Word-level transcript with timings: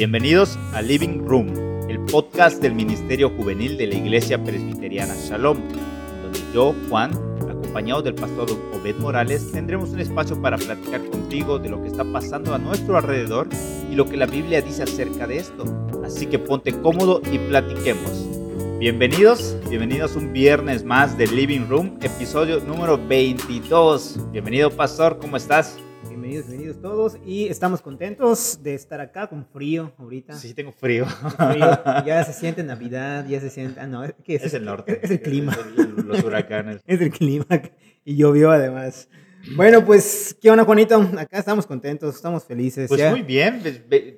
Bienvenidos 0.00 0.58
a 0.72 0.80
Living 0.80 1.26
Room, 1.26 1.54
el 1.90 2.00
podcast 2.06 2.62
del 2.62 2.74
Ministerio 2.74 3.28
Juvenil 3.36 3.76
de 3.76 3.86
la 3.86 3.96
Iglesia 3.96 4.42
Presbiteriana 4.42 5.14
Shalom, 5.14 5.58
donde 6.22 6.40
yo, 6.54 6.74
Juan, 6.88 7.10
acompañado 7.42 8.00
del 8.00 8.14
pastor 8.14 8.48
Obed 8.72 8.96
Morales, 8.96 9.52
tendremos 9.52 9.90
un 9.90 10.00
espacio 10.00 10.40
para 10.40 10.56
platicar 10.56 11.04
contigo 11.04 11.58
de 11.58 11.68
lo 11.68 11.82
que 11.82 11.88
está 11.88 12.02
pasando 12.02 12.54
a 12.54 12.58
nuestro 12.58 12.96
alrededor 12.96 13.46
y 13.92 13.94
lo 13.94 14.06
que 14.06 14.16
la 14.16 14.24
Biblia 14.24 14.62
dice 14.62 14.84
acerca 14.84 15.26
de 15.26 15.36
esto. 15.36 15.64
Así 16.02 16.24
que 16.24 16.38
ponte 16.38 16.72
cómodo 16.72 17.20
y 17.30 17.36
platiquemos. 17.36 18.26
Bienvenidos, 18.78 19.54
bienvenidos 19.68 20.16
un 20.16 20.32
viernes 20.32 20.82
más 20.82 21.18
de 21.18 21.26
Living 21.26 21.68
Room, 21.68 21.98
episodio 22.00 22.60
número 22.60 22.98
22. 23.06 24.32
Bienvenido, 24.32 24.70
pastor, 24.70 25.18
¿cómo 25.18 25.36
estás? 25.36 25.76
Todos 26.82 27.18
y 27.26 27.48
estamos 27.48 27.82
contentos 27.82 28.62
de 28.62 28.74
estar 28.74 29.02
acá 29.02 29.26
con 29.26 29.44
frío 29.44 29.92
ahorita. 29.98 30.32
Sí, 30.32 30.54
tengo 30.54 30.72
frío. 30.72 31.04
Frío. 31.04 31.78
Ya 32.06 32.24
se 32.24 32.32
siente 32.32 32.62
Navidad, 32.62 33.26
ya 33.28 33.38
se 33.38 33.50
siente... 33.50 33.80
Ah, 33.80 33.86
no, 33.86 34.02
¿qué 34.24 34.36
es? 34.36 34.44
Es 34.44 34.54
el 34.54 34.64
norte. 34.64 34.98
Es 35.02 35.10
el 35.10 35.20
clima. 35.20 35.52
Es 35.52 36.04
los 36.04 36.24
huracanes. 36.24 36.80
Es 36.86 37.02
el 37.02 37.10
clima 37.10 37.44
y 38.02 38.16
llovió 38.16 38.50
además. 38.50 39.10
Bueno, 39.56 39.84
pues, 39.84 40.34
¿qué 40.40 40.50
onda, 40.50 40.64
Juanito? 40.64 40.96
Acá 41.18 41.38
estamos 41.38 41.66
contentos, 41.66 42.14
estamos 42.14 42.44
felices. 42.44 42.88
Pues 42.88 43.00
ya. 43.00 43.10
muy 43.10 43.22
bien, 43.22 43.62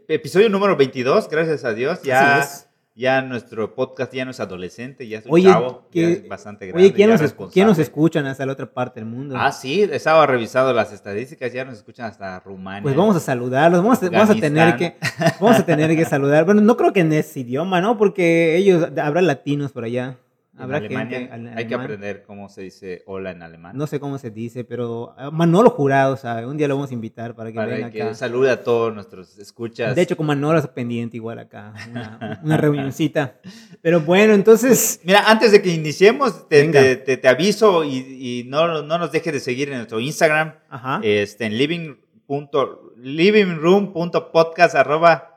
episodio 0.09 0.49
número 0.49 0.77
22, 0.77 1.29
gracias 1.29 1.65
a 1.65 1.75
Dios. 1.75 2.03
Ya, 2.03 2.41
es. 2.41 2.69
Ya 2.95 3.23
nuestro 3.23 3.75
podcast 3.75 4.13
ya 4.13 4.25
no 4.25 4.33
es 4.33 4.41
adolescente, 4.41 5.09
ya 5.09 5.19
es 5.19 5.27
un 5.27 5.33
Oye, 5.33 5.45
chavo, 5.45 5.83
ya 5.85 5.89
¿qué- 5.93 6.13
es 6.13 6.29
bastante 6.29 6.67
grande. 6.67 6.85
Oye, 6.85 6.93
¿quién 6.93 7.09
ya 7.09 7.17
nos. 7.17 7.35
¿quién 7.53 7.67
nos 7.67 7.79
escuchan 7.79 8.27
hasta 8.27 8.45
la 8.45 8.53
otra 8.53 8.67
parte 8.71 9.01
del 9.01 9.09
mundo? 9.09 9.35
Ah, 9.39 9.51
sí, 9.51 9.83
estaba 9.83 10.27
revisando 10.27 10.73
las 10.75 10.93
estadísticas, 10.93 11.53
ya 11.53 11.65
nos 11.65 11.77
escuchan 11.79 12.07
hasta 12.07 12.41
Rumania. 12.41 12.83
Pues 12.83 12.95
vamos 12.95 13.17
a 13.17 13.21
saludarlos, 13.21 13.83
vamos 13.83 14.03
a, 14.03 14.11
vamos 14.11 14.31
a 14.31 14.35
tener 14.35 14.77
que 14.77 14.97
vamos 15.41 15.59
a 15.59 15.65
tener 15.65 15.97
que 15.97 16.05
saludar. 16.05 16.45
Bueno, 16.45 16.61
no 16.61 16.77
creo 16.77 16.93
que 16.93 17.01
en 17.01 17.13
ese 17.13 17.41
idioma, 17.41 17.81
¿no? 17.81 17.97
Porque 17.97 18.57
ellos 18.57 18.87
habrá 19.03 19.23
latinos 19.23 19.73
por 19.73 19.85
allá. 19.85 20.19
En 20.63 20.65
Habrá 20.65 20.77
Alemania 20.79 21.19
gente 21.19 21.33
al- 21.33 21.59
Hay 21.59 21.67
que 21.67 21.75
aprender 21.75 22.23
cómo 22.23 22.49
se 22.49 22.63
dice 22.63 23.03
hola 23.07 23.31
en 23.33 23.43
alemán. 23.43 23.77
No 23.77 23.87
sé 23.87 23.99
cómo 24.01 24.19
se 24.19 24.31
dice, 24.31 24.65
pero 24.65 25.15
ah, 25.19 25.31
Manolo 25.31 25.71
Jurado, 25.71 26.17
¿sabe? 26.17 26.47
Un 26.47 26.57
día 26.57 26.69
lo 26.69 26.75
vamos 26.77 26.91
a 26.91 26.95
invitar 26.95 27.35
para 27.35 27.51
que 27.51 27.57
para 27.57 27.67
venga 27.75 27.91
que 27.91 28.03
acá. 28.03 28.15
salude 28.15 28.51
a 28.51 28.63
todos 28.63 28.95
nuestros 28.95 29.39
escuchas. 29.39 29.95
De 29.97 30.03
hecho, 30.03 30.17
con 30.17 30.27
Manolo 30.27 30.59
es 30.59 30.67
pendiente 30.69 31.17
igual 31.17 31.39
acá, 31.39 31.73
una, 31.91 32.41
una 32.45 32.57
reunioncita. 32.57 33.41
Pero 33.81 34.01
bueno, 34.01 34.35
entonces, 34.35 35.01
Mira, 35.05 35.25
antes 35.31 35.53
de 35.53 35.61
que 35.63 35.71
iniciemos, 35.71 36.49
te, 36.49 36.69
te- 36.69 36.97
te- 36.97 37.17
te 37.17 37.29
aviso 37.29 37.85
y, 37.85 37.97
y 37.99 38.45
no, 38.49 38.83
no 38.83 38.99
nos 38.99 39.11
dejes 39.13 39.33
de 39.33 39.41
seguir 39.41 39.69
en 39.71 39.77
nuestro 39.79 40.01
Instagram. 40.01 40.55
ajá. 40.71 41.01
este, 41.03 41.47
en 41.47 41.59
living 41.59 41.97
punto- 42.27 42.93
livingroom.podcast 42.97 44.75
arroba. 44.77 45.32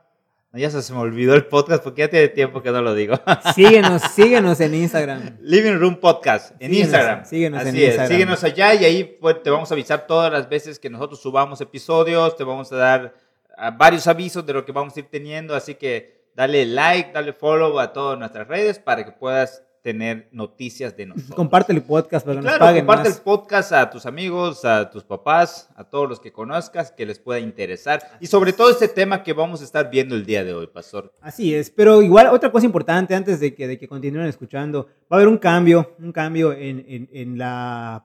Ya 0.58 0.70
se 0.70 0.94
me 0.94 1.00
olvidó 1.00 1.36
el 1.36 1.48
podcast 1.48 1.84
porque 1.84 2.04
ya 2.04 2.10
tiene 2.10 2.30
tiempo 2.30 2.62
que 2.62 2.72
no 2.72 2.82
lo 2.82 2.96
digo. 2.96 3.20
Síguenos, 3.56 4.02
síguenos 4.14 4.62
en 4.62 4.74
Instagram. 4.74 5.38
Living 5.42 5.74
Room 5.80 5.98
Podcast 6.00 6.52
en 6.62 6.72
Síguenos, 6.72 6.78
Instagram. 6.94 7.26
síguenos 7.26 7.62
en 7.62 7.68
Así 7.68 7.78
es, 7.84 7.88
Instagram. 7.88 8.12
síguenos 8.12 8.44
allá 8.46 8.74
y 8.76 8.86
ahí 8.86 9.04
pues, 9.20 9.44
te 9.44 9.50
vamos 9.50 9.70
a 9.70 9.74
avisar 9.74 10.08
todas 10.08 10.32
las 10.32 10.48
veces 10.48 10.80
que 10.80 10.90
nosotros 10.90 11.22
subamos 11.22 11.60
episodios, 11.60 12.38
te 12.38 12.46
vamos 12.46 12.72
a 12.72 12.78
dar 12.78 13.14
ah, 13.58 13.72
varios 13.72 14.08
avisos 14.08 14.46
de 14.46 14.54
lo 14.54 14.64
que 14.64 14.72
vamos 14.72 14.96
a 14.96 15.00
ir 15.02 15.08
teniendo, 15.10 15.56
así 15.56 15.76
que 15.76 16.24
dale 16.36 16.66
like, 16.66 17.12
dale 17.12 17.34
follow 17.34 17.78
a 17.78 17.92
todas 17.92 18.18
nuestras 18.18 18.48
redes 18.48 18.80
para 18.80 19.04
que 19.04 19.12
puedas 19.12 19.65
tener 19.86 20.28
noticias 20.32 20.98
de 20.98 21.06
nosotros. 21.06 21.36
Comparte 21.36 21.72
el 21.72 21.84
podcast 21.84 22.26
para 22.26 22.38
que 22.40 22.42
nos 22.44 22.52
Claro, 22.54 22.66
paguen 22.66 22.86
comparte 22.88 23.10
más. 23.10 23.18
el 23.20 23.24
podcast 23.24 23.72
a 23.72 23.88
tus 23.92 24.08
amigos, 24.08 24.66
a 24.66 24.90
tus 24.90 25.04
papás, 25.04 25.70
a 25.76 25.84
todos 25.84 26.10
los 26.10 26.20
que 26.20 26.32
conozcas, 26.32 26.90
que 26.92 27.06
les 27.06 27.20
pueda 27.20 27.40
interesar. 27.40 28.02
Y 28.20 28.26
sobre 28.26 28.52
todo 28.52 28.72
este 28.72 28.88
tema 28.88 29.22
que 29.22 29.34
vamos 29.34 29.62
a 29.62 29.64
estar 29.64 29.88
viendo 29.92 30.16
el 30.16 30.26
día 30.26 30.44
de 30.44 30.56
hoy, 30.56 30.66
Pastor. 30.66 31.14
Así 31.22 31.54
es, 31.54 31.70
pero 31.70 32.02
igual 32.02 32.26
otra 32.30 32.52
cosa 32.52 32.66
importante 32.66 33.14
antes 33.14 33.40
de 33.40 33.54
que, 33.54 33.68
de 33.68 33.78
que 33.78 33.88
continúen 33.88 34.26
escuchando, 34.26 34.88
va 35.04 35.06
a 35.12 35.16
haber 35.18 35.28
un 35.28 35.38
cambio, 35.38 35.94
un 36.00 36.12
cambio 36.12 36.52
en, 36.52 36.84
en, 36.88 37.08
en 37.14 37.38
la, 37.38 38.04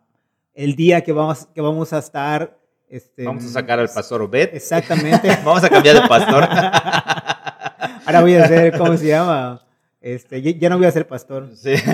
el 0.53 0.77
día 0.77 1.01
que 1.01 1.13
vamos, 1.13 1.47
que 1.47 1.63
vamos 1.63 1.95
a 1.95 1.99
estar. 2.01 2.59
Este, 2.91 3.25
Vamos 3.25 3.45
a 3.47 3.49
sacar 3.49 3.79
al 3.81 3.89
Pastor 3.89 4.21
Obed. 4.21 4.51
Exactamente. 4.53 5.29
Vamos 5.45 5.65
a 5.65 5.69
cambiar 5.71 6.03
de 6.03 6.09
pastor. 6.09 6.43
Ahora 8.05 8.21
voy 8.21 8.35
a 8.35 8.45
hacer, 8.45 8.77
¿cómo 8.77 8.97
se 8.97 9.07
llama? 9.07 9.63
Este, 10.01 10.41
ya, 10.41 10.51
ya 10.53 10.69
no 10.71 10.79
voy 10.79 10.87
a 10.87 10.91
ser 10.93 11.07
pastor. 11.07 11.51
Sí. 11.55 11.75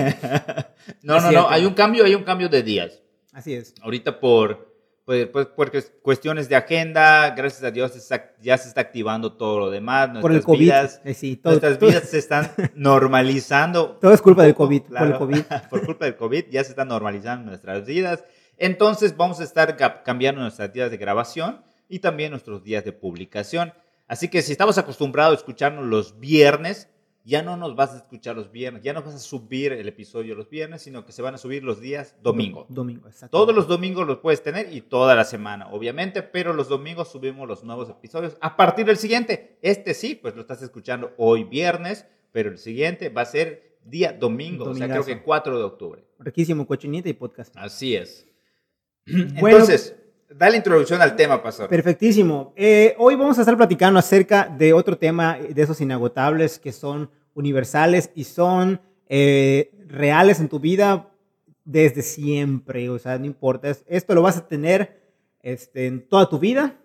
No, 1.03 1.19
no, 1.19 1.31
no, 1.31 1.49
hay 1.49 1.65
un 1.65 1.73
cambio, 1.73 2.05
hay 2.05 2.15
un 2.15 2.23
cambio 2.23 2.47
de 2.49 2.63
días. 2.63 3.01
Así 3.33 3.53
es. 3.53 3.73
Ahorita 3.81 4.19
por, 4.21 4.73
pues, 5.05 5.27
pues, 5.27 5.47
por 5.47 5.71
cues- 5.71 5.91
cuestiones 6.01 6.47
de 6.49 6.55
agenda, 6.55 7.29
gracias 7.31 7.63
a 7.63 7.71
Dios 7.71 7.95
está- 7.95 8.33
ya 8.41 8.57
se 8.57 8.69
está 8.69 8.81
activando 8.81 9.33
todo 9.33 9.59
lo 9.59 9.69
demás. 9.69 10.09
Por 10.21 10.31
el 10.31 10.41
COVID. 10.43 10.59
vidas, 10.59 11.01
eh, 11.03 11.13
sí, 11.13 11.35
todo, 11.35 11.53
nuestras 11.53 11.77
todo- 11.77 11.89
vidas 11.89 12.09
se 12.09 12.17
están 12.19 12.49
normalizando. 12.75 13.97
todo 14.01 14.13
es 14.13 14.21
culpa 14.21 14.43
del 14.43 14.55
COVID. 14.55 14.81
Por 14.83 14.91
el 14.91 14.97
claro. 14.97 15.19
COVID. 15.19 15.41
por 15.69 15.85
culpa 15.85 16.05
del 16.05 16.15
COVID 16.15 16.45
ya 16.49 16.63
se 16.63 16.69
están 16.71 16.87
normalizando 16.87 17.45
nuestras 17.49 17.85
vidas. 17.85 18.23
Entonces 18.57 19.15
vamos 19.15 19.39
a 19.39 19.43
estar 19.43 19.75
cambiando 20.03 20.41
nuestras 20.41 20.71
días 20.73 20.89
de 20.89 20.97
grabación 20.97 21.61
y 21.89 21.99
también 21.99 22.31
nuestros 22.31 22.63
días 22.63 22.83
de 22.85 22.91
publicación. 22.93 23.73
Así 24.07 24.29
que 24.29 24.41
si 24.41 24.51
estamos 24.53 24.77
acostumbrados 24.77 25.33
a 25.33 25.37
escucharnos 25.39 25.85
los 25.85 26.19
viernes, 26.19 26.89
ya 27.27 27.41
no 27.41 27.57
nos 27.57 27.75
vas 27.75 27.93
a 27.93 27.97
escuchar 27.97 28.37
los 28.37 28.53
viernes, 28.53 28.83
ya 28.83 28.93
no 28.93 29.03
vas 29.03 29.13
a 29.13 29.19
subir 29.19 29.73
el 29.73 29.85
episodio 29.85 30.33
los 30.33 30.49
viernes, 30.49 30.81
sino 30.81 31.05
que 31.05 31.11
se 31.11 31.21
van 31.21 31.35
a 31.35 31.37
subir 31.37 31.61
los 31.61 31.81
días 31.81 32.15
domingo. 32.23 32.65
Domingo, 32.69 33.05
exacto. 33.09 33.37
Todos 33.37 33.53
los 33.53 33.67
domingos 33.67 34.07
los 34.07 34.19
puedes 34.19 34.41
tener 34.41 34.71
y 34.71 34.79
toda 34.79 35.13
la 35.13 35.25
semana, 35.25 35.67
obviamente, 35.69 36.23
pero 36.23 36.53
los 36.53 36.69
domingos 36.69 37.11
subimos 37.11 37.45
los 37.45 37.65
nuevos 37.65 37.89
episodios 37.89 38.37
a 38.39 38.55
partir 38.55 38.85
del 38.85 38.95
siguiente. 38.95 39.59
Este 39.61 39.93
sí, 39.93 40.15
pues 40.15 40.35
lo 40.35 40.41
estás 40.41 40.61
escuchando 40.61 41.11
hoy 41.17 41.43
viernes, 41.43 42.05
pero 42.31 42.49
el 42.49 42.57
siguiente 42.57 43.09
va 43.09 43.23
a 43.23 43.25
ser 43.25 43.77
día 43.83 44.13
domingo, 44.13 44.63
o 44.63 44.73
sea, 44.73 44.87
creo 44.87 45.03
que 45.03 45.21
4 45.21 45.57
de 45.57 45.63
octubre. 45.65 46.05
Riquísimo, 46.19 46.65
cochinita 46.65 47.09
y 47.09 47.13
podcast. 47.13 47.53
Así 47.57 47.93
es. 47.93 48.25
Bueno, 49.05 49.57
Entonces, 49.57 49.95
da 50.29 50.49
la 50.49 50.57
introducción 50.57 51.01
al 51.01 51.15
tema, 51.15 51.41
pastor. 51.41 51.69
Perfectísimo. 51.69 52.53
Eh, 52.55 52.95
hoy 52.97 53.15
vamos 53.15 53.37
a 53.37 53.41
estar 53.41 53.55
platicando 53.57 53.99
acerca 53.99 54.45
de 54.57 54.73
otro 54.73 54.97
tema 54.97 55.37
de 55.37 55.61
esos 55.61 55.79
inagotables 55.81 56.59
que 56.59 56.71
son 56.71 57.09
universales 57.33 58.11
y 58.15 58.23
son 58.25 58.81
eh, 59.07 59.71
reales 59.87 60.39
en 60.39 60.49
tu 60.49 60.59
vida 60.59 61.09
desde 61.63 62.01
siempre. 62.01 62.89
O 62.89 62.99
sea, 62.99 63.17
no 63.17 63.25
importa. 63.25 63.69
Es- 63.69 63.83
Esto 63.87 64.15
lo 64.15 64.21
vas 64.21 64.37
a 64.37 64.47
tener 64.47 64.99
este, 65.41 65.87
en 65.87 66.07
toda 66.07 66.27
tu 66.29 66.39
vida. 66.39 66.75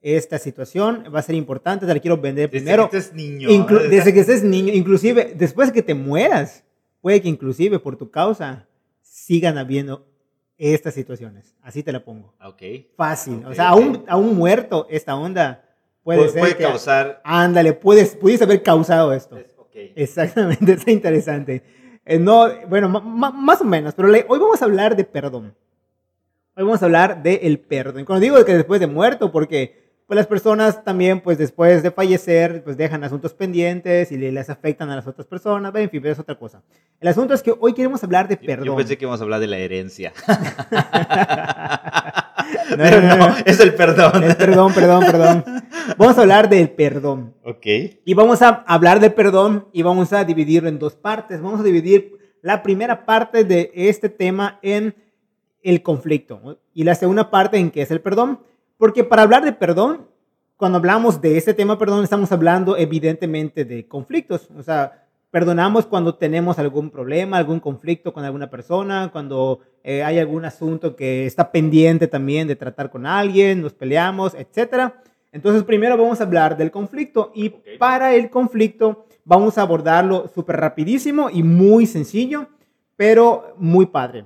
Esta 0.00 0.38
situación 0.38 1.04
va 1.14 1.18
a 1.18 1.22
ser 1.22 1.34
importante. 1.34 1.84
Te 1.84 1.92
la 1.92 2.00
quiero 2.00 2.16
vender 2.16 2.48
Desde 2.50 2.64
primero. 2.64 2.88
que 2.88 2.98
estés 2.98 3.14
niño. 3.14 3.48
Desde 3.90 4.14
que 4.14 4.20
estés 4.20 4.42
niño, 4.44 4.72
inclusive 4.72 5.34
después 5.36 5.68
de 5.68 5.74
que 5.74 5.82
te 5.82 5.94
mueras, 5.94 6.64
puede 7.00 7.20
que 7.20 7.28
inclusive 7.28 7.78
por 7.80 7.96
tu 7.96 8.10
causa 8.10 8.66
sigan 9.02 9.58
habiendo 9.58 10.06
estas 10.58 10.94
situaciones. 10.94 11.54
Así 11.62 11.82
te 11.82 11.92
la 11.92 12.04
pongo. 12.04 12.34
Ok. 12.44 12.62
Fácil. 12.96 13.44
O 13.46 13.54
sea, 13.54 13.72
ok. 13.72 13.80
aún, 13.80 14.04
aún 14.08 14.36
muerto, 14.36 14.86
esta 14.90 15.14
onda 15.16 15.64
puede 16.02 16.18
Puede, 16.18 16.30
ser. 16.32 16.40
puede 16.40 16.56
que- 16.56 16.62
causar... 16.64 17.20
Ándale, 17.24 17.72
puedes, 17.74 18.16
pudiste 18.16 18.44
haber 18.44 18.62
causado 18.62 19.12
esto. 19.12 19.36
Ok. 19.56 19.70
Exactamente, 19.94 20.72
está 20.72 20.90
interesante. 20.90 21.62
Eh, 22.04 22.18
no, 22.18 22.48
bueno, 22.68 22.88
ma- 22.88 23.00
ma- 23.00 23.30
más 23.30 23.60
o 23.60 23.64
menos, 23.64 23.94
pero 23.94 24.08
le- 24.08 24.24
hoy 24.28 24.38
vamos 24.38 24.60
a 24.60 24.64
hablar 24.64 24.96
de 24.96 25.04
perdón. 25.04 25.54
Hoy 26.56 26.64
vamos 26.64 26.82
a 26.82 26.86
hablar 26.86 27.22
del 27.22 27.38
el 27.42 27.60
perdón. 27.60 28.04
Cuando 28.04 28.22
digo 28.22 28.44
que 28.44 28.54
después 28.56 28.80
de 28.80 28.86
muerto, 28.88 29.30
porque 29.30 29.87
pues 30.08 30.16
las 30.16 30.26
personas 30.26 30.82
también, 30.82 31.20
pues 31.20 31.36
después 31.38 31.82
de 31.84 31.90
fallecer, 31.92 32.64
pues 32.64 32.76
dejan 32.76 33.04
asuntos 33.04 33.34
pendientes 33.34 34.10
y 34.10 34.16
le- 34.16 34.32
les 34.32 34.48
afectan 34.50 34.88
a 34.90 34.96
las 34.96 35.06
otras 35.06 35.26
personas, 35.28 35.72
en 35.76 35.90
fin, 35.90 36.00
pero 36.02 36.12
es 36.14 36.18
otra 36.18 36.34
cosa. 36.38 36.62
El 36.98 37.08
asunto 37.08 37.34
es 37.34 37.42
que 37.42 37.54
hoy 37.60 37.74
queremos 37.74 38.02
hablar 38.02 38.26
de 38.26 38.36
perdón. 38.38 38.64
Yo 38.66 38.74
pensé 38.76 38.96
que 38.98 39.04
íbamos 39.04 39.20
a 39.20 39.24
hablar 39.24 39.38
de 39.40 39.46
la 39.46 39.58
herencia. 39.58 40.12
No, 42.70 42.76
Pero 42.78 43.02
no, 43.02 43.16
no, 43.16 43.28
no. 43.28 43.34
es 43.44 43.60
el 43.60 43.74
perdón. 43.74 44.24
Es 44.24 44.34
perdón, 44.36 44.72
perdón, 44.72 45.04
perdón. 45.04 45.44
Vamos 45.98 46.16
a 46.16 46.20
hablar 46.22 46.48
del 46.48 46.70
perdón. 46.70 47.34
Ok. 47.44 47.66
Y 48.04 48.14
vamos 48.14 48.40
a 48.42 48.48
hablar 48.66 49.00
del 49.00 49.12
perdón 49.12 49.68
y 49.72 49.82
vamos 49.82 50.12
a 50.12 50.24
dividirlo 50.24 50.68
en 50.68 50.78
dos 50.78 50.94
partes. 50.94 51.40
Vamos 51.42 51.60
a 51.60 51.62
dividir 51.62 52.12
la 52.42 52.62
primera 52.62 53.04
parte 53.04 53.44
de 53.44 53.70
este 53.74 54.08
tema 54.08 54.58
en 54.62 54.94
el 55.62 55.82
conflicto 55.82 56.58
y 56.72 56.84
la 56.84 56.94
segunda 56.94 57.30
parte 57.30 57.58
en 57.58 57.70
qué 57.70 57.82
es 57.82 57.90
el 57.90 58.00
perdón. 58.00 58.40
Porque 58.78 59.04
para 59.04 59.22
hablar 59.22 59.44
de 59.44 59.52
perdón, 59.52 60.06
cuando 60.56 60.78
hablamos 60.78 61.20
de 61.20 61.36
este 61.36 61.52
tema, 61.52 61.78
perdón, 61.78 62.02
estamos 62.04 62.32
hablando 62.32 62.76
evidentemente 62.76 63.64
de 63.64 63.86
conflictos. 63.86 64.48
O 64.56 64.62
sea, 64.62 65.04
perdonamos 65.30 65.86
cuando 65.86 66.14
tenemos 66.14 66.58
algún 66.58 66.90
problema, 66.90 67.36
algún 67.38 67.60
conflicto 67.60 68.12
con 68.12 68.24
alguna 68.24 68.48
persona, 68.48 69.10
cuando 69.12 69.60
eh, 69.82 70.02
hay 70.02 70.18
algún 70.18 70.44
asunto 70.44 70.96
que 70.96 71.26
está 71.26 71.52
pendiente 71.52 72.06
también 72.06 72.48
de 72.48 72.56
tratar 72.56 72.90
con 72.90 73.04
alguien, 73.04 73.60
nos 73.60 73.74
peleamos, 73.74 74.34
etcétera. 74.34 75.02
Entonces, 75.32 75.62
primero 75.64 75.96
vamos 75.98 76.20
a 76.20 76.24
hablar 76.24 76.56
del 76.56 76.70
conflicto 76.70 77.30
y 77.34 77.48
Ok. 77.48 77.78
para 77.78 78.14
el 78.14 78.30
conflicto 78.30 79.04
vamos 79.24 79.58
a 79.58 79.62
abordarlo 79.62 80.28
súper 80.34 80.56
rapidísimo 80.56 81.28
y 81.30 81.42
muy 81.42 81.84
sencillo, 81.86 82.46
pero 82.96 83.54
muy 83.58 83.86
padre. 83.86 84.24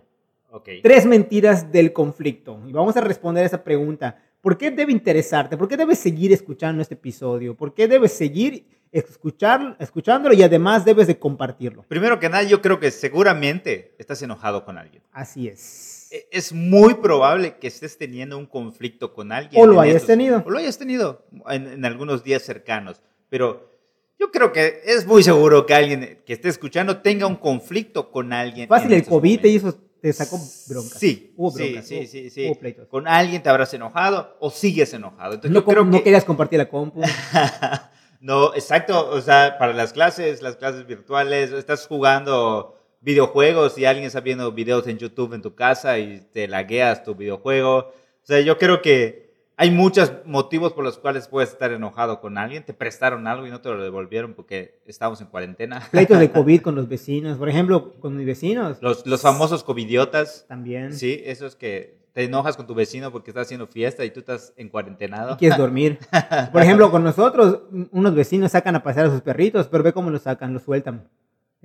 Ok. 0.51 0.69
Tres 0.83 1.07
mentiras 1.07 1.73
del 1.73 1.93
conflicto. 1.93 2.61
Y 2.67 2.73
vamos 2.73 2.97
a 2.97 3.01
responder 3.01 3.45
esa 3.45 3.65
pregunta. 3.65 4.19
¿Por 4.43 4.59
qué 4.59 4.71
debe 4.71 4.93
interesarte? 4.93 5.57
¿Por 5.57 5.69
qué 5.69 5.79
debes 5.79 5.99
seguir 5.99 6.33
escuchando 6.33 6.83
este 6.83 6.95
episodio? 6.95 7.57
¿Por 7.57 7.73
qué 7.73 7.89
debes 7.89 8.13
seguir 8.13 8.67
escuchar, 8.93 9.75
escuchándolo 9.81 10.35
y 10.35 10.43
además 10.43 10.85
debes 10.85 11.07
de 11.07 11.19
compartirlo? 11.19 11.85
Primero 11.89 12.21
que 12.21 12.29
nada, 12.29 12.43
yo 12.43 12.61
creo 12.61 12.79
que 12.79 12.91
seguramente 12.91 13.95
estás 13.99 14.21
enojado 14.21 14.65
con 14.67 14.77
alguien. 14.77 15.03
Así 15.13 15.49
es. 15.49 16.09
E- 16.13 16.29
Es 16.31 16.53
muy 16.53 16.95
probable 16.95 17.57
que 17.59 17.69
estés 17.69 17.97
teniendo 17.97 18.37
un 18.37 18.45
conflicto 18.47 19.15
con 19.15 19.33
alguien. 19.33 19.63
O 19.63 19.67
lo 19.67 19.81
hayas 19.81 19.97
estos- 19.97 20.09
tenido. 20.09 20.43
O 20.47 20.51
lo 20.51 20.59
hayas 20.59 20.77
tenido 20.77 21.25
en, 21.49 21.67
en 21.69 21.85
algunos 21.87 22.23
días 22.23 22.43
cercanos. 22.43 23.01
Pero 23.31 23.71
yo 24.19 24.31
creo 24.31 24.53
que 24.53 24.83
es 24.85 25.07
muy 25.07 25.23
seguro 25.23 25.65
que 25.65 25.73
alguien 25.75 26.21
que 26.27 26.33
esté 26.35 26.49
escuchando 26.49 26.99
tenga 26.99 27.27
un 27.27 27.37
conflicto 27.37 28.11
con 28.11 28.33
alguien. 28.33 28.69
Fácil, 28.69 28.93
el 28.93 29.05
COVID 29.07 29.41
te 29.41 29.49
momentos. 29.49 29.75
hizo, 29.75 29.85
te 30.03 30.13
sacó 30.13 30.39
broncas. 30.69 30.99
Sí, 30.99 31.33
Hubo 31.37 31.51
sí, 31.53 31.63
broncas, 31.63 31.87
sí, 31.87 31.97
hubo- 32.01 32.07
sí, 32.07 32.31
sí. 32.31 32.47
hubo 32.47 32.59
pleitos. 32.59 32.89
Con 32.89 33.09
alguien 33.09 33.43
te 33.43 33.49
habrás 33.49 33.73
enojado 33.73 34.37
o 34.41 34.51
sigues 34.51 34.93
enojado. 34.93 35.35
Entonces 35.35 35.53
No, 35.53 35.61
yo 35.61 35.65
creo 35.65 35.85
no 35.85 35.97
que... 35.99 36.03
querías 36.03 36.25
compartir 36.25 36.59
la 36.59 36.69
compu. 36.69 37.01
no, 38.21 38.55
exacto. 38.55 39.09
O 39.11 39.21
sea, 39.21 39.57
para 39.59 39.73
las 39.73 39.93
clases, 39.93 40.43
las 40.43 40.57
clases 40.57 40.87
virtuales, 40.87 41.53
estás 41.53 41.87
jugando 41.87 42.79
videojuegos 43.01 43.79
y 43.79 43.85
alguien 43.85 44.07
está 44.07 44.21
viendo 44.21 44.53
videos 44.53 44.87
en 44.87 44.99
YouTube 44.99 45.35
en 45.35 45.43
tu 45.43 45.55
casa 45.55 45.99
y 45.99 46.21
te 46.33 46.47
lagueas 46.49 47.03
tu 47.05 47.15
videojuego. 47.15 47.77
O 47.79 47.93
sea, 48.27 48.41
yo 48.41 48.59
creo 48.59 48.83
que 48.83 49.22
hay 49.63 49.71
muchos 49.71 50.13
motivos 50.25 50.73
por 50.73 50.83
los 50.83 50.99
cuales 50.99 51.29
puedes 51.29 51.51
estar 51.51 51.71
enojado 51.71 52.21
con 52.21 52.37
alguien. 52.37 52.65
Te 52.65 52.75
prestaron 52.75 53.29
algo 53.29 53.47
y 53.47 53.51
no 53.51 53.61
te 53.61 53.69
lo 53.69 53.81
devolvieron 53.81 54.35
porque 54.35 54.81
estábamos 54.87 55.21
en 55.21 55.29
cuarentena. 55.29 55.81
Pleitos 55.93 56.19
de 56.19 56.31
COVID 56.33 56.63
con 56.63 56.75
los 56.75 56.89
vecinos. 56.89 57.39
Por 57.39 57.49
ejemplo, 57.49 57.93
con 58.01 58.17
mis 58.17 58.27
vecinos. 58.27 58.79
Los, 58.81 59.07
los 59.07 59.23
famosos 59.23 59.63
covidiotas. 59.63 60.47
También. 60.49 60.93
Sí, 60.93 61.23
esos 61.25 61.55
que 61.55 62.03
te 62.13 62.25
enojas 62.25 62.57
con 62.57 62.67
tu 62.67 62.75
vecino 62.75 63.13
porque 63.13 63.31
está 63.31 63.43
haciendo 63.43 63.69
fiesta 63.69 64.05
y 64.05 64.11
tú 64.11 64.19
estás 64.19 64.53
en 64.57 64.67
Y 64.67 64.71
cuarentenado. 64.71 65.37
quieres 65.37 65.57
dormir. 65.57 65.99
Por 66.53 66.61
ejemplo, 66.61 66.91
con 66.91 67.05
nosotros, 67.05 67.61
un- 67.71 67.89
unos 67.93 68.15
vecinos 68.17 68.51
sacan 68.51 68.75
a 68.75 68.83
pasear 68.83 69.07
a 69.07 69.11
sus 69.11 69.21
perritos, 69.21 69.69
pero 69.69 69.85
ve 69.85 69.93
cómo 69.93 70.11
los 70.11 70.23
sacan, 70.23 70.53
los 70.53 70.63
sueltan. 70.65 71.09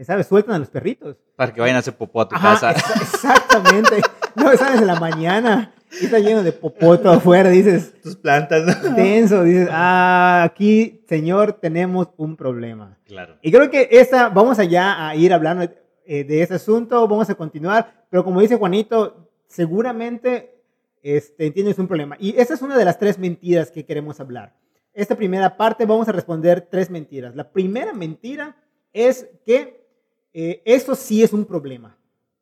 ¿Sabes? 0.03 0.27
Sueltan 0.27 0.53
a 0.53 0.59
los 0.59 0.69
perritos. 0.69 1.15
Para 1.35 1.51
que 1.51 1.59
vayan 1.59 1.75
a 1.77 1.79
hacer 1.79 1.95
popó 1.97 2.21
a 2.21 2.29
tu 2.29 2.35
Ajá, 2.35 2.51
casa. 2.53 2.73
exa- 2.75 3.01
exactamente. 3.01 4.01
No, 4.35 4.55
sabes, 4.55 4.81
en 4.81 4.85
la 4.85 4.99
mañana 4.99 5.73
y 5.91 6.05
está 6.05 6.19
lleno 6.19 6.43
de 6.43 6.51
popoto 6.51 7.09
afuera, 7.09 7.49
dices, 7.49 7.93
Tus 8.01 8.15
plantas. 8.15 8.83
¿no? 8.83 8.95
tenso, 8.95 9.43
dices, 9.43 9.69
ah, 9.71 10.43
aquí, 10.43 11.03
señor, 11.07 11.53
tenemos 11.53 12.09
un 12.17 12.35
problema. 12.35 12.97
Claro. 13.05 13.37
Y 13.41 13.51
creo 13.51 13.69
que 13.69 13.87
esta, 13.91 14.29
vamos 14.29 14.59
allá 14.59 15.07
a 15.07 15.15
ir 15.15 15.33
hablando 15.33 15.63
eh, 16.05 16.23
de 16.23 16.41
ese 16.41 16.55
asunto, 16.55 17.07
vamos 17.07 17.29
a 17.29 17.35
continuar, 17.35 18.05
pero 18.09 18.23
como 18.23 18.41
dice 18.41 18.57
Juanito, 18.57 19.29
seguramente 19.47 20.61
este, 21.01 21.51
tienes 21.51 21.79
un 21.79 21.87
problema. 21.87 22.17
Y 22.19 22.37
esa 22.37 22.53
es 22.53 22.61
una 22.61 22.77
de 22.77 22.85
las 22.85 22.99
tres 22.99 23.17
mentiras 23.17 23.71
que 23.71 23.85
queremos 23.85 24.19
hablar. 24.19 24.55
Esta 24.93 25.15
primera 25.15 25.57
parte 25.57 25.85
vamos 25.85 26.07
a 26.07 26.11
responder 26.11 26.67
tres 26.69 26.89
mentiras. 26.89 27.35
La 27.35 27.51
primera 27.51 27.93
mentira 27.93 28.57
es 28.93 29.27
que 29.45 29.85
eh, 30.33 30.61
eso 30.65 30.95
sí 30.95 31.23
es 31.23 31.33
un 31.33 31.45
problema. 31.45 31.97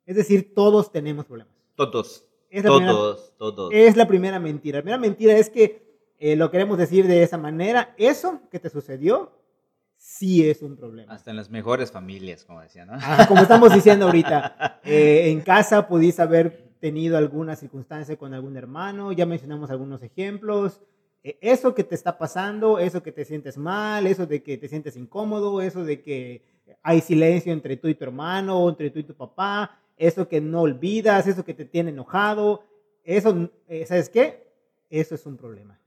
Es 0.05 0.15
decir, 0.15 0.53
todos 0.53 0.91
tenemos 0.91 1.25
problemas. 1.25 1.53
Todos. 1.75 2.25
Es 2.57 2.63
la 2.63 2.69
primera- 2.71 2.91
Todos, 2.91 3.33
todos. 3.37 3.69
es 3.73 3.95
la 3.97 4.07
primera 4.07 4.39
mentira. 4.39 4.77
La 4.79 4.81
primera 4.83 4.97
mentira 4.99 5.33
es 5.37 5.49
que 5.49 5.83
eh, 6.19 6.35
lo 6.35 6.49
queremos 6.51 6.77
decir 6.77 7.07
de 7.07 7.23
esa 7.23 7.37
manera. 7.37 7.93
Eso 7.97 8.39
que 8.49 8.59
te 8.59 8.69
sucedió 8.69 9.31
sí 9.97 10.47
es 10.47 10.61
un 10.61 10.75
problema. 10.77 11.11
Hasta 11.13 11.31
en 11.31 11.37
las 11.37 11.49
mejores 11.49 11.91
familias, 11.91 12.45
como 12.45 12.61
decía, 12.61 12.85
¿no? 12.85 12.93
Ah, 12.95 13.25
como 13.27 13.41
estamos 13.41 13.73
diciendo 13.73 14.05
ahorita, 14.05 14.79
eh, 14.85 15.29
en 15.29 15.41
casa 15.41 15.87
pudiste 15.87 16.21
haber 16.21 16.65
tenido 16.79 17.17
alguna 17.17 17.55
circunstancia 17.55 18.15
con 18.17 18.33
algún 18.33 18.55
hermano, 18.57 19.11
ya 19.11 19.25
mencionamos 19.25 19.69
algunos 19.71 20.01
ejemplos. 20.03 20.81
Eh, 21.23 21.37
eso 21.41 21.73
que 21.73 21.83
te 21.83 21.95
está 21.95 22.17
pasando, 22.17 22.77
eso 22.79 23.01
que 23.01 23.11
te 23.11 23.25
sientes 23.25 23.57
mal, 23.57 24.05
eso 24.07 24.25
de 24.27 24.43
que 24.43 24.57
te 24.57 24.67
sientes 24.67 24.95
incómodo, 24.95 25.61
eso 25.61 25.83
de 25.83 26.01
que 26.01 26.43
hay 26.83 27.01
silencio 27.01 27.51
entre 27.51 27.77
tú 27.77 27.87
y 27.87 27.95
tu 27.95 28.03
hermano, 28.05 28.69
entre 28.69 28.89
tú 28.91 28.99
y 28.99 29.03
tu 29.03 29.15
papá, 29.15 29.79
eso 29.97 30.27
que 30.27 30.41
no 30.41 30.61
olvidas, 30.61 31.27
eso 31.27 31.45
que 31.45 31.53
te 31.53 31.65
tiene 31.65 31.91
enojado, 31.91 32.63
eso, 33.03 33.49
eh, 33.67 33.85
¿sabes 33.85 34.09
qué? 34.09 34.47
Eso 34.89 35.15
es 35.15 35.25
un 35.25 35.37
problema. 35.37 35.79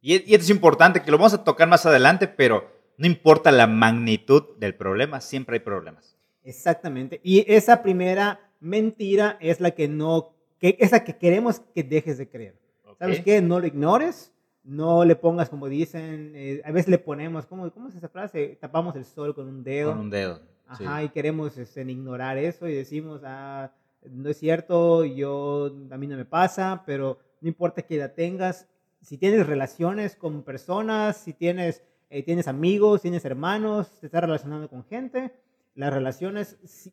Y, 0.00 0.12
y 0.12 0.34
esto 0.34 0.44
es 0.44 0.50
importante, 0.50 1.02
que 1.02 1.10
lo 1.10 1.18
vamos 1.18 1.34
a 1.34 1.44
tocar 1.44 1.68
más 1.68 1.86
adelante, 1.86 2.28
pero 2.28 2.70
no 2.96 3.06
importa 3.06 3.50
la 3.52 3.66
magnitud 3.66 4.56
del 4.58 4.74
problema, 4.74 5.20
siempre 5.20 5.56
hay 5.56 5.60
problemas. 5.60 6.16
Exactamente. 6.44 7.20
Y 7.22 7.44
esa 7.52 7.82
primera 7.82 8.40
mentira 8.60 9.36
es 9.40 9.60
la 9.60 9.70
que 9.70 9.88
no, 9.88 10.32
que, 10.58 10.76
esa 10.80 11.04
que 11.04 11.16
queremos 11.16 11.60
que 11.74 11.82
dejes 11.82 12.18
de 12.18 12.28
creer. 12.28 12.56
¿Sabes 12.98 13.20
qué? 13.20 13.40
No 13.40 13.60
lo 13.60 13.66
ignores, 13.66 14.32
no 14.64 15.04
le 15.04 15.14
pongas 15.14 15.48
como 15.48 15.68
dicen, 15.68 16.32
eh, 16.34 16.60
a 16.64 16.72
veces 16.72 16.88
le 16.88 16.98
ponemos, 16.98 17.46
¿cómo, 17.46 17.70
¿cómo 17.70 17.88
es 17.88 17.94
esa 17.94 18.08
frase? 18.08 18.58
Tapamos 18.60 18.96
el 18.96 19.04
sol 19.04 19.34
con 19.34 19.46
un 19.46 19.62
dedo. 19.62 19.92
Con 19.92 20.00
un 20.00 20.10
dedo. 20.10 20.40
Sí. 20.76 20.84
Ajá, 20.84 21.02
y 21.02 21.08
queremos 21.08 21.56
este, 21.56 21.82
ignorar 21.82 22.36
eso 22.38 22.68
y 22.68 22.74
decimos, 22.74 23.22
ah, 23.24 23.72
no 24.10 24.28
es 24.28 24.38
cierto, 24.38 25.04
yo, 25.04 25.74
a 25.90 25.96
mí 25.96 26.06
no 26.06 26.16
me 26.16 26.24
pasa, 26.24 26.82
pero 26.86 27.18
no 27.40 27.48
importa 27.48 27.82
que 27.82 27.96
la 27.96 28.14
tengas, 28.14 28.66
si 29.00 29.16
tienes 29.18 29.46
relaciones 29.46 30.16
con 30.16 30.42
personas, 30.42 31.16
si 31.16 31.32
tienes, 31.32 31.82
eh, 32.10 32.22
tienes 32.22 32.48
amigos, 32.48 33.02
tienes 33.02 33.24
hermanos, 33.24 33.90
te 34.00 34.06
estás 34.06 34.22
relacionando 34.22 34.68
con 34.68 34.84
gente, 34.84 35.32
las 35.74 35.92
relaciones 35.92 36.56
sí, 36.64 36.92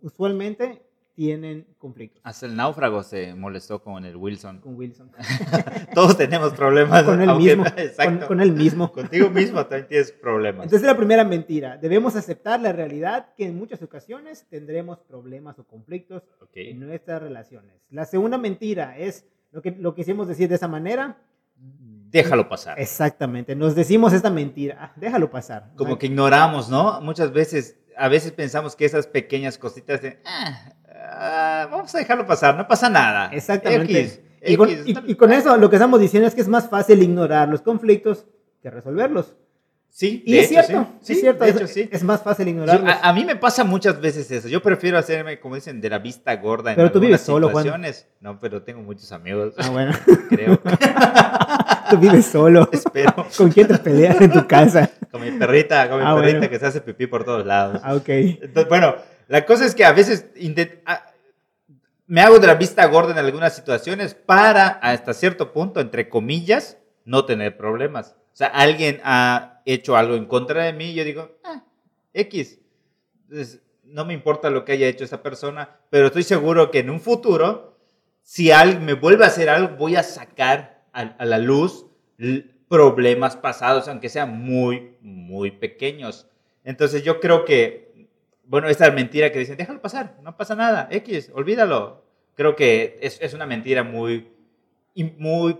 usualmente 0.00 0.82
tienen 1.14 1.66
conflictos. 1.78 2.20
Hasta 2.24 2.46
el 2.46 2.56
náufrago 2.56 3.02
se 3.02 3.34
molestó 3.34 3.82
con 3.82 4.04
el 4.04 4.16
Wilson. 4.16 4.60
Con 4.60 4.74
Wilson. 4.76 5.10
Todos 5.94 6.16
tenemos 6.16 6.52
problemas. 6.54 7.02
con 7.04 7.20
él 7.20 7.28
aunque- 7.28 7.44
mismo. 7.56 7.64
Con, 7.64 7.78
Exacto. 7.78 8.26
con 8.26 8.40
él 8.40 8.52
mismo. 8.52 8.92
Contigo 8.92 9.28
mismo 9.30 9.60
también 9.66 9.88
tienes 9.88 10.12
problemas. 10.12 10.64
Entonces 10.64 10.86
la 10.86 10.96
primera 10.96 11.24
mentira, 11.24 11.76
debemos 11.76 12.16
aceptar 12.16 12.60
la 12.60 12.72
realidad 12.72 13.28
que 13.36 13.46
en 13.46 13.56
muchas 13.58 13.82
ocasiones 13.82 14.46
tendremos 14.48 14.98
problemas 15.00 15.58
o 15.58 15.64
conflictos 15.64 16.22
Ok. 16.40 16.50
en 16.54 16.80
nuestras 16.80 17.20
relaciones. 17.22 17.74
La 17.90 18.04
segunda 18.06 18.38
mentira 18.38 18.96
es 18.96 19.26
lo 19.50 19.60
que, 19.60 19.72
lo 19.72 19.94
que 19.94 20.00
hicimos 20.02 20.28
decir 20.28 20.48
de 20.48 20.54
esa 20.54 20.68
manera. 20.68 21.18
Déjalo 22.10 22.48
pasar. 22.48 22.78
Exactamente, 22.78 23.54
nos 23.56 23.74
decimos 23.74 24.12
esta 24.12 24.28
mentira, 24.30 24.76
ah, 24.80 24.92
déjalo 24.96 25.30
pasar. 25.30 25.70
Como 25.76 25.92
Ay, 25.92 25.98
que 25.98 26.06
ignoramos, 26.06 26.68
¿no? 26.68 27.00
Muchas 27.00 27.32
veces, 27.32 27.78
a 27.96 28.08
veces 28.08 28.32
pensamos 28.32 28.76
que 28.76 28.84
esas 28.84 29.06
pequeñas 29.06 29.56
cositas 29.56 30.02
de, 30.02 30.18
"Ah, 30.26 30.72
ah, 31.02 31.68
vamos 31.70 31.94
a 31.94 31.98
dejarlo 31.98 32.26
pasar, 32.26 32.56
no 32.56 32.66
pasa 32.66 32.88
nada. 32.88 33.28
Exactamente. 33.32 34.00
X, 34.00 34.20
y, 34.44 34.56
con, 34.56 34.68
X, 34.70 34.82
y- 34.86 35.12
y 35.12 35.14
con 35.14 35.32
eso 35.32 35.56
lo 35.56 35.68
que 35.70 35.76
estamos 35.76 36.00
diciendo 36.00 36.26
es 36.28 36.34
que 36.34 36.40
es 36.40 36.48
más 36.48 36.68
fácil 36.68 37.02
ignorar 37.02 37.48
los 37.48 37.62
conflictos 37.62 38.26
que 38.62 38.70
resolverlos. 38.70 39.34
Sí, 39.94 40.22
Y 40.24 40.32
de 40.32 40.40
es 40.40 40.50
hecho, 40.50 40.62
cierto, 40.62 40.86
sí. 40.86 40.98
es 41.00 41.06
Sí, 41.06 41.14
cierto, 41.20 41.44
de 41.44 41.50
es, 41.50 41.56
hecho, 41.56 41.66
sí. 41.66 41.88
es 41.92 42.02
más 42.02 42.22
fácil 42.22 42.46
Yo- 42.46 42.50
ignorarlos. 42.52 42.88
a, 42.90 43.08
a 43.10 43.12
mí 43.12 43.26
me 43.26 43.36
pasa 43.36 43.62
muchas 43.62 44.00
veces 44.00 44.30
eso. 44.30 44.48
Yo 44.48 44.62
prefiero 44.62 44.96
hacerme, 44.96 45.38
como 45.38 45.54
dicen, 45.56 45.82
de 45.82 45.90
la 45.90 45.98
vista 45.98 46.34
gorda 46.36 46.70
en 46.70 46.76
Pero 46.76 46.90
tú 46.90 46.98
vives 46.98 47.20
solo, 47.20 47.50
Juan. 47.50 47.66
No, 48.20 48.38
pero 48.40 48.62
tengo 48.62 48.80
muchos 48.80 49.12
amigos, 49.12 49.52
Ah, 49.58 49.68
bueno, 49.68 49.92
creo. 50.30 50.58
tú 51.90 51.98
vives 51.98 52.24
solo. 52.26 52.68
Espero. 52.72 53.14
¿Con 53.36 53.50
quién 53.50 53.68
te 53.68 53.76
peleas 53.78 54.18
en 54.20 54.32
tu 54.32 54.46
casa? 54.46 54.88
Con 55.10 55.20
mi 55.20 55.30
perrita, 55.32 55.88
con 55.90 55.98
mi 55.98 56.04
Ah, 56.06 56.14
perrita 56.14 56.38
bueno. 56.38 56.50
que 56.50 56.58
se 56.58 56.66
hace 56.66 56.80
pipí 56.80 57.06
por 57.06 57.24
todos 57.24 57.44
lados. 57.44 57.80
Ah, 57.84 57.94
ok. 57.94 58.08
Entonces, 58.08 58.68
bueno, 58.68 58.94
la 59.32 59.46
cosa 59.46 59.64
es 59.64 59.74
que 59.74 59.86
a 59.86 59.92
veces 59.92 60.26
me 62.06 62.20
hago 62.20 62.38
de 62.38 62.46
la 62.46 62.56
vista 62.56 62.84
gorda 62.84 63.12
en 63.12 63.18
algunas 63.18 63.56
situaciones 63.56 64.12
para, 64.12 64.68
hasta 64.68 65.14
cierto 65.14 65.54
punto, 65.54 65.80
entre 65.80 66.10
comillas, 66.10 66.76
no 67.06 67.24
tener 67.24 67.56
problemas. 67.56 68.14
O 68.34 68.36
sea, 68.36 68.48
alguien 68.48 69.00
ha 69.04 69.62
hecho 69.64 69.96
algo 69.96 70.16
en 70.16 70.26
contra 70.26 70.64
de 70.64 70.74
mí 70.74 70.90
y 70.90 70.94
yo 70.96 71.04
digo, 71.04 71.38
ah, 71.44 71.64
X. 72.12 72.58
No 73.84 74.04
me 74.04 74.12
importa 74.12 74.50
lo 74.50 74.66
que 74.66 74.72
haya 74.72 74.86
hecho 74.86 75.04
esa 75.04 75.22
persona, 75.22 75.78
pero 75.88 76.08
estoy 76.08 76.24
seguro 76.24 76.70
que 76.70 76.80
en 76.80 76.90
un 76.90 77.00
futuro, 77.00 77.78
si 78.20 78.50
alguien 78.50 78.84
me 78.84 78.92
vuelve 78.92 79.24
a 79.24 79.28
hacer 79.28 79.48
algo, 79.48 79.78
voy 79.78 79.96
a 79.96 80.02
sacar 80.02 80.84
a, 80.92 81.24
la 81.24 81.38
luz 81.38 81.86
problemas 82.68 83.36
pasados, 83.36 83.88
aunque 83.88 84.10
sean 84.10 84.38
muy, 84.42 84.98
muy 85.00 85.52
pequeños. 85.52 86.26
Entonces 86.64 87.02
yo 87.02 87.18
creo 87.18 87.46
que, 87.46 87.91
bueno, 88.52 88.68
esta 88.68 88.90
mentira 88.90 89.32
que 89.32 89.38
dicen, 89.38 89.56
déjalo 89.56 89.80
pasar, 89.80 90.18
no 90.22 90.36
pasa 90.36 90.54
nada, 90.54 90.86
X, 90.90 91.30
olvídalo. 91.34 92.04
Creo 92.34 92.54
que 92.54 92.98
es, 93.00 93.32
una 93.32 93.46
mentira 93.46 93.82
muy, 93.82 94.28
muy 95.16 95.56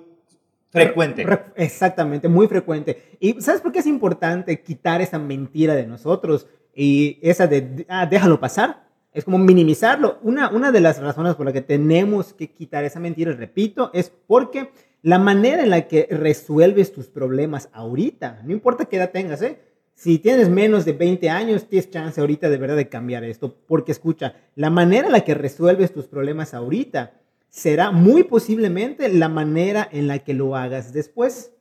frecuente. 0.68 1.24
Re- 1.24 1.44
Exactamente, 1.56 2.28
muy 2.28 2.48
frecuente. 2.48 3.16
¿Y 3.18 3.40
sabes 3.40 3.62
por 3.62 3.72
qué 3.72 3.78
es 3.78 3.86
importante 3.86 4.60
quitar 4.60 5.00
esa 5.00 5.18
mentira 5.18 5.74
de 5.74 5.86
nosotros 5.86 6.46
y 6.74 7.18
esa 7.22 7.46
de, 7.46 7.86
ah, 7.88 8.04
déjalo 8.04 8.38
pasar? 8.38 8.84
Es 9.14 9.24
como 9.24 9.38
minimizarlo. 9.38 10.18
Una, 10.20 10.50
una 10.50 10.70
de 10.70 10.80
las 10.80 11.00
razones 11.00 11.34
por 11.34 11.46
la 11.46 11.52
que 11.54 11.62
tenemos 11.62 12.34
que 12.34 12.50
quitar 12.50 12.84
esa 12.84 13.00
mentira, 13.00 13.32
repito, 13.32 13.90
es 13.94 14.12
porque 14.26 14.70
la 15.00 15.18
manera 15.18 15.62
en 15.62 15.70
la 15.70 15.88
que 15.88 16.08
resuelves 16.10 16.92
tus 16.92 17.06
problemas 17.08 17.70
ahorita, 17.72 18.42
no 18.44 18.52
importa 18.52 18.84
qué 18.84 18.96
edad 18.96 19.12
tengas, 19.12 19.40
¿eh? 19.40 19.71
Si 20.02 20.18
tienes 20.18 20.48
menos 20.48 20.84
de 20.84 20.94
20 20.94 21.30
años, 21.30 21.68
tienes 21.68 21.88
chance 21.88 22.20
ahorita 22.20 22.50
de 22.50 22.56
verdad 22.56 22.74
de 22.74 22.88
cambiar 22.88 23.22
esto. 23.22 23.54
Porque 23.68 23.92
escucha, 23.92 24.34
la 24.56 24.68
manera 24.68 25.06
en 25.06 25.12
la 25.12 25.20
que 25.20 25.34
resuelves 25.34 25.92
tus 25.92 26.08
problemas 26.08 26.54
ahorita 26.54 27.12
será 27.48 27.92
muy 27.92 28.24
posiblemente 28.24 29.08
la 29.10 29.28
manera 29.28 29.88
en 29.92 30.08
la 30.08 30.18
que 30.18 30.34
lo 30.34 30.56
hagas 30.56 30.92
después. 30.92 31.52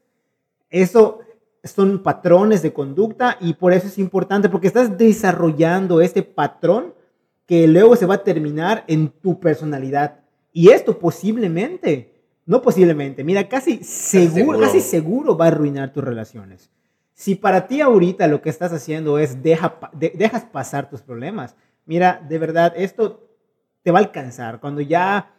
Eso 0.71 1.19
son 1.63 2.01
patrones 2.01 2.63
de 2.63 2.73
conducta 2.73 3.37
y 3.39 3.53
por 3.53 3.73
eso 3.73 3.85
es 3.85 3.99
importante, 3.99 4.49
porque 4.49 4.65
estás 4.65 4.97
desarrollando 4.97 6.01
este 6.01 6.23
patrón 6.23 6.95
que 7.45 7.67
luego 7.67 7.95
se 7.95 8.07
va 8.07 8.15
a 8.15 8.23
terminar 8.23 8.85
en 8.87 9.09
tu 9.09 9.39
personalidad. 9.39 10.21
Y 10.51 10.69
esto 10.69 10.97
posiblemente, 10.97 12.15
no 12.47 12.63
posiblemente, 12.63 13.23
mira, 13.23 13.47
casi 13.47 13.83
seguro, 13.83 14.59
casi 14.59 14.81
seguro 14.81 15.37
va 15.37 15.45
a 15.45 15.49
arruinar 15.49 15.93
tus 15.93 16.03
relaciones. 16.03 16.71
Si 17.21 17.35
para 17.35 17.67
ti 17.67 17.81
ahorita 17.81 18.25
lo 18.25 18.41
que 18.41 18.49
estás 18.49 18.73
haciendo 18.73 19.19
es 19.19 19.43
deja, 19.43 19.77
dejas 19.93 20.43
pasar 20.45 20.89
tus 20.89 21.03
problemas, 21.03 21.55
mira, 21.85 22.19
de 22.27 22.39
verdad, 22.39 22.73
esto 22.75 23.29
te 23.83 23.91
va 23.91 23.99
a 23.99 24.01
alcanzar. 24.01 24.59
Cuando 24.59 24.81
ya 24.81 25.31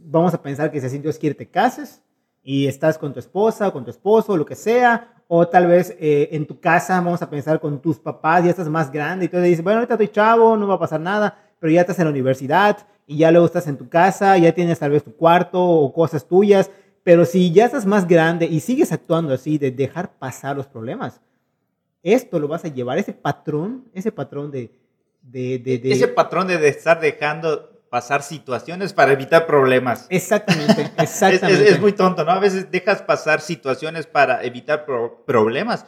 vamos 0.00 0.34
a 0.34 0.42
pensar 0.42 0.72
que 0.72 0.80
si 0.80 0.86
así 0.86 0.98
Dios 0.98 1.18
quiere 1.18 1.36
te 1.36 1.48
cases 1.48 2.02
y 2.42 2.66
estás 2.66 2.98
con 2.98 3.12
tu 3.12 3.20
esposa 3.20 3.68
o 3.68 3.72
con 3.72 3.84
tu 3.84 3.92
esposo, 3.92 4.36
lo 4.36 4.44
que 4.44 4.56
sea, 4.56 5.22
o 5.28 5.46
tal 5.46 5.68
vez 5.68 5.94
eh, 6.00 6.30
en 6.32 6.48
tu 6.48 6.58
casa, 6.58 7.00
vamos 7.00 7.22
a 7.22 7.30
pensar 7.30 7.60
con 7.60 7.80
tus 7.80 8.00
papás, 8.00 8.42
ya 8.42 8.50
estás 8.50 8.68
más 8.68 8.90
grande 8.90 9.26
y 9.26 9.28
tú 9.28 9.38
dices, 9.38 9.62
bueno, 9.62 9.78
ahorita 9.78 9.94
estoy 9.94 10.08
chavo, 10.08 10.56
no 10.56 10.66
va 10.66 10.74
a 10.74 10.80
pasar 10.80 11.00
nada, 11.00 11.38
pero 11.60 11.72
ya 11.72 11.82
estás 11.82 12.00
en 12.00 12.06
la 12.06 12.10
universidad 12.10 12.76
y 13.06 13.18
ya 13.18 13.30
luego 13.30 13.46
estás 13.46 13.68
en 13.68 13.76
tu 13.76 13.88
casa, 13.88 14.36
ya 14.36 14.52
tienes 14.52 14.80
tal 14.80 14.90
vez 14.90 15.04
tu 15.04 15.14
cuarto 15.14 15.62
o 15.62 15.92
cosas 15.92 16.26
tuyas, 16.26 16.72
pero 17.02 17.24
si 17.24 17.52
ya 17.52 17.66
estás 17.66 17.86
más 17.86 18.06
grande 18.06 18.46
y 18.46 18.60
sigues 18.60 18.92
actuando 18.92 19.34
así, 19.34 19.58
de 19.58 19.70
dejar 19.70 20.18
pasar 20.18 20.56
los 20.56 20.66
problemas, 20.66 21.20
esto 22.02 22.38
lo 22.38 22.48
vas 22.48 22.64
a 22.64 22.68
llevar, 22.68 22.98
ese 22.98 23.12
patrón, 23.12 23.84
ese 23.94 24.12
patrón 24.12 24.50
de... 24.50 24.70
de, 25.22 25.58
de, 25.58 25.80
ese 25.84 26.08
patrón 26.08 26.48
de 26.48 26.68
estar 26.68 27.00
dejando 27.00 27.70
pasar 27.90 28.22
situaciones 28.22 28.92
para 28.92 29.12
evitar 29.12 29.46
problemas. 29.46 30.06
Exactamente, 30.08 30.92
exactamente. 30.98 31.68
es, 31.68 31.80
muy 31.80 31.92
tonto, 31.92 32.24
¿no? 32.24 32.30
A 32.30 32.38
veces 32.38 32.70
dejas 32.70 33.02
pasar 33.02 33.40
situaciones 33.40 34.06
para 34.06 34.42
evitar 34.44 34.86
problemas, 35.26 35.84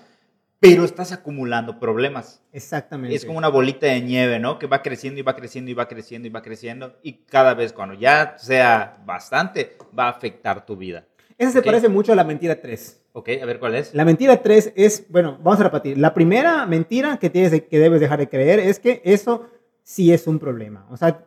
pero 0.62 0.84
estás 0.84 1.10
acumulando 1.10 1.80
problemas. 1.80 2.40
Exactamente. 2.52 3.16
Es 3.16 3.24
como 3.24 3.36
una 3.36 3.48
bolita 3.48 3.86
de 3.86 4.00
nieve, 4.00 4.38
¿no? 4.38 4.60
Que 4.60 4.68
va 4.68 4.80
creciendo 4.80 5.18
y 5.18 5.22
va 5.24 5.34
creciendo 5.34 5.72
y 5.72 5.74
va 5.74 5.88
creciendo 5.88 6.28
y 6.28 6.30
va 6.30 6.40
creciendo 6.40 6.94
y 7.02 7.14
cada 7.24 7.54
vez 7.54 7.72
cuando 7.72 7.96
ya 7.96 8.36
sea 8.38 9.02
bastante, 9.04 9.76
va 9.98 10.04
a 10.04 10.10
afectar 10.10 10.64
tu 10.64 10.76
vida. 10.76 11.04
Esa 11.36 11.50
se 11.50 11.62
parece 11.62 11.88
mucho 11.88 12.12
a 12.12 12.14
la 12.14 12.22
mentira 12.22 12.60
3. 12.60 13.00
Ok, 13.12 13.30
a 13.42 13.44
ver 13.44 13.58
cuál 13.58 13.74
es. 13.74 13.92
La 13.92 14.04
mentira 14.04 14.40
3 14.40 14.74
es, 14.76 15.04
bueno, 15.08 15.36
vamos 15.42 15.58
a 15.58 15.64
repetir. 15.64 15.98
La 15.98 16.14
primera 16.14 16.64
mentira 16.64 17.16
que, 17.16 17.28
tienes 17.28 17.60
que 17.62 17.78
debes 17.80 18.00
dejar 18.00 18.20
de 18.20 18.28
creer 18.28 18.60
es 18.60 18.78
que 18.78 19.02
eso 19.04 19.48
sí 19.82 20.12
es 20.12 20.28
un 20.28 20.38
problema. 20.38 20.86
O 20.90 20.96
sea, 20.96 21.24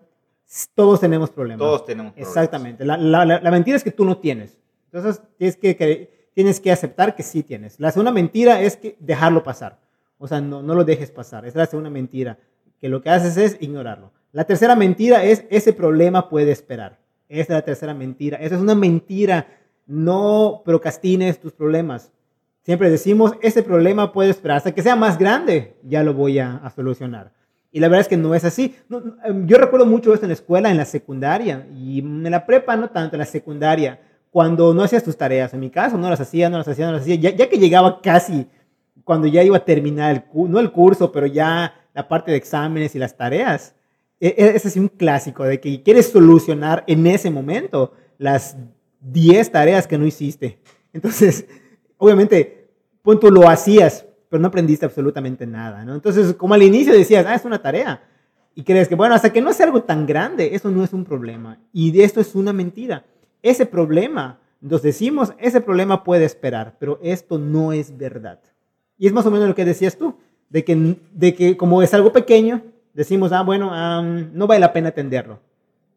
todos 0.73 1.01
tenemos 1.01 1.29
problemas. 1.29 1.59
Todos 1.59 1.85
tenemos 1.85 2.13
problemas. 2.13 2.29
Exactamente. 2.29 2.85
La, 2.85 2.95
la, 2.95 3.25
la, 3.25 3.51
mentira 3.51 3.75
es 3.75 3.83
que 3.83 3.91
tú 3.91 4.05
no 4.05 4.17
tienes. 4.17 4.57
Entonces, 4.93 5.21
tienes 5.37 5.57
que, 5.57 5.75
tienes 6.35 6.59
que 6.59 6.71
aceptar 6.71 7.15
que 7.15 7.23
sí 7.23 7.41
tienes. 7.41 7.79
La 7.79 7.91
segunda 7.91 8.11
mentira 8.11 8.61
es 8.61 8.77
que 8.77 8.95
dejarlo 8.99 9.41
pasar. 9.41 9.79
O 10.19 10.27
sea, 10.27 10.39
no, 10.41 10.61
no 10.61 10.75
lo 10.75 10.83
dejes 10.83 11.09
pasar. 11.09 11.45
Esa 11.45 11.49
es 11.49 11.55
la 11.55 11.65
segunda 11.65 11.89
mentira. 11.89 12.37
Que 12.79 12.89
lo 12.89 13.01
que 13.01 13.09
haces 13.09 13.37
es 13.37 13.57
ignorarlo. 13.59 14.11
La 14.31 14.43
tercera 14.43 14.75
mentira 14.75 15.23
es 15.23 15.45
ese 15.49 15.73
problema 15.73 16.29
puede 16.29 16.51
esperar. 16.51 16.99
Esa 17.29 17.41
es 17.41 17.49
la 17.49 17.61
tercera 17.63 17.93
mentira. 17.93 18.37
Esa 18.37 18.55
es 18.55 18.61
una 18.61 18.75
mentira. 18.75 19.47
No 19.87 20.61
procrastines 20.63 21.39
tus 21.39 21.53
problemas. 21.53 22.11
Siempre 22.63 22.89
decimos, 22.89 23.33
ese 23.41 23.63
problema 23.63 24.11
puede 24.11 24.29
esperar. 24.29 24.57
Hasta 24.57 24.73
que 24.73 24.83
sea 24.83 24.95
más 24.95 25.17
grande, 25.17 25.77
ya 25.83 26.03
lo 26.03 26.13
voy 26.13 26.39
a, 26.39 26.57
a 26.57 26.69
solucionar. 26.69 27.31
Y 27.71 27.79
la 27.79 27.87
verdad 27.87 28.01
es 28.01 28.07
que 28.07 28.17
no 28.17 28.33
es 28.35 28.43
así. 28.43 28.75
Em, 29.25 29.45
yo 29.47 29.57
recuerdo 29.57 29.85
mucho 29.85 30.13
esto 30.13 30.25
en 30.25 30.29
la 30.29 30.35
escuela, 30.35 30.71
en 30.71 30.77
la 30.77 30.85
secundaria, 30.85 31.67
y 31.73 31.99
en 31.99 32.29
la 32.29 32.45
prepa 32.45 32.75
no 32.75 32.89
tanto, 32.89 33.15
en 33.15 33.19
la 33.19 33.25
secundaria, 33.25 33.99
cuando 34.35 34.73
no 34.73 34.83
hacías 34.83 35.01
tus 35.01 35.15
tareas. 35.15 35.53
En 35.53 35.61
mi 35.61 35.69
caso, 35.69 35.97
no 35.97 36.09
las 36.09 36.19
hacía, 36.19 36.49
no 36.49 36.57
las 36.57 36.67
hacía, 36.67 36.87
no 36.87 36.91
las 36.91 37.03
hacía. 37.03 37.15
Ya, 37.15 37.47
que 37.47 37.57
llegaba 37.57 38.01
casi, 38.01 38.45
cuando 39.05 39.27
ya 39.27 39.41
iba 39.41 39.55
a 39.55 39.63
terminar, 39.63 40.13
el, 40.13 40.49
no 40.49 40.59
el 40.59 40.73
curso, 40.73 41.09
pero 41.09 41.25
ya 41.25 41.73
la 41.93 42.05
parte 42.09 42.31
de 42.31 42.37
exámenes 42.37 42.93
y 42.95 42.99
las 42.99 43.15
tareas, 43.15 43.75
e, 44.19 44.35
e, 44.37 44.55
ese 44.57 44.67
es 44.67 44.75
un 44.75 44.89
clásico 44.89 45.45
de 45.45 45.61
que 45.61 45.81
quieres 45.81 46.09
solucionar 46.09 46.83
en 46.85 47.07
ese 47.07 47.29
momento 47.29 47.93
las 48.17 48.57
10 48.99 49.53
tareas 49.53 49.87
que 49.87 49.97
no 49.97 50.05
hiciste. 50.05 50.59
Entonces, 50.91 51.47
obviamente, 51.97 52.67
punto 53.03 53.29
lo 53.29 53.47
hacías, 53.47 54.05
pero 54.27 54.41
no 54.41 54.49
aprendiste 54.49 54.85
absolutamente 54.85 55.47
nada, 55.47 55.85
¿no? 55.85 55.95
Entonces, 55.95 56.33
como 56.33 56.55
al 56.55 56.63
inicio 56.63 56.91
decías, 56.91 57.25
ah, 57.25 57.35
es 57.35 57.45
una 57.45 57.61
tarea, 57.61 58.03
y 58.53 58.63
crees 58.63 58.89
que, 58.89 58.95
bueno, 58.95 59.15
hasta 59.15 59.31
que 59.31 59.39
no 59.39 59.53
sea 59.53 59.67
algo 59.67 59.83
tan 59.83 60.05
grande, 60.05 60.55
eso 60.55 60.69
no 60.71 60.83
es 60.83 60.91
un 60.91 61.05
problema, 61.05 61.57
y 61.71 61.91
de 61.91 62.03
esto 62.03 62.19
es 62.19 62.35
una 62.35 62.51
mentira. 62.51 63.05
Ese 63.45 63.67
problema, 63.67 64.39
nos 64.59 64.81
decimos, 64.81 65.33
ese 65.37 65.61
problema 65.61 66.03
puede 66.03 66.25
esperar, 66.25 66.77
pero 66.79 66.99
esto 67.03 67.37
no 67.37 67.73
es 67.73 67.95
verdad. 67.95 68.39
Y 68.97 69.05
es 69.05 69.13
más 69.13 69.27
o 69.27 69.31
menos 69.31 69.47
lo 69.47 69.53
que 69.53 69.65
decías 69.65 69.97
tú, 69.97 70.17
de 70.49 70.65
que, 70.65 70.97
de 71.13 71.35
que 71.35 71.55
como 71.55 71.83
es 71.83 71.93
algo 71.93 72.11
pequeño, 72.11 72.63
decimos, 72.95 73.31
ah, 73.31 73.43
bueno, 73.43 74.01
no 74.01 74.47
vale 74.47 74.59
la 74.59 74.73
pena 74.73 74.89
atenderlo. 74.89 75.39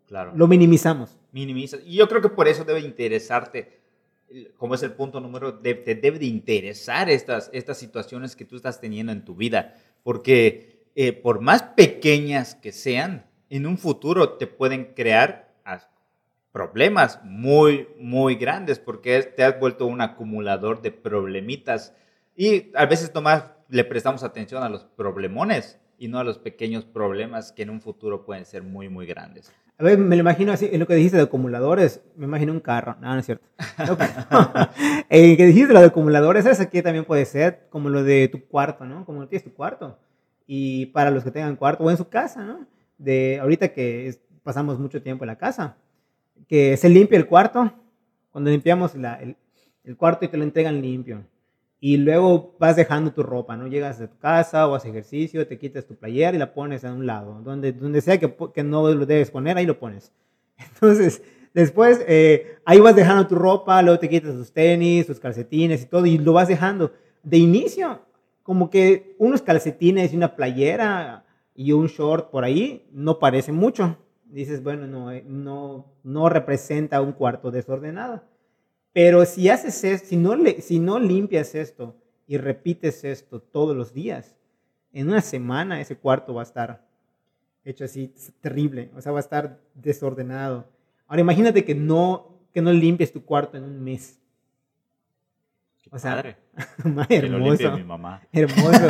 Claro. 0.08 0.32
Lo 0.34 0.46
minimizamos. 0.46 1.16
Minimiza. 1.32 1.78
Y 1.86 1.96
yo 1.96 2.06
creo 2.06 2.20
que 2.20 2.28
por 2.28 2.48
eso 2.48 2.64
debe 2.64 2.80
interesarte 2.80 3.78
como 4.58 4.74
es 4.74 4.82
el 4.82 4.92
punto 4.92 5.20
número, 5.20 5.54
te 5.54 5.74
debe 5.74 6.18
de 6.18 6.26
interesar 6.26 7.08
estas, 7.08 7.48
estas 7.54 7.78
situaciones 7.78 8.36
que 8.36 8.44
tú 8.44 8.56
estás 8.56 8.78
teniendo 8.78 9.10
en 9.10 9.24
tu 9.24 9.34
vida, 9.34 9.74
porque 10.02 10.84
eh, 10.94 11.14
por 11.14 11.40
más 11.40 11.62
pequeñas 11.62 12.54
que 12.54 12.72
sean, 12.72 13.24
en 13.48 13.66
un 13.66 13.78
futuro 13.78 14.34
te 14.34 14.46
pueden 14.46 14.92
crear 14.94 15.47
problemas 16.58 17.20
muy, 17.22 17.86
muy 18.00 18.34
grandes, 18.34 18.80
porque 18.80 19.22
te 19.22 19.44
has 19.44 19.60
vuelto 19.60 19.86
un 19.86 20.00
acumulador 20.00 20.82
de 20.82 20.90
problemitas 20.90 21.94
y 22.34 22.72
a 22.74 22.84
veces 22.84 23.14
nomás 23.14 23.44
le 23.68 23.84
prestamos 23.84 24.24
atención 24.24 24.64
a 24.64 24.68
los 24.68 24.84
problemones 24.84 25.78
y 25.98 26.08
no 26.08 26.18
a 26.18 26.24
los 26.24 26.38
pequeños 26.38 26.84
problemas 26.84 27.52
que 27.52 27.62
en 27.62 27.70
un 27.70 27.80
futuro 27.80 28.24
pueden 28.24 28.44
ser 28.44 28.64
muy, 28.64 28.88
muy 28.88 29.06
grandes. 29.06 29.52
A 29.78 29.84
ver, 29.84 29.98
me 29.98 30.16
lo 30.16 30.20
imagino 30.20 30.50
así, 30.50 30.68
en 30.72 30.80
lo 30.80 30.88
que 30.88 30.96
dijiste 30.96 31.16
de 31.16 31.22
acumuladores, 31.22 32.02
me 32.16 32.24
imagino 32.24 32.52
un 32.52 32.58
carro. 32.58 32.96
No, 33.00 33.12
no 33.12 33.20
es 33.20 33.26
cierto. 33.26 33.46
el 35.08 35.36
que 35.36 35.46
dijiste 35.46 35.72
lo 35.72 35.78
de 35.78 35.86
acumuladores, 35.86 36.44
ese 36.44 36.64
aquí 36.64 36.82
también 36.82 37.04
puede 37.04 37.24
ser 37.24 37.68
como 37.70 37.88
lo 37.88 38.02
de 38.02 38.26
tu 38.26 38.44
cuarto, 38.48 38.84
¿no? 38.84 39.04
Como 39.04 39.20
lo 39.20 39.28
tienes 39.28 39.44
tu 39.44 39.54
cuarto. 39.54 39.96
Y 40.44 40.86
para 40.86 41.12
los 41.12 41.22
que 41.22 41.30
tengan 41.30 41.54
cuarto 41.54 41.84
o 41.84 41.90
en 41.92 41.96
su 41.96 42.08
casa, 42.08 42.42
¿no? 42.44 42.66
De 42.96 43.38
ahorita 43.40 43.68
que 43.68 44.12
pasamos 44.42 44.80
mucho 44.80 45.00
tiempo 45.00 45.22
en 45.22 45.28
la 45.28 45.38
casa, 45.38 45.76
que 46.46 46.76
se 46.76 46.88
limpia 46.88 47.18
el 47.18 47.26
cuarto, 47.26 47.72
cuando 48.30 48.50
limpiamos 48.50 48.94
el, 48.94 49.96
cuarto 49.96 50.24
y 50.24 50.28
te 50.28 50.36
lo 50.36 50.44
entregan 50.44 50.80
limpio 50.80 51.24
y 51.80 51.96
luego 51.96 52.56
vas 52.58 52.76
dejando 52.76 53.12
tu 53.12 53.22
ropa, 53.22 53.56
¿no? 53.56 53.68
Llegas 53.68 53.98
de 53.98 54.08
tu 54.08 54.18
casa 54.18 54.66
o 54.66 54.74
haces 54.74 54.90
ejercicio, 54.90 55.46
te 55.46 55.58
quitas 55.58 55.86
tu 55.86 55.94
playera 55.94 56.36
y 56.36 56.38
la 56.38 56.52
pones 56.52 56.84
a 56.84 56.92
un 56.92 57.06
lado, 57.06 57.40
donde, 57.42 57.72
donde 57.72 58.00
sea 58.00 58.18
que, 58.18 58.34
que 58.52 58.64
no 58.64 58.88
lo 58.92 59.06
debes 59.06 59.30
poner, 59.30 59.56
ahí 59.56 59.66
lo 59.66 59.78
pones. 59.78 60.12
Entonces, 60.58 61.22
después 61.54 62.04
eh, 62.08 62.56
ahí 62.64 62.80
vas 62.80 62.96
dejando 62.96 63.26
tu 63.26 63.36
ropa, 63.36 63.80
luego 63.82 63.98
te 63.98 64.08
quitas 64.08 64.34
tus 64.34 64.52
tenis, 64.52 65.06
tus 65.06 65.20
calcetines 65.20 65.82
y 65.82 65.86
todo, 65.86 66.04
y 66.06 66.18
lo 66.18 66.32
vas 66.32 66.48
dejando. 66.48 66.92
De 67.22 67.38
inicio, 67.38 68.00
como 68.42 68.70
que 68.70 69.14
unos 69.18 69.42
calcetines 69.42 70.12
y 70.12 70.16
una 70.16 70.34
playera 70.34 71.24
y 71.54 71.72
un 71.72 71.86
short 71.86 72.30
por 72.30 72.44
ahí 72.44 72.88
no 72.92 73.18
parece 73.18 73.52
mucho. 73.52 73.98
Dices, 74.28 74.62
bueno, 74.62 74.86
no, 74.86 75.10
eh, 75.10 75.24
no, 75.26 75.86
no 76.04 76.28
representa 76.28 77.00
un 77.00 77.12
cuarto 77.12 77.50
desordenado. 77.50 78.22
Pero 78.92 79.24
si 79.24 79.48
haces 79.48 79.84
esto, 79.84 80.08
si 80.08 80.16
no, 80.16 80.34
le, 80.36 80.60
si 80.60 80.78
no 80.78 80.98
limpias 80.98 81.54
esto 81.54 81.96
y 82.26 82.36
repites 82.36 83.04
esto 83.04 83.40
todos 83.40 83.76
los 83.76 83.94
días, 83.94 84.36
en 84.92 85.08
una 85.08 85.20
semana 85.20 85.80
ese 85.80 85.96
cuarto 85.96 86.34
va 86.34 86.42
a 86.42 86.44
estar 86.44 86.86
hecho 87.64 87.84
así 87.84 88.12
terrible, 88.40 88.90
o 88.96 89.00
sea, 89.00 89.12
va 89.12 89.18
a 89.18 89.20
estar 89.20 89.60
desordenado. 89.74 90.68
Ahora 91.06 91.20
imagínate 91.20 91.64
que 91.64 91.74
no, 91.74 92.38
que 92.52 92.62
no 92.62 92.72
limpies 92.72 93.12
tu 93.12 93.24
cuarto 93.24 93.56
en 93.56 93.64
un 93.64 93.82
mes. 93.82 94.18
Qué 95.82 95.90
o 95.92 95.98
sea, 95.98 96.16
padre. 96.16 96.36
hermoso. 97.08 97.76
mi 97.76 97.84
mamá. 97.84 98.22
Hermoso. 98.32 98.86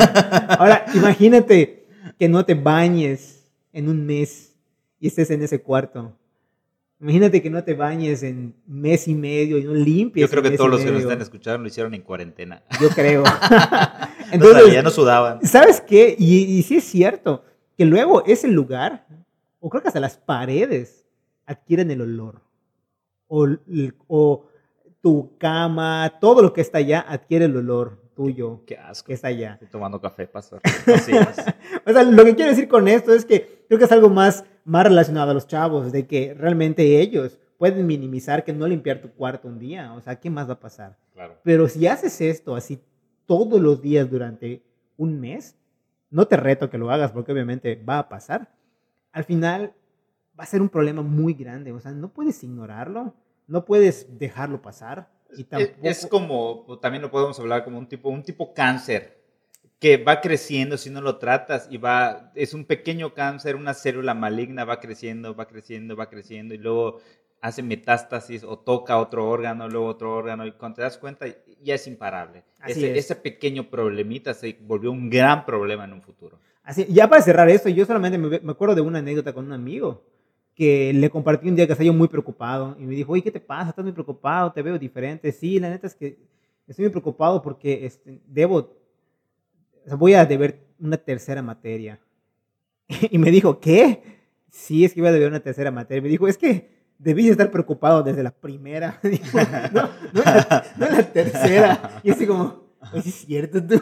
Ahora 0.57 0.85
imagínate 0.93 1.87
que 2.17 2.27
no 2.27 2.45
te 2.45 2.55
bañes 2.55 3.49
en 3.71 3.89
un 3.89 4.05
mes 4.05 4.48
y 4.99 5.07
estés 5.07 5.31
en 5.31 5.41
ese 5.41 5.61
cuarto. 5.61 6.13
Imagínate 7.01 7.41
que 7.41 7.49
no 7.49 7.63
te 7.63 7.73
bañes 7.75 8.23
en 8.23 8.53
mes 8.67 9.07
y 9.07 9.15
medio 9.15 9.57
y 9.57 9.63
no 9.63 9.73
limpies. 9.73 10.27
Yo 10.27 10.29
creo 10.29 10.43
que 10.43 10.57
todos 10.57 10.69
los 10.69 10.81
que 10.81 10.91
nos 10.91 11.01
están 11.01 11.21
escuchando 11.21 11.61
lo 11.61 11.67
hicieron 11.67 11.93
en 11.93 12.01
cuarentena. 12.01 12.61
Yo 12.81 12.89
creo. 12.89 13.23
Entonces, 14.31 14.73
ya 14.73 14.81
no 14.81 14.89
sudaban. 14.89 15.45
¿Sabes 15.45 15.79
qué? 15.79 16.15
Y, 16.19 16.61
sí 16.63 16.77
es 16.77 16.83
cierto 16.83 17.45
que 17.77 17.85
luego 17.85 18.25
ese 18.25 18.49
lugar, 18.49 19.07
o 19.61 19.69
creo 19.69 19.81
que 19.81 19.87
hasta 19.87 20.01
las 20.01 20.17
paredes, 20.17 21.05
adquieren 21.45 21.89
el 21.89 22.01
olor. 22.01 22.41
O, 23.27 23.47
o 24.07 24.45
tu 25.01 25.37
cama, 25.37 26.17
todo 26.19 26.41
lo 26.41 26.51
que 26.51 26.59
está 26.59 26.79
allá 26.79 27.05
adquiere 27.07 27.45
el 27.45 27.55
olor 27.55 27.98
tuyo. 28.19 28.65
Qué, 28.65 28.77
asco. 28.77 29.07
Que 29.07 29.13
está 29.13 29.29
allá. 29.29 29.53
Estoy 29.53 29.69
tomando 29.69 30.01
café, 30.01 30.27
pastor. 30.27 30.59
o 31.85 31.91
sea, 31.93 32.03
lo 32.03 32.25
que 32.25 32.35
quiero 32.35 32.51
decir 32.51 32.67
con 32.67 32.89
esto 32.89 33.13
es 33.13 33.23
que 33.23 33.63
creo 33.67 33.79
que 33.79 33.85
es 33.85 33.91
algo 33.93 34.09
más, 34.09 34.43
más 34.65 34.83
relacionado 34.83 35.31
a 35.31 35.33
los 35.33 35.47
chavos, 35.47 35.93
de 35.93 36.05
que 36.05 36.33
realmente 36.33 36.99
ellos 36.99 37.39
puedes 37.57 37.81
minimizar 37.81 38.43
que 38.43 38.51
no 38.51 38.67
limpiar 38.67 38.99
tu 38.99 39.09
cuarto 39.11 39.47
un 39.47 39.57
día, 39.57 39.93
o 39.93 40.01
sea, 40.01 40.19
¿qué 40.19 40.29
más 40.29 40.49
va 40.49 40.53
a 40.53 40.59
pasar? 40.59 40.97
Claro. 41.13 41.37
Pero 41.43 41.69
si 41.69 41.87
haces 41.87 42.19
esto 42.19 42.55
así 42.55 42.81
todos 43.25 43.61
los 43.61 43.81
días 43.81 44.09
durante 44.09 44.63
un 44.97 45.17
mes, 45.17 45.55
no 46.09 46.27
te 46.27 46.35
reto 46.35 46.69
que 46.69 46.77
lo 46.77 46.91
hagas 46.91 47.13
porque 47.13 47.31
obviamente 47.31 47.81
va 47.87 47.99
a 47.99 48.09
pasar. 48.09 48.53
Al 49.13 49.23
final 49.23 49.73
va 50.37 50.43
a 50.43 50.47
ser 50.47 50.61
un 50.61 50.67
problema 50.67 51.03
muy 51.03 51.33
grande, 51.33 51.71
o 51.71 51.79
sea, 51.79 51.91
no 51.91 52.09
puedes 52.09 52.43
ignorarlo, 52.43 53.13
no 53.47 53.63
puedes 53.63 54.19
dejarlo 54.19 54.61
pasar. 54.61 55.09
Y 55.35 55.43
tampoco... 55.43 55.79
es, 55.83 56.07
como, 56.07 56.79
también 56.81 57.01
lo 57.01 57.11
podemos 57.11 57.39
hablar 57.39 57.63
como 57.63 57.77
un 57.77 57.87
tipo, 57.87 58.09
un 58.09 58.23
tipo 58.23 58.53
cáncer 58.53 59.19
que 59.79 59.97
va 59.97 60.19
creciendo 60.19 60.77
si 60.77 60.89
no 60.89 61.01
lo 61.01 61.17
tratas 61.17 61.67
y 61.71 61.77
va, 61.77 62.31
es 62.35 62.53
un 62.53 62.65
pequeño 62.65 63.13
cáncer, 63.13 63.55
una 63.55 63.73
célula 63.73 64.13
maligna, 64.13 64.65
va 64.65 64.79
creciendo, 64.79 65.35
va 65.35 65.47
creciendo, 65.47 65.95
va 65.95 66.09
creciendo 66.09 66.53
y 66.53 66.57
luego 66.57 66.99
hace 67.41 67.63
metástasis 67.63 68.43
o 68.43 68.59
toca 68.59 68.97
otro 68.97 69.29
órgano, 69.29 69.69
luego 69.69 69.87
otro 69.87 70.13
órgano 70.13 70.45
y 70.45 70.51
cuando 70.51 70.77
te 70.77 70.81
das 70.81 70.97
cuenta 70.97 71.25
ya 71.61 71.75
es 71.75 71.87
imparable. 71.87 72.43
Ese, 72.67 72.97
ese, 72.97 73.15
pequeño 73.15 73.69
problemita 73.69 74.33
se 74.33 74.57
volvió 74.61 74.91
un 74.91 75.09
gran 75.09 75.45
problema 75.45 75.85
en 75.85 75.93
un 75.93 76.01
futuro. 76.01 76.39
Así, 76.63 76.85
ya 76.89 77.07
para 77.07 77.21
cerrar 77.21 77.49
esto, 77.49 77.69
yo 77.69 77.85
solamente 77.85 78.17
me, 78.17 78.39
me 78.41 78.51
acuerdo 78.51 78.75
de 78.75 78.81
una 78.81 78.99
anécdota 78.99 79.31
con 79.31 79.45
un 79.45 79.53
amigo 79.53 80.03
que 80.59 80.91
le 80.91 81.09
compartí 81.09 81.47
un 81.47 81.55
día 81.55 81.65
que 81.65 81.71
estaba 81.71 81.85
yo 81.85 81.93
muy 81.93 82.09
preocupado 82.09 82.75
y 82.77 82.83
me 82.83 82.93
dijo, 82.93 83.13
oye, 83.13 83.21
¿qué 83.21 83.31
te 83.31 83.39
pasa? 83.39 83.69
¿Estás 83.69 83.81
muy 83.81 83.93
preocupado? 83.93 84.51
Te 84.51 84.61
veo 84.61 84.77
diferente. 84.77 85.31
Sí, 85.31 85.57
la 85.57 85.69
neta 85.69 85.87
es 85.87 85.95
que 85.95 86.19
estoy 86.67 86.83
muy 86.83 86.91
preocupado 86.91 87.41
porque 87.41 87.85
este, 87.85 88.19
debo 88.27 88.69
voy 89.95 90.15
a 90.15 90.25
deber 90.25 90.59
una 90.77 90.97
tercera 90.97 91.41
materia. 91.41 91.97
Y 93.09 93.17
me 93.17 93.31
dijo, 93.31 93.61
¿qué? 93.61 94.03
Sí, 94.51 94.83
es 94.83 94.93
que 94.93 94.99
iba 94.99 95.07
a 95.07 95.13
deber 95.13 95.29
una 95.29 95.39
tercera 95.39 95.71
materia. 95.71 96.01
Me 96.01 96.09
dijo, 96.09 96.27
es 96.27 96.37
que 96.37 96.69
debí 96.97 97.29
estar 97.29 97.49
preocupado 97.51 98.03
desde 98.03 98.21
la 98.21 98.31
primera. 98.31 98.99
no, 99.71 99.83
no, 100.11 100.21
la, 100.25 100.65
no 100.75 100.89
la 100.89 101.03
tercera. 101.03 102.01
Y 102.03 102.11
así 102.11 102.27
como, 102.27 102.63
es 102.93 103.05
cierto 103.05 103.65
tú. 103.65 103.81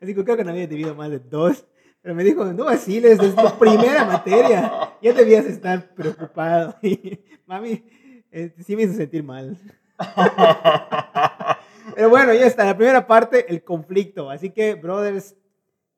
Así 0.00 0.14
que 0.14 0.24
creo 0.24 0.36
que 0.36 0.44
no 0.44 0.50
había 0.50 0.66
debido 0.66 0.94
más 0.96 1.10
de 1.10 1.20
dos. 1.20 1.64
Pero 2.08 2.16
me 2.16 2.24
dijo, 2.24 2.42
no 2.54 2.64
vaciles, 2.64 3.18
desde 3.18 3.42
la 3.42 3.58
primera 3.58 4.02
materia. 4.06 4.94
Ya 5.02 5.12
debías 5.12 5.44
estar 5.44 5.94
preocupado. 5.94 6.74
Y 6.82 7.20
mami, 7.44 7.84
eh, 8.32 8.54
sí 8.64 8.74
me 8.76 8.84
hizo 8.84 8.94
sentir 8.94 9.22
mal. 9.22 9.58
Pero 11.94 12.08
bueno, 12.08 12.32
ya 12.32 12.46
está. 12.46 12.64
La 12.64 12.74
primera 12.74 13.06
parte, 13.06 13.44
el 13.50 13.62
conflicto. 13.62 14.30
Así 14.30 14.48
que, 14.48 14.74
brothers, 14.74 15.36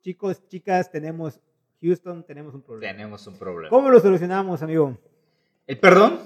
chicos, 0.02 0.44
chicas, 0.48 0.90
tenemos 0.90 1.38
Houston, 1.80 2.24
tenemos 2.24 2.56
un 2.56 2.62
problema. 2.62 2.92
Tenemos 2.92 3.24
un 3.28 3.38
problema. 3.38 3.70
¿Cómo 3.70 3.88
lo 3.88 4.00
solucionamos, 4.00 4.64
amigo? 4.64 4.98
¿El 5.68 5.78
perdón? 5.78 6.18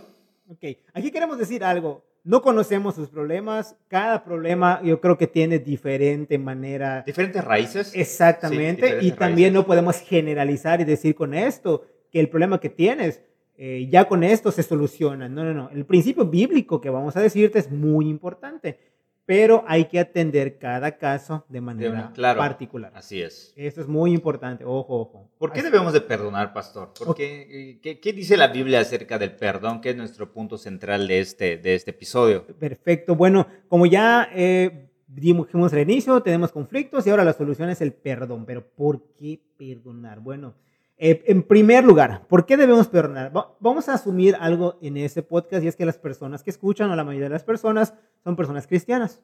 Ok, 0.49 0.65
aquí 0.95 1.11
queremos 1.11 1.37
decir 1.37 1.63
algo. 1.63 2.03
No 2.25 2.41
conocemos 2.41 2.95
sus 2.95 3.11
problemas. 3.11 3.77
Cada 3.89 4.25
problema 4.25 4.81
yo 4.83 5.01
creo 5.01 5.19
que 5.19 5.27
tiene 5.27 5.59
diferente 5.59 6.39
manera. 6.39 7.03
Diferentes 7.07 7.45
raíces. 7.45 7.95
Exactamente. 7.95 8.99
y 9.03 9.13
también 9.13 9.53
no 9.53 9.67
podemos 9.67 9.99
generalizar 9.99 10.81
y 10.81 10.85
decir 10.85 11.15
con 11.15 11.35
esto 11.35 11.87
que 12.11 12.21
el 12.21 12.31
problema 12.31 12.59
que 12.61 12.71
tienes 12.71 13.21
eh, 13.57 13.87
ya 13.91 14.09
con 14.09 14.25
esto 14.25 14.51
se 14.51 14.63
soluciona. 14.63 15.29
No, 15.29 15.45
no, 15.45 15.55
no. 15.55 15.71
El 15.71 15.85
principio 15.85 16.25
bíblico 16.25 16.81
que 16.81 16.91
vamos 16.91 17.17
a 17.17 17.21
decirte 17.21 17.59
es 17.59 17.71
muy 17.71 18.09
importante 18.09 18.79
pero 19.27 19.65
hay 19.67 19.87
que 19.87 19.99
atender 19.99 20.59
cada 20.59 20.99
caso 20.99 21.45
de 21.49 21.61
manera 21.61 22.13
particular. 22.15 22.93
Así 22.95 23.23
es. 23.23 23.53
Esto 23.57 23.81
es 23.81 23.89
muy 23.89 24.13
importante, 24.13 24.65
ojo, 24.65 25.01
ojo. 25.01 25.31
¿Por 25.39 25.53
qué 25.53 25.63
debemos 25.63 25.93
de 25.93 26.01
perdonar, 26.01 26.53
pastor? 26.53 26.93
¿Qué, 27.17 27.79
qué, 27.81 28.13
dice 28.13 28.37
la 28.37 28.49
Biblia 28.49 28.81
acerca 28.81 29.19
del 29.19 29.35
perdón, 29.35 29.81
que 29.81 29.91
es 29.91 29.97
nuestro 29.97 30.33
punto 30.33 30.59
central 30.59 31.09
de 31.09 31.21
este, 31.21 31.57
de 31.57 31.75
este 31.75 31.93
episodio? 31.93 32.47
Perfecto, 32.47 33.15
bueno, 33.15 33.47
como 33.69 33.87
ya 33.87 34.29
eh, 34.35 34.91
dijimos 35.07 35.73
al 35.73 35.81
inicio, 35.81 36.23
tenemos 36.23 36.53
conflictos 36.53 37.07
y 37.07 37.11
ahora 37.11 37.25
la 37.25 37.33
solución 37.33 37.71
es 37.71 37.81
el 37.81 37.93
perdón, 37.93 38.45
pero 38.45 38.67
¿por 38.67 39.15
qué 39.15 39.41
perdonar? 39.57 40.21
Bueno, 40.21 40.55
eh, 40.97 41.25
en 41.27 41.43
primer 41.43 41.85
lugar, 41.85 42.27
¿por 42.29 42.47
qué 42.47 42.57
debemos 42.57 42.87
perdonar? 42.87 43.33
vamos 43.59 43.89
a 43.89 43.95
asumir 43.95 44.37
algo 44.39 44.79
en 44.81 44.97
este 44.97 45.23
podcast 45.23 45.65
y 45.65 45.69
es 45.69 45.77
que 45.77 45.85
las 45.85 45.99
personas 45.99 46.43
que 46.43 46.51
escuchan, 46.51 46.91
o 46.91 46.97
la 46.97 47.05
mayoría 47.05 47.29
de 47.29 47.35
las 47.35 47.45
personas, 47.45 47.95
son 48.23 48.37
personas 48.37 48.67
cristianas. 48.67 49.21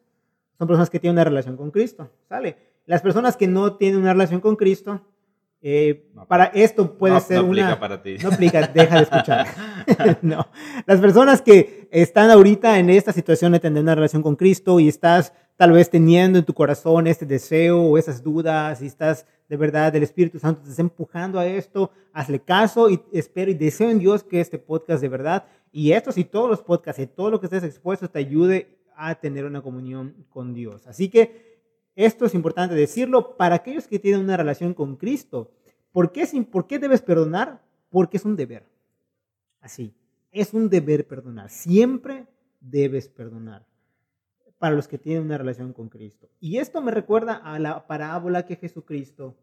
Son 0.59 0.67
personas 0.67 0.91
que 0.91 0.99
tienen 0.99 1.15
una 1.15 1.25
relación 1.25 1.57
con 1.57 1.71
Cristo. 1.71 2.11
¿Sale? 2.29 2.57
Las 2.87 3.03
personas 3.03 3.37
que 3.37 3.47
no 3.47 3.77
tienen 3.77 4.01
una 4.01 4.13
relación 4.13 4.41
con 4.41 4.57
Cristo, 4.57 5.01
eh, 5.63 6.11
para 6.27 6.47
esto 6.47 6.99
puede 6.99 7.21
ser 7.21 7.39
no 7.39 7.49
una... 7.49 7.79
para 7.79 8.03
ti. 8.03 8.17
No 8.23 8.31
aplica, 8.31 8.67
deja 8.67 8.97
de 8.97 9.03
escuchar. 9.03 9.47
no. 10.23 10.49
Las 10.87 11.01
personas 11.01 11.41
que 11.41 11.89
están 11.93 12.31
ahorita 12.31 12.79
en 12.79 12.91
esta 12.91 13.13
situación 13.13 13.53
de 13.53 13.61
tener 13.61 13.83
una 13.83 13.95
relación 13.95 14.23
con 14.23 14.37
Cristo 14.37 14.81
y 14.81 14.89
estás 14.89 15.33
tal 15.57 15.73
vez 15.73 15.89
teniendo 15.91 16.39
en 16.39 16.45
tu 16.45 16.55
corazón 16.55 17.07
este 17.07 17.27
deseo 17.27 17.81
o 17.83 17.99
esas 17.99 18.23
dudas 18.23 18.83
y 18.83 18.87
estás 18.87 19.27
de 19.51 19.57
verdad 19.57 19.95
el 19.97 20.05
Espíritu 20.05 20.39
Santo 20.39 20.63
te 20.63 20.71
está 20.71 20.81
empujando 20.81 21.37
a 21.37 21.45
esto, 21.45 21.91
hazle 22.13 22.39
caso 22.39 22.89
y 22.89 23.03
espero 23.11 23.51
y 23.51 23.55
deseo 23.55 23.91
en 23.91 23.99
Dios 23.99 24.23
que 24.23 24.41
este 24.41 24.61
podcast 24.61 25.03
de 25.03 25.09
verdad 25.09 25.45
y 25.73 25.91
estos 25.91 26.17
y 26.19 26.25
todos 26.25 26.49
los 26.49 26.63
podcasts 26.63 27.03
y 27.03 27.09
todo 27.09 27.33
lo 27.33 27.41
que 27.41 27.47
estés 27.47 27.65
expuesto 27.65 28.09
te 28.09 28.21
ayude 28.21 28.79
a 28.95 29.17
tener 29.17 29.45
una 29.45 29.61
comunión 29.61 30.15
con 30.29 30.55
Dios. 30.55 30.87
Así 30.87 31.09
que 31.09 31.59
esto 31.97 32.27
es 32.27 32.35
importante 32.37 32.77
decirlo 32.77 33.37
para 33.37 33.57
aquellos 33.57 33.89
que 33.89 33.99
tienen 33.99 34.21
una 34.21 34.37
relación 34.37 34.73
con 34.73 34.95
Cristo. 34.95 35.51
¿Por 35.91 36.13
qué, 36.13 36.29
¿Por 36.49 36.69
qué 36.69 36.79
debes 36.79 37.03
perdonar? 37.03 37.61
Porque 37.89 38.19
es 38.19 38.25
un 38.25 38.37
deber. 38.37 38.63
Así, 39.61 39.93
es 40.31 40.55
un 40.55 40.69
deber 40.69 41.09
perdonar. 41.09 41.51
Siempre 41.51 42.29
debes 42.61 43.09
perdonar 43.09 43.67
para 44.61 44.77
los 44.77 44.87
que 44.87 44.99
tienen 44.99 45.25
una 45.25 45.39
relación 45.39 45.73
con 45.73 45.89
Cristo. 45.89 46.29
Y 46.39 46.59
esto 46.59 46.83
me 46.83 46.93
recuerda 46.93 47.35
a 47.35 47.59
la 47.59 47.89
parábola 47.89 48.45
que 48.45 48.57
Jesucristo 48.57 49.35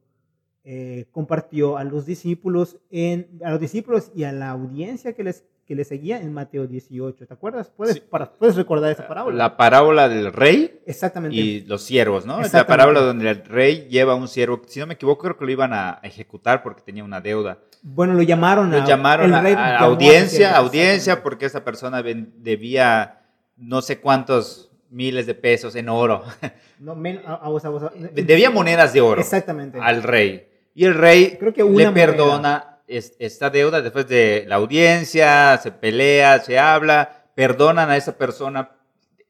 eh, 0.63 1.07
compartió 1.11 1.77
a 1.77 1.83
los 1.83 2.05
discípulos 2.05 2.77
en, 2.91 3.39
a 3.43 3.49
los 3.49 3.59
discípulos 3.59 4.11
y 4.15 4.23
a 4.23 4.31
la 4.31 4.51
audiencia 4.51 5.13
que 5.13 5.23
les 5.23 5.43
que 5.67 5.75
le 5.75 5.83
seguía 5.83 6.21
en 6.21 6.33
Mateo 6.33 6.65
18. 6.65 7.27
¿Te 7.27 7.33
acuerdas? 7.33 7.69
¿Puedes, 7.75 7.99
¿Puedes 7.99 8.55
recordar 8.55 8.89
esa 8.89 9.05
parábola? 9.05 9.35
La 9.35 9.57
parábola 9.57 10.07
del 10.07 10.31
rey 10.31 10.79
Exactamente. 10.85 11.35
y 11.35 11.65
los 11.65 11.83
siervos, 11.83 12.25
¿no? 12.25 12.39
Es 12.39 12.53
la 12.53 12.65
parábola 12.65 13.01
donde 13.01 13.29
el 13.29 13.43
rey 13.43 13.85
lleva 13.89 14.13
a 14.13 14.15
un 14.15 14.29
siervo, 14.29 14.61
si 14.65 14.79
no 14.79 14.87
me 14.87 14.93
equivoco, 14.93 15.23
creo 15.23 15.37
que 15.37 15.43
lo 15.43 15.51
iban 15.51 15.73
a 15.73 15.99
ejecutar 16.03 16.63
porque 16.63 16.83
tenía 16.83 17.03
una 17.03 17.19
deuda. 17.19 17.57
Bueno, 17.81 18.13
lo 18.13 18.21
llamaron 18.21 18.73
a, 18.73 18.85
llamaron 18.85 19.33
a, 19.33 19.79
audiencia, 19.79 20.55
audiencia, 20.55 21.21
porque 21.21 21.45
esa 21.45 21.65
persona 21.65 22.01
debía 22.01 23.25
no 23.57 23.81
sé 23.81 23.99
cuántos 23.99 24.66
miles 24.89 25.25
de 25.25 25.35
pesos 25.35 25.75
en 25.75 25.89
oro. 25.89 26.23
No, 26.79 26.95
Debía 28.13 28.51
monedas 28.51 28.93
de 28.93 29.01
oro 29.01 29.19
Exactamente. 29.19 29.79
al 29.81 30.03
rey. 30.03 30.47
Y 30.75 30.85
el 30.85 30.93
rey 30.93 31.37
Creo 31.39 31.53
que 31.53 31.63
le 31.63 31.91
perdona 31.91 32.81
esta 32.87 33.49
deuda 33.49 33.81
después 33.81 34.07
de 34.07 34.45
la 34.47 34.55
audiencia, 34.55 35.57
se 35.57 35.71
pelea, 35.71 36.39
se 36.39 36.59
habla, 36.59 37.25
perdonan 37.35 37.89
a 37.89 37.97
esa 37.97 38.17
persona 38.17 38.71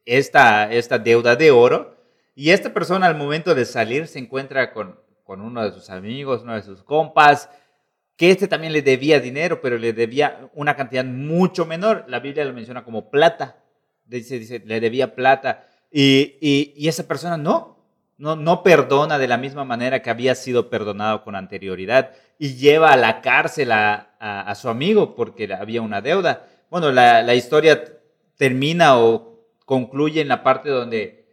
esta, 0.04 0.70
esta 0.72 0.98
deuda 0.98 1.36
de 1.36 1.50
oro. 1.50 1.96
Y 2.34 2.50
esta 2.50 2.72
persona 2.72 3.06
al 3.06 3.16
momento 3.16 3.54
de 3.54 3.64
salir 3.64 4.06
se 4.06 4.18
encuentra 4.18 4.72
con, 4.72 5.00
con 5.24 5.40
uno 5.40 5.64
de 5.64 5.72
sus 5.72 5.90
amigos, 5.90 6.42
uno 6.42 6.54
de 6.54 6.62
sus 6.62 6.82
compas, 6.82 7.48
que 8.16 8.30
este 8.30 8.46
también 8.46 8.72
le 8.72 8.82
debía 8.82 9.18
dinero, 9.18 9.60
pero 9.60 9.78
le 9.78 9.92
debía 9.92 10.50
una 10.54 10.76
cantidad 10.76 11.04
mucho 11.04 11.66
menor. 11.66 12.04
La 12.08 12.20
Biblia 12.20 12.44
lo 12.44 12.52
menciona 12.52 12.84
como 12.84 13.10
plata 13.10 13.56
dice, 14.08 14.38
dice, 14.38 14.62
le 14.64 14.80
debía 14.80 15.14
plata. 15.14 15.66
Y, 15.90 16.36
y, 16.40 16.88
esa 16.88 17.06
persona 17.06 17.36
no, 17.36 17.78
no, 18.18 18.36
no 18.36 18.62
perdona 18.62 19.18
de 19.18 19.28
la 19.28 19.38
misma 19.38 19.64
manera 19.64 20.02
que 20.02 20.10
había 20.10 20.34
sido 20.34 20.70
perdonado 20.70 21.22
con 21.24 21.34
anterioridad 21.34 22.10
y 22.38 22.56
lleva 22.56 22.92
a 22.92 22.96
la 22.96 23.20
cárcel 23.20 23.72
a, 23.72 24.14
a, 24.18 24.54
su 24.54 24.68
amigo 24.68 25.14
porque 25.14 25.52
había 25.52 25.82
una 25.82 26.00
deuda. 26.00 26.46
Bueno, 26.70 26.92
la, 26.92 27.22
la, 27.22 27.34
historia 27.34 27.82
termina 28.36 28.98
o 28.98 29.46
concluye 29.64 30.20
en 30.20 30.28
la 30.28 30.42
parte 30.42 30.68
donde 30.68 31.26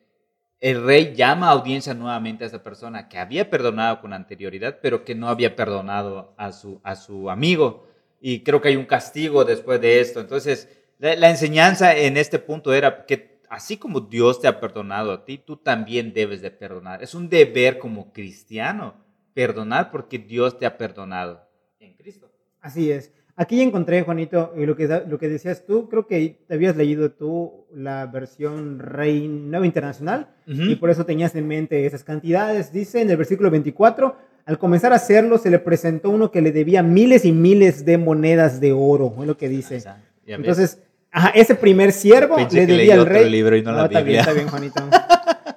el 0.60 0.84
rey 0.84 1.14
llama 1.16 1.50
a 1.50 1.52
audiencia 1.52 1.94
nuevamente 1.94 2.44
a 2.44 2.48
esa 2.48 2.64
persona 2.64 3.10
que 3.10 3.20
había 3.20 3.50
perdonado 3.50 4.02
con 4.02 4.14
anterioridad, 4.14 4.80
pero 4.82 5.04
que 5.04 5.14
no 5.14 5.28
había 5.28 5.56
perdonado 5.56 6.34
a 6.38 6.52
su, 6.52 6.80
a 6.84 6.96
su 6.96 7.30
amigo. 7.30 7.88
Y 8.22 8.44
creo 8.44 8.62
que 8.62 8.70
hay 8.70 8.76
un 8.76 8.86
castigo 8.86 9.46
después 9.46 9.82
de 9.82 10.00
esto. 10.00 10.22
Entonces, 10.22 10.70
la, 11.00 11.30
enseñanza 11.30 11.96
en 11.96 12.18
este 12.18 12.40
punto 12.40 12.74
era 12.74 13.06
que 13.06 13.40
así 13.50 13.78
como 13.78 14.02
Dios 14.02 14.42
te 14.42 14.48
ha 14.48 14.60
perdonado 14.60 15.12
a 15.12 15.26
ti, 15.26 15.38
tú 15.38 15.58
también 15.58 16.14
debes 16.14 16.42
de 16.42 16.52
perdonar. 16.52 17.04
Es 17.04 17.14
un 17.14 17.30
deber 17.30 17.78
como 17.78 18.12
cristiano 18.12 18.96
perdonar 19.34 19.92
porque 19.92 20.18
Dios 20.18 20.58
te 20.58 20.66
ha 20.66 20.78
perdonado 20.78 21.48
en 21.80 21.94
Cristo. 21.94 22.32
Así 22.62 22.92
es. 22.92 23.12
Aquí 23.38 23.62
encontré, 23.62 24.02
Juanito, 24.02 24.54
lo 24.56 24.78
que, 24.78 24.88
lo 25.08 25.20
que 25.20 25.28
decías 25.28 25.66
tú, 25.66 25.90
creo 25.90 26.08
que 26.08 26.40
te 26.48 26.54
habías 26.54 26.78
leído 26.78 27.12
tú 27.12 27.66
la 27.74 28.06
versión 28.06 28.80
Rey 28.80 29.28
Nuevo 29.28 29.66
Internacional 29.66 30.30
y 30.46 30.76
por 30.76 30.90
eso 30.90 31.06
tenías 31.06 31.36
en 31.36 31.46
mente 31.46 31.86
esas 31.86 32.06
cantidades. 32.06 32.72
Dice 32.72 33.02
en 33.02 33.10
el 33.10 33.18
versículo 33.18 33.52
24, 33.52 34.16
al 34.46 34.58
comenzar 34.58 34.94
a 34.94 34.96
hacerlo 34.96 35.38
se 35.38 35.50
le 35.50 35.60
presentó 35.60 36.12
uno 36.12 36.32
que 36.32 36.42
le 36.42 36.54
debía 36.54 36.82
miles 36.82 37.26
y 37.26 37.34
miles 37.34 37.84
de 37.84 37.98
monedas 37.98 38.62
de 38.62 38.72
oro, 38.72 39.14
es 39.20 39.28
lo 39.28 39.36
que 39.36 39.50
dice. 39.50 39.84
Ya. 40.26 40.36
Entonces, 40.36 40.82
ajá, 41.12 41.30
ese 41.30 41.56
primer 41.56 41.92
siervo 41.92 42.38
le 42.38 42.66
debía 42.66 42.96
al 42.96 43.02
otro 43.02 43.14
rey. 43.14 43.30
libro 43.30 43.56
y 43.56 43.62
no 43.62 43.72
la 43.72 43.86
está 43.86 44.02
bien, 44.02 44.20
está 44.20 44.34
bien, 44.34 44.48
Juanito. 44.48 44.82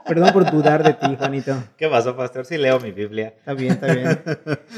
Perdón 0.07 0.33
por 0.33 0.50
dudar 0.50 0.83
de 0.83 0.94
ti, 0.94 1.16
Juanito. 1.18 1.54
¿Qué 1.76 1.88
pasó, 1.88 2.16
pastor? 2.16 2.46
Sí 2.46 2.57
leo 2.57 2.81
mi 2.81 2.92
Biblia. 2.92 3.35
Está 3.38 3.54
bien, 3.54 3.72
está 3.72 3.94
bien. 3.94 4.18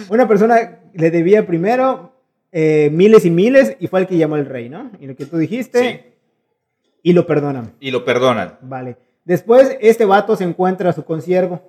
Una 0.09 0.27
persona 0.27 0.81
le 0.93 1.11
debía 1.11 1.47
primero 1.47 2.13
eh, 2.53 2.91
miles 2.93 3.25
y 3.25 3.31
miles 3.31 3.77
y 3.79 3.87
fue 3.87 4.01
el 4.01 4.07
que 4.07 4.17
llamó 4.17 4.35
al 4.35 4.47
rey, 4.47 4.69
¿no? 4.69 4.91
Y 5.01 5.07
lo 5.07 5.15
que 5.15 5.27
tú 5.27 5.39
dijiste, 5.39 6.15
y 7.03 7.13
lo 7.13 7.27
perdonan. 7.27 7.73
Y 7.81 7.91
lo 7.91 8.05
perdonan. 8.05 8.59
Vale. 8.61 8.97
Después, 9.25 9.77
este 9.81 10.05
vato 10.05 10.37
se 10.37 10.45
encuentra 10.45 10.91
a 10.91 10.93
su 10.93 11.05
consiervo. 11.05 11.63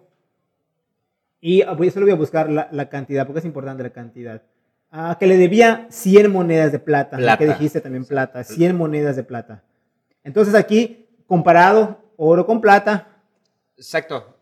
Y 1.40 1.62
ah, 1.62 1.74
voy, 1.74 1.90
solo 1.90 2.06
voy 2.06 2.14
a 2.14 2.18
buscar 2.18 2.50
la, 2.50 2.68
la 2.72 2.90
cantidad, 2.90 3.26
porque 3.26 3.40
es 3.40 3.46
importante 3.46 3.84
la 3.84 3.92
cantidad. 3.92 4.42
Ah, 4.92 5.16
que 5.20 5.26
le 5.26 5.38
debía 5.38 5.88
100 5.90 6.32
monedas 6.32 6.72
de 6.72 6.80
plata. 6.80 7.16
Plata. 7.18 7.38
Que 7.38 7.48
dijiste 7.48 7.80
también 7.80 8.06
plata. 8.06 8.44
100 8.44 8.76
monedas 8.76 9.16
de 9.16 9.24
plata. 9.24 9.64
Entonces 10.24 10.54
aquí, 10.54 11.08
comparado 11.28 12.00
oro 12.18 12.46
con 12.46 12.62
plata, 12.62 13.08
Exacto. 13.78 14.38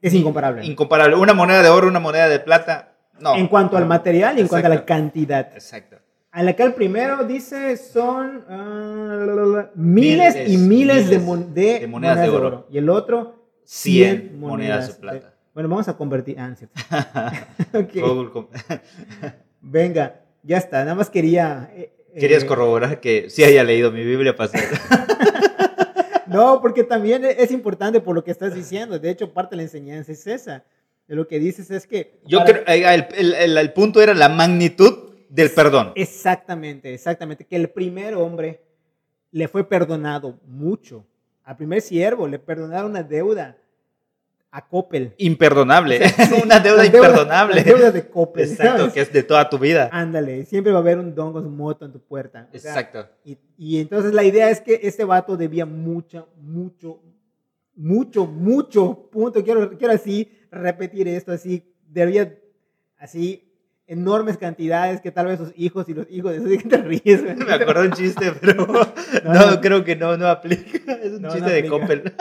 Es 0.00 0.14
incomparable. 0.14 0.64
Incomparable. 0.64 1.16
Una 1.16 1.34
moneda 1.34 1.62
de 1.62 1.68
oro, 1.70 1.88
una 1.88 1.98
moneda 2.00 2.28
de 2.28 2.38
plata. 2.38 2.88
No. 3.18 3.36
en 3.36 3.46
cuanto 3.46 3.76
al 3.76 3.84
No. 3.84 3.88
material 3.88 4.36
y 4.38 4.40
en 4.42 4.48
cuanto 4.48 4.66
a 4.66 4.68
la 4.68 4.74
Exacto. 4.76 4.94
cantidad. 4.94 5.50
Exacto. 5.54 5.96
En 6.34 6.46
la 6.46 6.54
que 6.54 6.62
el 6.64 6.74
primero 6.74 7.24
dice 7.24 7.76
son 7.76 8.44
ah, 8.48 9.70
miles, 9.76 10.34
y 10.48 10.56
miles, 10.56 10.60
Miles, 11.06 11.10
de, 11.10 11.18
mon- 11.20 11.54
de 11.54 11.80
de 11.80 11.86
monedas 11.86 12.20
de 12.20 12.28
oro. 12.30 12.66
Y 12.70 12.78
el 12.78 12.88
otro, 12.88 13.44
100 13.64 14.20
100 14.30 14.40
monedas 14.40 14.88
de 14.88 14.94
plata. 14.94 15.31
Bueno, 15.54 15.68
vamos 15.68 15.88
a 15.88 15.96
convertir. 15.96 16.36
Ah, 16.38 16.54
no 17.72 18.48
Venga, 19.60 20.20
ya 20.42 20.58
está. 20.58 20.80
Nada 20.84 20.94
más 20.94 21.10
quería. 21.10 21.70
eh, 21.74 21.92
eh, 22.14 22.20
Querías 22.20 22.44
corroborar 22.44 23.00
que 23.00 23.30
sí 23.30 23.44
haya 23.44 23.64
leído 23.64 23.90
mi 23.90 24.04
Biblia, 24.04 24.34
pastor. 24.36 24.60
No, 26.26 26.60
porque 26.62 26.82
también 26.82 27.24
es 27.26 27.50
importante 27.50 28.00
por 28.00 28.14
lo 28.14 28.24
que 28.24 28.30
estás 28.30 28.54
diciendo. 28.54 28.98
De 28.98 29.10
hecho, 29.10 29.34
parte 29.34 29.50
de 29.50 29.56
la 29.58 29.62
enseñanza 29.64 30.12
es 30.12 30.26
esa. 30.26 30.64
De 31.06 31.14
lo 31.14 31.28
que 31.28 31.38
dices 31.38 31.70
es 31.70 31.86
que. 31.86 32.20
Yo 32.24 32.38
para- 32.38 32.64
creo, 32.64 32.74
eh, 32.74 32.94
el, 32.94 33.06
el- 33.14 33.34
el- 33.34 33.58
el 33.58 33.72
punto 33.74 34.00
era 34.00 34.14
la 34.14 34.30
magnitud 34.30 35.10
del 35.28 35.50
perdón. 35.50 35.92
Exactamente, 35.94 36.94
exactamente. 36.94 37.44
Que 37.44 37.56
el 37.56 37.68
primer 37.68 38.14
hombre 38.14 38.62
le 39.30 39.46
fue 39.46 39.68
perdonado 39.68 40.40
mucho. 40.46 41.04
Al 41.44 41.56
primer 41.56 41.82
siervo 41.82 42.26
le 42.26 42.38
perdonaron 42.38 42.92
una 42.92 43.02
deuda 43.02 43.58
a 44.54 44.68
Coppel. 44.68 45.14
Imperdonable. 45.16 45.98
Una 46.44 46.60
deuda 46.60 46.82
Las 46.84 46.92
deudas- 46.92 47.08
imperdonable. 47.08 47.54
las 47.56 47.64
deudas 47.64 47.94
de 47.94 48.06
Coppel. 48.08 48.44
Exacto, 48.50 48.78
¿sabes? 48.78 48.92
que 48.92 49.00
es 49.00 49.12
de 49.12 49.22
toda 49.22 49.48
tu 49.48 49.58
vida. 49.58 49.88
Ándale, 49.90 50.44
siempre 50.44 50.72
va 50.72 50.78
a 50.78 50.82
haber 50.82 50.98
un 50.98 51.14
don 51.14 51.32
con 51.32 51.42
su 51.42 51.48
moto 51.50 51.86
en 51.86 51.92
tu 51.92 52.00
puerta. 52.00 52.48
O 52.54 52.58
sea, 52.58 52.70
Exacto. 52.72 53.08
y, 53.24 53.38
y 53.56 53.80
entonces 53.80 54.12
la 54.12 54.22
idea 54.24 54.50
es 54.50 54.60
que 54.60 54.78
este 54.82 55.04
vato 55.04 55.36
debía 55.38 55.64
mucho, 55.66 56.28
mucho, 56.40 57.00
mucho, 57.74 58.26
mucho, 58.26 59.08
punto. 59.10 59.42
Quiero, 59.42 59.70
quiero 59.78 59.94
así 59.94 60.30
repetir 60.50 61.08
esto, 61.08 61.32
así, 61.32 61.74
debía, 61.88 62.34
así, 62.98 63.48
enormes 63.86 64.36
cantidades 64.36 65.00
que 65.00 65.10
tal 65.10 65.28
vez 65.28 65.38
sus 65.38 65.52
hijos 65.56 65.88
y 65.88 65.94
los 65.94 66.06
hijos 66.10 66.32
de 66.32 66.38
sus 66.40 66.50
hijos 66.52 66.68
te 66.68 66.76
ríes. 66.82 67.22
Me 67.38 67.54
acuerdo 67.54 67.84
un 67.84 67.92
chiste, 67.92 68.32
pero 68.40 68.66
no, 68.66 69.50
no. 69.52 69.60
creo 69.62 69.82
que 69.82 69.96
no, 69.96 70.14
no 70.18 70.26
aplica. 70.28 70.92
Es 71.02 71.12
un 71.12 71.22
No, 71.22 71.28
chiste 71.30 71.40
no 71.48 71.54
de. 71.54 71.66
Coppel. 71.68 72.12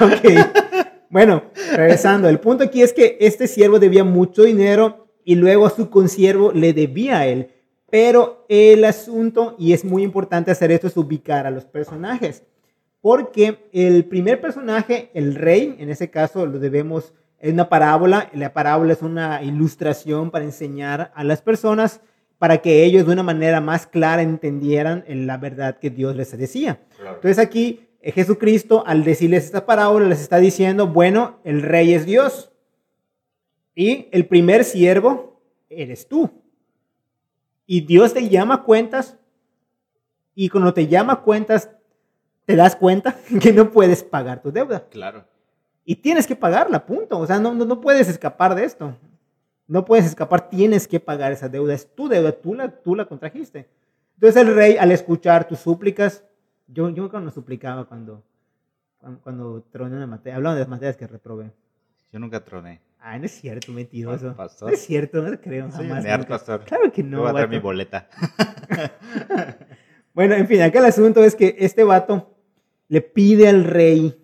Ok. 0.00 0.91
Bueno, 1.12 1.42
regresando, 1.76 2.26
el 2.30 2.40
punto 2.40 2.64
aquí 2.64 2.80
es 2.80 2.94
que 2.94 3.18
este 3.20 3.46
siervo 3.46 3.78
debía 3.78 4.02
mucho 4.02 4.44
dinero 4.44 5.08
y 5.26 5.34
luego 5.34 5.66
a 5.66 5.70
su 5.70 5.90
consiervo 5.90 6.52
le 6.52 6.72
debía 6.72 7.18
a 7.18 7.26
él. 7.26 7.50
Pero 7.90 8.46
el 8.48 8.82
asunto, 8.86 9.54
y 9.58 9.74
es 9.74 9.84
muy 9.84 10.04
importante 10.04 10.50
hacer 10.50 10.72
esto, 10.72 10.86
es 10.86 10.96
ubicar 10.96 11.46
a 11.46 11.50
los 11.50 11.66
personajes. 11.66 12.44
Porque 13.02 13.68
el 13.74 14.06
primer 14.06 14.40
personaje, 14.40 15.10
el 15.12 15.34
rey, 15.34 15.76
en 15.78 15.90
ese 15.90 16.08
caso 16.08 16.46
lo 16.46 16.58
debemos 16.58 17.12
en 17.40 17.52
una 17.52 17.68
parábola. 17.68 18.30
La 18.32 18.54
parábola 18.54 18.94
es 18.94 19.02
una 19.02 19.42
ilustración 19.42 20.30
para 20.30 20.46
enseñar 20.46 21.12
a 21.14 21.24
las 21.24 21.42
personas 21.42 22.00
para 22.38 22.62
que 22.62 22.84
ellos 22.84 23.06
de 23.06 23.12
una 23.12 23.22
manera 23.22 23.60
más 23.60 23.86
clara 23.86 24.22
entendieran 24.22 25.04
la 25.06 25.36
verdad 25.36 25.78
que 25.78 25.90
Dios 25.90 26.16
les 26.16 26.36
decía. 26.38 26.80
Entonces 26.98 27.38
aquí 27.38 27.80
eh, 27.80 27.91
Jesucristo 28.10 28.82
al 28.86 29.04
decirles 29.04 29.44
esta 29.44 29.64
parábola 29.64 30.08
les 30.08 30.20
está 30.20 30.38
diciendo, 30.38 30.88
bueno, 30.88 31.38
el 31.44 31.62
rey 31.62 31.94
es 31.94 32.04
Dios 32.04 32.50
y 33.74 34.08
el 34.10 34.26
primer 34.26 34.64
siervo 34.64 35.40
eres 35.70 36.08
tú. 36.08 36.30
Y 37.66 37.82
Dios 37.82 38.12
te 38.12 38.28
llama 38.28 38.54
a 38.54 38.62
cuentas 38.64 39.16
y 40.34 40.48
cuando 40.48 40.74
te 40.74 40.88
llama 40.88 41.12
a 41.14 41.22
cuentas 41.22 41.70
te 42.44 42.56
das 42.56 42.74
cuenta 42.74 43.16
que 43.40 43.52
no 43.52 43.70
puedes 43.70 44.02
pagar 44.02 44.42
tu 44.42 44.50
deuda 44.50 44.84
Claro. 44.90 45.24
y 45.84 45.94
tienes 45.96 46.26
que 46.26 46.34
pagarla, 46.36 46.84
punto. 46.84 47.18
O 47.18 47.26
sea, 47.26 47.38
no, 47.38 47.54
no, 47.54 47.64
no 47.64 47.80
puedes 47.80 48.08
escapar 48.08 48.54
de 48.54 48.64
esto. 48.64 48.96
No 49.68 49.84
puedes 49.84 50.04
escapar, 50.06 50.48
tienes 50.50 50.88
que 50.88 50.98
pagar 51.00 51.30
esa 51.32 51.48
deuda. 51.48 51.72
Es 51.72 51.86
tu 51.94 52.08
deuda, 52.08 52.32
tú 52.32 52.54
la, 52.54 52.68
tú 52.68 52.94
la 52.96 53.06
contrajiste. 53.06 53.68
Entonces 54.14 54.42
el 54.42 54.54
rey, 54.54 54.76
al 54.76 54.90
escuchar 54.90 55.46
tus 55.48 55.60
súplicas, 55.60 56.24
yo, 56.72 56.90
yo 56.90 57.10
cuando 57.10 57.30
suplicaba 57.30 57.84
cuando, 57.86 58.22
cuando, 58.98 59.20
cuando 59.20 59.62
troné 59.70 59.96
una 59.96 60.06
materia, 60.06 60.36
hablando 60.36 60.54
de 60.56 60.60
las 60.60 60.68
materias 60.68 60.96
que 60.96 61.06
reprobé. 61.06 61.50
Yo 62.12 62.18
nunca 62.18 62.44
troné. 62.44 62.80
Ah, 63.00 63.18
no 63.18 63.24
es 63.24 63.32
cierto, 63.32 63.72
mentiroso. 63.72 64.34
Pastor. 64.36 64.68
No 64.68 64.74
es 64.74 64.80
cierto, 64.84 65.22
no 65.22 65.30
te 65.30 65.40
creo 65.40 65.68
jamás. 65.70 66.04
pastor. 66.26 66.64
Claro 66.64 66.92
que 66.92 67.02
No, 67.02 67.16
no. 67.16 67.20
voy 67.22 67.30
a 67.30 67.32
traer 67.32 67.48
mi 67.48 67.58
boleta. 67.58 68.08
Bueno, 70.14 70.34
en 70.34 70.46
fin, 70.46 70.60
acá 70.60 70.80
el 70.80 70.84
asunto 70.84 71.24
es 71.24 71.34
que 71.34 71.56
este 71.58 71.84
vato 71.84 72.36
le 72.88 73.00
pide 73.00 73.48
al 73.48 73.64
rey, 73.64 74.14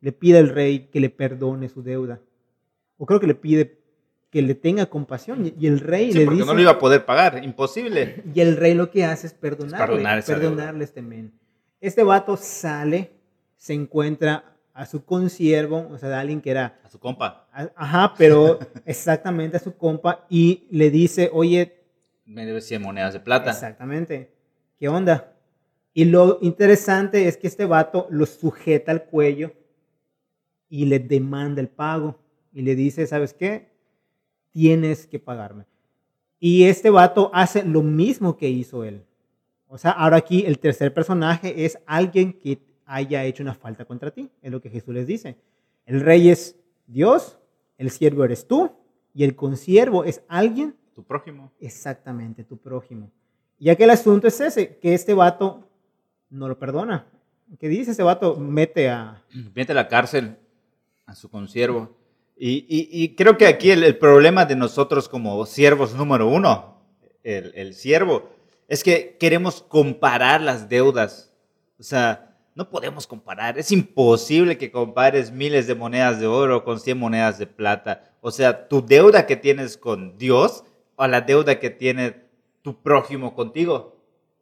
le 0.00 0.12
pide 0.12 0.38
al 0.38 0.48
rey 0.48 0.88
que 0.90 1.00
le 1.00 1.10
perdone 1.10 1.68
su 1.68 1.82
deuda. 1.82 2.18
O 2.96 3.04
creo 3.04 3.20
que 3.20 3.26
le 3.26 3.34
pide 3.34 3.78
que 4.30 4.40
le 4.40 4.54
tenga 4.54 4.86
compasión. 4.86 5.52
Y- 5.58 5.66
el 5.66 5.80
rey 5.80 6.12
Sí, 6.12 6.18
le 6.20 6.24
porque 6.24 6.36
dice, 6.36 6.46
no 6.46 6.54
lo 6.54 6.60
iba 6.62 6.70
a 6.70 6.78
poder 6.78 7.04
pagar. 7.04 7.44
Imposible. 7.44 8.22
y 8.34 8.40
el 8.40 8.56
rey 8.56 8.72
lo 8.72 8.90
que 8.90 9.04
hace 9.04 9.26
es 9.26 9.34
perdonarle, 9.34 9.96
Es 10.18 10.24
perdonar 10.24 10.24
perdonarle 10.24 10.84
este 10.84 11.02
men. 11.02 11.32
Este 11.80 12.02
vato 12.02 12.36
sale, 12.36 13.12
se 13.56 13.72
encuentra 13.74 14.56
a 14.74 14.86
su 14.86 15.04
consiervo, 15.04 15.88
o 15.90 15.98
sea, 15.98 16.08
de 16.08 16.14
alguien 16.16 16.40
que 16.40 16.50
era 16.50 16.80
A 16.84 16.88
su 16.90 16.98
compa. 16.98 17.48
a- 17.52 17.70
Ajá, 17.76 18.14
pero 18.16 18.58
exactamente 18.86 19.56
a 19.56 19.60
su 19.60 19.76
compa 19.76 20.26
y 20.28 20.66
le 20.70 20.90
dice, 20.90 21.30
oye, 21.32 21.74
Me 22.24 22.44
debe 22.46 22.60
100 22.60 22.82
monedas 22.82 23.12
de 23.14 23.20
plata. 23.20 23.50
exactamente, 23.50 24.32
¿qué 24.78 24.88
onda? 24.88 25.34
Y 25.94 26.04
lo 26.04 26.38
interesante 26.42 27.26
es 27.26 27.36
que 27.36 27.46
este 27.48 27.64
vato 27.64 28.06
lo 28.10 28.26
sujeta 28.26 28.92
al 28.92 29.04
cuello 29.04 29.52
y 30.68 30.84
le 30.84 30.98
demanda 31.00 31.60
el 31.60 31.68
pago 31.68 32.18
y 32.52 32.62
le 32.62 32.74
dice, 32.76 33.06
¿sabes 33.06 33.34
qué? 33.34 33.72
Tienes 34.52 35.06
que 35.06 35.18
pagarme. 35.18 35.64
Y 36.38 36.64
este 36.64 36.90
vato 36.90 37.30
hace 37.34 37.64
lo 37.64 37.82
mismo 37.82 38.36
que 38.36 38.48
hizo 38.48 38.84
él. 38.84 39.04
O 39.68 39.78
sea, 39.78 39.90
ahora 39.92 40.16
aquí 40.16 40.44
el 40.46 40.58
tercer 40.58 40.92
personaje 40.94 41.64
es 41.64 41.78
alguien 41.86 42.32
que 42.32 42.58
haya 42.86 43.24
hecho 43.24 43.42
una 43.42 43.54
falta 43.54 43.84
contra 43.84 44.10
ti, 44.10 44.30
es 44.42 44.50
lo 44.50 44.60
que 44.62 44.70
Jesús 44.70 44.94
les 44.94 45.06
dice. 45.06 45.36
El 45.86 46.00
rey 46.00 46.30
es 46.30 46.56
Dios, 46.86 47.38
el 47.76 47.90
siervo 47.90 48.24
eres 48.24 48.46
tú 48.46 48.70
y 49.14 49.24
el 49.24 49.34
consiervo 49.36 50.04
es 50.04 50.22
alguien 50.28 50.74
Tu 50.94 51.02
prójimo. 51.02 51.52
exactamente 51.60 52.44
tu 52.44 52.56
prójimo. 52.56 53.10
Y 53.58 53.68
aquel 53.70 53.90
asunto 53.90 54.28
es 54.28 54.40
ese, 54.40 54.76
que 54.78 54.94
este 54.94 55.12
vato 55.14 55.68
no 56.30 56.48
lo 56.48 56.58
perdona. 56.58 57.06
¿Qué 57.58 57.68
dice 57.68 57.90
ese 57.90 58.02
vato? 58.02 58.36
Mete 58.36 58.88
a... 58.88 59.22
Mete 59.54 59.72
a 59.72 59.74
la 59.74 59.88
cárcel 59.88 60.36
a 61.06 61.14
su 61.14 61.28
consiervo. 61.30 61.90
Y, 62.36 62.64
y- 62.68 62.88
y 63.02 63.14
creo 63.16 63.36
que 63.36 63.46
aquí 63.46 63.70
el, 63.70 63.82
el 63.82 63.98
problema 63.98 64.44
de 64.46 64.54
nosotros 64.56 65.08
como 65.08 65.44
siervos 65.44 65.94
número 65.94 66.28
uno, 66.28 66.76
el, 67.24 67.52
el 67.56 67.74
siervo, 67.74 68.30
es 68.68 68.84
que 68.84 69.16
queremos 69.18 69.62
comparar 69.62 70.42
las 70.42 70.68
deudas. 70.68 71.32
O 71.80 71.82
sea, 71.82 72.36
no 72.54 72.68
podemos 72.68 73.06
comparar. 73.06 73.58
Es 73.58 73.72
imposible 73.72 74.58
que 74.58 74.70
compares 74.70 75.32
miles 75.32 75.66
de 75.66 75.74
monedas 75.74 76.20
de 76.20 76.26
oro 76.26 76.64
con 76.64 76.78
100 76.78 76.98
monedas 76.98 77.38
de 77.38 77.46
plata. 77.46 78.12
O 78.20 78.30
sea, 78.30 78.68
tu 78.68 78.84
deuda 78.84 79.26
que 79.26 79.36
tienes 79.36 79.78
con 79.78 80.18
Dios 80.18 80.64
o 80.96 81.06
la 81.06 81.22
deuda 81.22 81.58
que 81.58 81.70
tiene 81.70 82.24
tu 82.62 82.82
prójimo 82.82 83.34
contigo. 83.34 83.96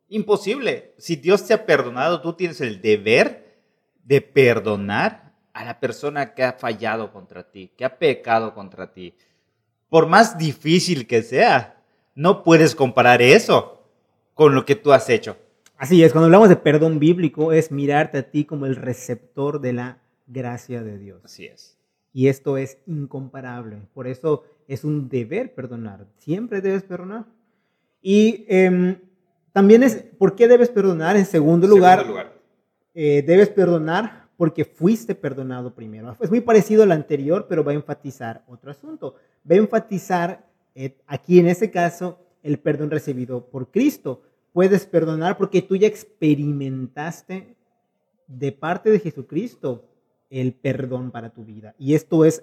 Imposible. 0.08 0.94
Si 0.98 1.16
Dios 1.16 1.46
te 1.46 1.54
ha 1.54 1.64
perdonado, 1.64 2.20
tú 2.20 2.32
tienes 2.32 2.60
el 2.60 2.80
deber 2.80 3.60
de 4.02 4.20
perdonar 4.20 5.34
a 5.52 5.64
la 5.64 5.78
persona 5.78 6.34
que 6.34 6.42
ha 6.42 6.54
fallado 6.54 7.12
contra 7.12 7.48
ti, 7.50 7.72
que 7.76 7.84
ha 7.84 7.98
pecado 7.98 8.54
contra 8.54 8.92
ti. 8.92 9.14
Por 9.88 10.06
más 10.06 10.36
difícil 10.36 11.06
que 11.06 11.22
sea, 11.22 11.82
no 12.14 12.42
puedes 12.42 12.74
comparar 12.74 13.22
eso 13.22 13.75
con 14.36 14.54
lo 14.54 14.66
que 14.66 14.76
tú 14.76 14.92
has 14.92 15.08
hecho. 15.08 15.38
Así 15.78 16.04
es, 16.04 16.12
cuando 16.12 16.26
hablamos 16.26 16.50
de 16.50 16.56
perdón 16.56 16.98
bíblico 16.98 17.52
es 17.52 17.72
mirarte 17.72 18.18
a 18.18 18.30
ti 18.30 18.44
como 18.44 18.66
el 18.66 18.76
receptor 18.76 19.60
de 19.62 19.72
la 19.72 19.98
gracia 20.26 20.82
de 20.82 20.98
Dios. 20.98 21.22
Así 21.24 21.46
es. 21.46 21.78
Y 22.12 22.28
esto 22.28 22.58
es 22.58 22.78
incomparable. 22.86 23.78
Por 23.94 24.06
eso 24.06 24.44
es 24.68 24.84
un 24.84 25.08
deber 25.08 25.54
perdonar. 25.54 26.06
Siempre 26.18 26.60
debes 26.60 26.82
perdonar. 26.82 27.24
Y 28.02 28.44
em, 28.48 28.98
También 29.52 29.82
es, 29.82 30.04
¿por 30.18 30.34
qué 30.36 30.48
debes 30.48 30.68
perdonar? 30.68 31.16
En 31.16 31.24
segundo 31.24 31.66
lugar, 31.66 32.04
eh, 32.94 33.24
debes 33.26 33.48
perdonar 33.48 34.28
porque 34.36 34.66
fuiste 34.66 35.14
perdonado 35.14 35.74
primero. 35.74 36.14
Es 36.20 36.28
muy 36.28 36.42
parecido 36.42 36.82
al 36.82 36.92
anterior, 36.92 37.46
pero 37.48 37.64
va 37.64 37.72
a 37.72 37.74
enfatizar 37.74 38.44
otro 38.48 38.70
asunto. 38.70 39.14
Va 39.50 39.54
a 39.54 39.58
enfatizar 39.58 40.44
eh, 40.74 40.94
aquí 41.06 41.38
en 41.38 41.46
este 41.46 41.70
caso 41.70 42.18
el 42.42 42.58
perdón 42.58 42.90
recibido 42.90 43.46
por 43.46 43.70
Cristo. 43.70 44.22
Puedes 44.56 44.86
perdonar 44.86 45.36
porque 45.36 45.60
tú 45.60 45.76
ya 45.76 45.86
experimentaste 45.86 47.58
de 48.26 48.52
parte 48.52 48.88
de 48.88 49.00
Jesucristo 49.00 49.84
el 50.30 50.54
perdón 50.54 51.10
para 51.10 51.28
tu 51.28 51.44
vida. 51.44 51.74
Y 51.78 51.94
esto 51.94 52.24
es 52.24 52.42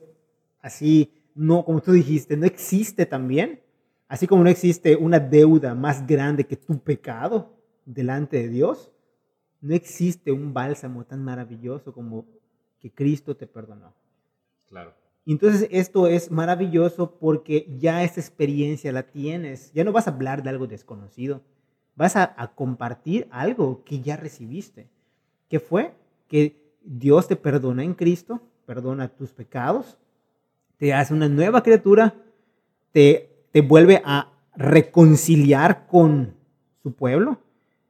así, 0.61 1.11
no, 1.33 1.65
como 1.65 1.81
tú 1.81 1.91
dijiste, 1.91 2.37
no 2.37 2.45
existe 2.45 3.07
también, 3.07 3.61
así 4.07 4.27
como 4.27 4.43
no 4.43 4.51
existe 4.51 4.95
una 4.95 5.19
deuda 5.19 5.73
más 5.73 6.05
grande 6.05 6.43
que 6.43 6.55
tu 6.55 6.77
pecado 6.77 7.57
delante 7.83 8.37
de 8.37 8.49
Dios, 8.49 8.91
no 9.59 9.73
existe 9.73 10.31
un 10.31 10.53
bálsamo 10.53 11.05
tan 11.05 11.23
maravilloso 11.23 11.95
como 11.95 12.27
que 12.79 12.91
Cristo 12.91 13.35
te 13.35 13.47
perdonó. 13.47 13.91
Claro. 14.69 14.93
Entonces 15.25 15.67
esto 15.71 16.05
es 16.05 16.29
maravilloso 16.29 17.17
porque 17.17 17.75
ya 17.79 18.03
esta 18.03 18.19
experiencia 18.19 18.91
la 18.91 19.01
tienes, 19.01 19.73
ya 19.73 19.83
no 19.83 19.91
vas 19.91 20.05
a 20.05 20.11
hablar 20.11 20.43
de 20.43 20.51
algo 20.51 20.67
desconocido, 20.67 21.41
vas 21.95 22.15
a, 22.15 22.51
compartir 22.55 23.27
algo 23.31 23.83
que 23.83 24.01
ya 24.01 24.17
recibiste. 24.17 24.87
¿Qué 25.49 25.59
fue? 25.59 25.93
Que 26.27 26.55
Dios 26.83 27.27
te 27.27 27.35
perdona 27.35 27.83
en 27.83 27.93
Cristo, 27.93 28.41
perdona 28.65 29.07
tus 29.07 29.31
pecados, 29.31 29.97
te 30.77 30.93
hace 30.93 31.13
una 31.13 31.29
nueva 31.29 31.63
criatura, 31.63 32.15
te, 32.91 33.29
te 33.51 33.61
vuelve 33.61 34.01
a 34.05 34.31
reconciliar 34.55 35.87
con 35.87 36.35
su 36.81 36.93
pueblo, 36.93 37.37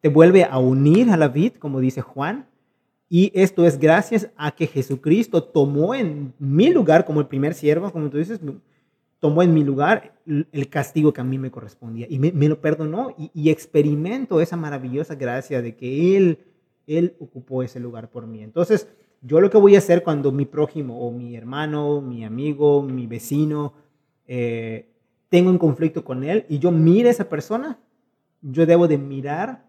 te 0.01 0.09
vuelve 0.09 0.43
a 0.43 0.57
unir 0.57 1.09
a 1.09 1.17
la 1.17 1.29
vid, 1.29 1.53
como 1.53 1.79
dice 1.79 2.01
Juan, 2.01 2.45
y 3.09 3.31
esto 3.35 3.65
es 3.65 3.79
gracias 3.79 4.29
a 4.35 4.51
que 4.51 4.65
Jesucristo 4.65 5.43
tomó 5.43 5.93
en 5.93 6.33
mi 6.39 6.71
lugar 6.71 7.05
como 7.05 7.19
el 7.19 7.27
primer 7.27 7.53
siervo, 7.53 7.91
como 7.91 8.09
tú 8.09 8.17
dices, 8.17 8.39
tomó 9.23 9.41
en 9.41 9.53
mi 9.53 9.63
lugar 9.63 10.19
el 10.25 10.67
castigo 10.67 11.13
que 11.13 11.21
a 11.21 11.23
mí 11.23 11.38
me 11.38 11.49
correspondía 11.49 12.07
y 12.09 12.19
me, 12.19 12.49
lo 12.49 12.59
perdonó 12.59 13.15
y, 13.17 13.31
y, 13.33 13.49
experimento 13.49 14.41
esa 14.41 14.57
maravillosa 14.57 15.15
gracia 15.15 15.62
de 15.62 15.75
que 15.75 16.17
Él 16.17 16.39
él 16.88 17.15
ocupó 17.19 17.63
ese 17.63 17.79
lugar 17.79 18.09
por 18.09 18.27
mí. 18.27 18.41
Entonces, 18.43 18.88
yo 19.21 19.39
lo 19.39 19.49
que 19.49 19.57
voy 19.57 19.75
a 19.75 19.79
hacer 19.79 20.03
cuando 20.03 20.31
mi 20.31 20.45
prójimo 20.45 20.99
o 20.99 21.12
mi 21.12 21.36
hermano, 21.36 22.01
mi 22.01 22.25
amigo, 22.25 22.83
mi 22.83 23.07
vecino, 23.07 23.73
eh, 24.27 24.89
tengo 25.29 25.49
un 25.49 25.57
conflicto 25.57 26.03
con 26.03 26.23
él 26.23 26.45
y 26.49 26.59
yo 26.59 26.71
mire 26.71 27.09
a 27.09 27.12
esa 27.12 27.29
persona, 27.29 27.79
yo 28.41 28.65
debo 28.65 28.88
de 28.88 28.97
mirar 28.97 29.65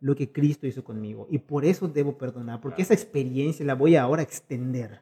lo 0.00 0.14
que 0.14 0.32
Cristo 0.32 0.66
hizo 0.66 0.82
conmigo. 0.82 1.26
Y 1.30 1.38
por 1.38 1.64
eso 1.64 1.88
debo 1.88 2.16
perdonar, 2.16 2.60
porque 2.60 2.82
esa 2.82 2.94
experiencia 2.94 3.64
la 3.64 3.74
voy 3.74 3.96
ahora 3.96 4.22
a 4.22 4.24
extender. 4.24 5.00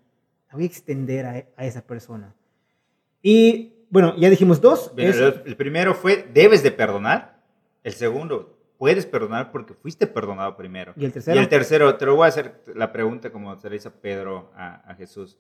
La 0.48 0.54
voy 0.54 0.64
a 0.64 0.66
extender 0.66 1.26
a, 1.26 1.64
esa 1.64 1.82
persona. 1.82 2.34
Y 3.22 3.72
bueno, 3.94 4.12
ya 4.16 4.28
dijimos 4.28 4.60
dos. 4.60 4.90
el 4.96 5.56
primero 5.56 5.94
fue, 5.94 6.28
debes 6.34 6.64
de 6.64 6.72
perdonar. 6.72 7.38
El 7.84 7.92
segundo, 7.92 8.58
puedes 8.76 9.06
perdonar 9.06 9.52
porque 9.52 9.72
fuiste 9.72 10.08
perdonado 10.08 10.56
primero. 10.56 10.94
¿Y 10.96 11.04
el 11.04 11.12
tercero? 11.12 11.36
Y 11.36 11.38
el 11.38 11.48
tercero, 11.48 11.94
te 11.96 12.04
lo 12.04 12.16
voy 12.16 12.24
a 12.24 12.28
hacer 12.28 12.60
la 12.74 12.90
pregunta 12.90 13.30
como 13.30 13.56
se 13.56 13.70
le 13.70 13.76
hizo 13.76 13.92
Pedro 13.92 14.50
a, 14.56 14.96
Jesús. 14.98 15.38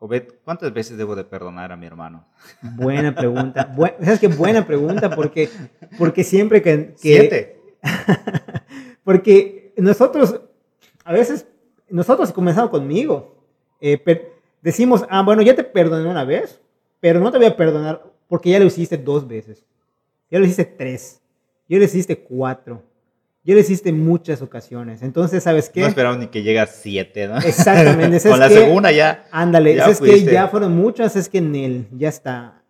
Obed, 0.00 0.34
¿cuántas 0.42 0.72
veces 0.72 0.98
debo 0.98 1.14
de 1.14 1.22
perdonar 1.22 1.70
a 1.70 1.76
mi 1.76 1.86
hermano? 1.86 2.26
Buena 2.74 3.14
pregunta. 3.14 3.72
¿Sabes 4.02 4.18
qué 4.18 4.26
buena 4.26 4.66
pregunta? 4.66 5.08
Porque, 5.08 5.48
porque 5.96 6.24
siempre 6.24 6.60
que... 6.60 6.94
Siete. 6.96 7.60
porque 9.04 9.74
nosotros, 9.76 10.40
a 11.04 11.12
veces, 11.12 11.46
nosotros 11.88 12.32
comenzamos 12.32 12.70
conmigo. 12.70 13.46
Eh, 13.80 14.02
decimos, 14.60 15.06
ah, 15.08 15.22
bueno, 15.22 15.42
ya 15.42 15.54
te 15.54 15.62
perdoné 15.62 16.08
una 16.08 16.24
vez, 16.24 16.60
pero 17.00 17.20
no 17.20 17.30
te 17.30 17.38
voy 17.38 17.46
a 17.46 17.56
perdonar 17.56 18.02
porque 18.28 18.50
ya 18.50 18.58
lo 18.58 18.66
hiciste 18.66 18.96
dos 18.96 19.26
veces. 19.26 19.64
Ya 20.30 20.38
lo 20.38 20.44
hiciste 20.44 20.64
tres. 20.64 21.20
Yo 21.68 21.78
le 21.78 21.84
hiciste 21.84 22.18
cuatro. 22.18 22.82
Yo 23.44 23.54
le 23.54 23.60
hiciste 23.60 23.92
muchas 23.92 24.42
ocasiones. 24.42 25.02
Entonces, 25.02 25.42
¿sabes 25.42 25.70
qué? 25.70 25.80
No 25.80 25.86
esperamos 25.86 26.18
ni 26.18 26.26
que 26.26 26.42
llegue 26.42 26.60
a 26.60 26.66
siete, 26.66 27.26
¿no? 27.28 27.38
Exactamente. 27.38 28.20
Con 28.28 28.38
la 28.38 28.50
segunda 28.50 28.92
ya. 28.92 29.26
Ándale, 29.30 29.78
es 29.78 30.00
que 30.00 30.22
ya 30.22 30.48
fueron 30.48 30.76
muchas, 30.76 31.16
es 31.16 31.28
que 31.28 31.38
en 31.38 31.54
él 31.54 31.88
ya 31.92 32.08
está. 32.08 32.62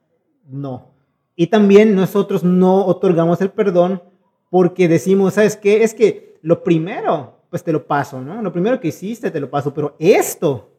No. 0.47 0.95
Y 1.35 1.49
también 1.49 1.95
nosotros 1.95 2.45
no 2.45 2.87
otorgamos 2.87 3.41
el 3.41 3.51
perdón 3.51 4.03
porque 4.51 4.89
decimos, 4.89 5.35
¿sabes 5.35 5.57
qué? 5.57 5.83
Es 5.83 5.95
que 5.95 6.39
lo 6.43 6.63
primero, 6.63 7.41
pues 7.51 7.65
te 7.65 7.73
lo 7.73 7.87
paso, 7.87 8.21
¿no? 8.21 8.41
Lo 8.43 8.53
primero 8.53 8.81
que 8.81 8.89
hiciste 8.89 9.31
te 9.31 9.41
lo 9.41 9.51
paso, 9.51 9.75
pero 9.75 9.97
esto, 9.99 10.71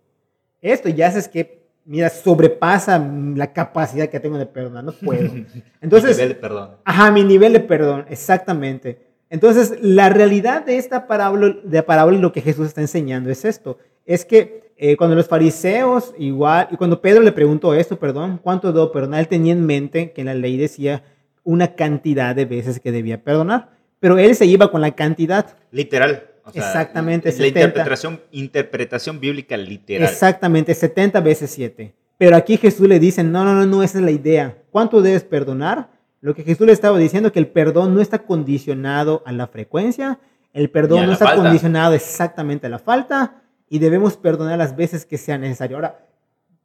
esto 0.61 0.89
ya 0.89 1.07
es 1.07 1.27
que 1.27 1.58
mira, 1.89 2.07
sobrepasa 2.09 3.03
la 3.35 3.51
capacidad 3.51 4.07
que 4.09 4.19
tengo 4.19 4.37
de 4.37 4.45
perdonar, 4.45 4.83
no 4.83 4.91
puedo. 4.91 5.31
Entonces, 5.81 6.11
mi 6.11 6.23
nivel 6.23 6.29
de 6.29 6.35
perdón. 6.35 6.69
Ajá, 6.85 7.11
mi 7.11 7.23
nivel 7.23 7.53
de 7.53 7.59
perdón, 7.61 8.05
exactamente. 8.09 9.07
Entonces, 9.31 9.73
la 9.81 10.09
realidad 10.09 10.63
de 10.63 10.77
esta 10.77 11.07
parábola, 11.07 11.55
de 11.63 11.83
parábola 11.83 12.17
y 12.17 12.21
lo 12.21 12.31
que 12.31 12.41
Jesús 12.41 12.67
está 12.67 12.81
enseñando 12.81 13.31
es 13.31 13.43
esto, 13.43 13.79
es 14.05 14.23
que 14.23 14.71
eh, 14.77 14.97
cuando 14.97 15.15
los 15.15 15.27
fariseos 15.27 16.13
igual, 16.19 16.67
y 16.71 16.77
cuando 16.77 17.01
Pedro 17.01 17.21
le 17.21 17.31
preguntó 17.31 17.73
esto, 17.73 17.97
perdón, 17.97 18.39
¿cuánto 18.41 18.71
debo 18.71 18.91
perdonar? 18.91 19.21
Él 19.21 19.27
tenía 19.27 19.53
en 19.53 19.65
mente 19.65 20.11
que 20.11 20.23
la 20.23 20.35
ley 20.35 20.57
decía 20.57 21.03
una 21.43 21.73
cantidad 21.75 22.35
de 22.35 22.45
veces 22.45 22.79
que 22.79 22.91
debía 22.91 23.23
perdonar, 23.23 23.71
pero 23.99 24.19
él 24.19 24.35
se 24.35 24.45
iba 24.45 24.69
con 24.69 24.81
la 24.81 24.91
cantidad. 24.91 25.57
Literal. 25.71 26.23
Exactamente. 26.53 27.33
La 27.37 27.47
interpretación, 27.47 28.21
interpretación 28.31 29.19
bíblica 29.19 29.57
literal. 29.57 30.07
Exactamente, 30.07 30.73
70 30.73 31.19
veces 31.21 31.51
7. 31.51 31.93
Pero 32.17 32.35
aquí 32.35 32.57
Jesús 32.57 32.87
le 32.87 32.99
dice, 32.99 33.23
no, 33.23 33.45
no, 33.45 33.53
no, 33.53 33.65
no, 33.65 33.81
esa 33.81 33.99
es 33.99 34.03
la 34.03 34.11
idea. 34.11 34.57
¿Cuánto 34.71 35.01
debes 35.01 35.23
perdonar? 35.23 35.89
Lo 36.21 36.35
que 36.35 36.43
Jesús 36.43 36.67
le 36.67 36.73
estaba 36.73 36.97
diciendo, 36.97 37.31
que 37.31 37.39
el 37.39 37.47
perdón 37.47 37.93
no 37.95 38.01
está 38.01 38.19
condicionado 38.19 39.23
a 39.25 39.31
la 39.31 39.47
frecuencia, 39.47 40.19
el 40.53 40.69
perdón 40.69 41.05
no 41.05 41.13
está 41.13 41.35
condicionado 41.35 41.93
exactamente 41.93 42.67
a 42.67 42.69
la 42.69 42.79
falta 42.79 43.41
y 43.69 43.79
debemos 43.79 44.17
perdonar 44.17 44.57
las 44.57 44.75
veces 44.75 45.05
que 45.05 45.17
sea 45.17 45.37
necesario. 45.37 45.77
Ahora, 45.77 46.05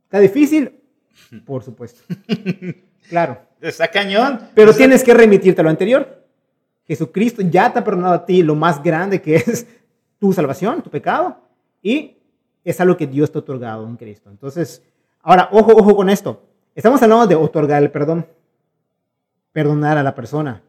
¿está 0.05 0.19
difícil? 0.19 0.81
Por 1.45 1.63
supuesto. 1.63 2.01
claro. 3.09 3.43
Está 3.61 3.89
cañón. 3.89 4.41
Pero 4.55 4.75
tienes 4.75 5.05
que 5.05 5.15
remitirte 5.15 5.61
a 5.61 5.65
lo 5.65 5.71
anterior. 5.71 6.24
Jesucristo 6.87 7.43
ya 7.43 7.73
te 7.73 7.79
ha 7.79 7.85
perdonado 7.85 8.15
a 8.15 8.27
ti 8.27 8.43
lo 8.43 8.55
más 8.55 8.83
grande 8.83 9.21
que 9.21 9.37
es 9.37 9.67
tu 10.19 10.33
salvación, 10.33 10.83
tu 10.83 10.91
pecado, 10.91 11.39
y 11.83 12.17
es 12.65 12.81
algo 12.81 12.97
que 12.97 13.07
Dios 13.07 13.31
te 13.31 13.39
ha 13.39 13.41
otorgado 13.41 13.87
en 13.87 13.97
Cristo. 13.97 14.31
Entonces, 14.31 14.83
ahora, 15.23 15.49
ojo, 15.53 15.73
ojo 15.73 15.97
con 15.97 16.09
esto. 16.09 16.43
Estamos 16.75 17.03
hablando 17.03 17.27
de 17.27 17.35
otorgar 17.35 17.83
el 17.83 17.91
perdón, 17.91 18.27
perdonar 19.53 19.99
a 19.99 20.03
la 20.03 20.15
persona. 20.15 20.63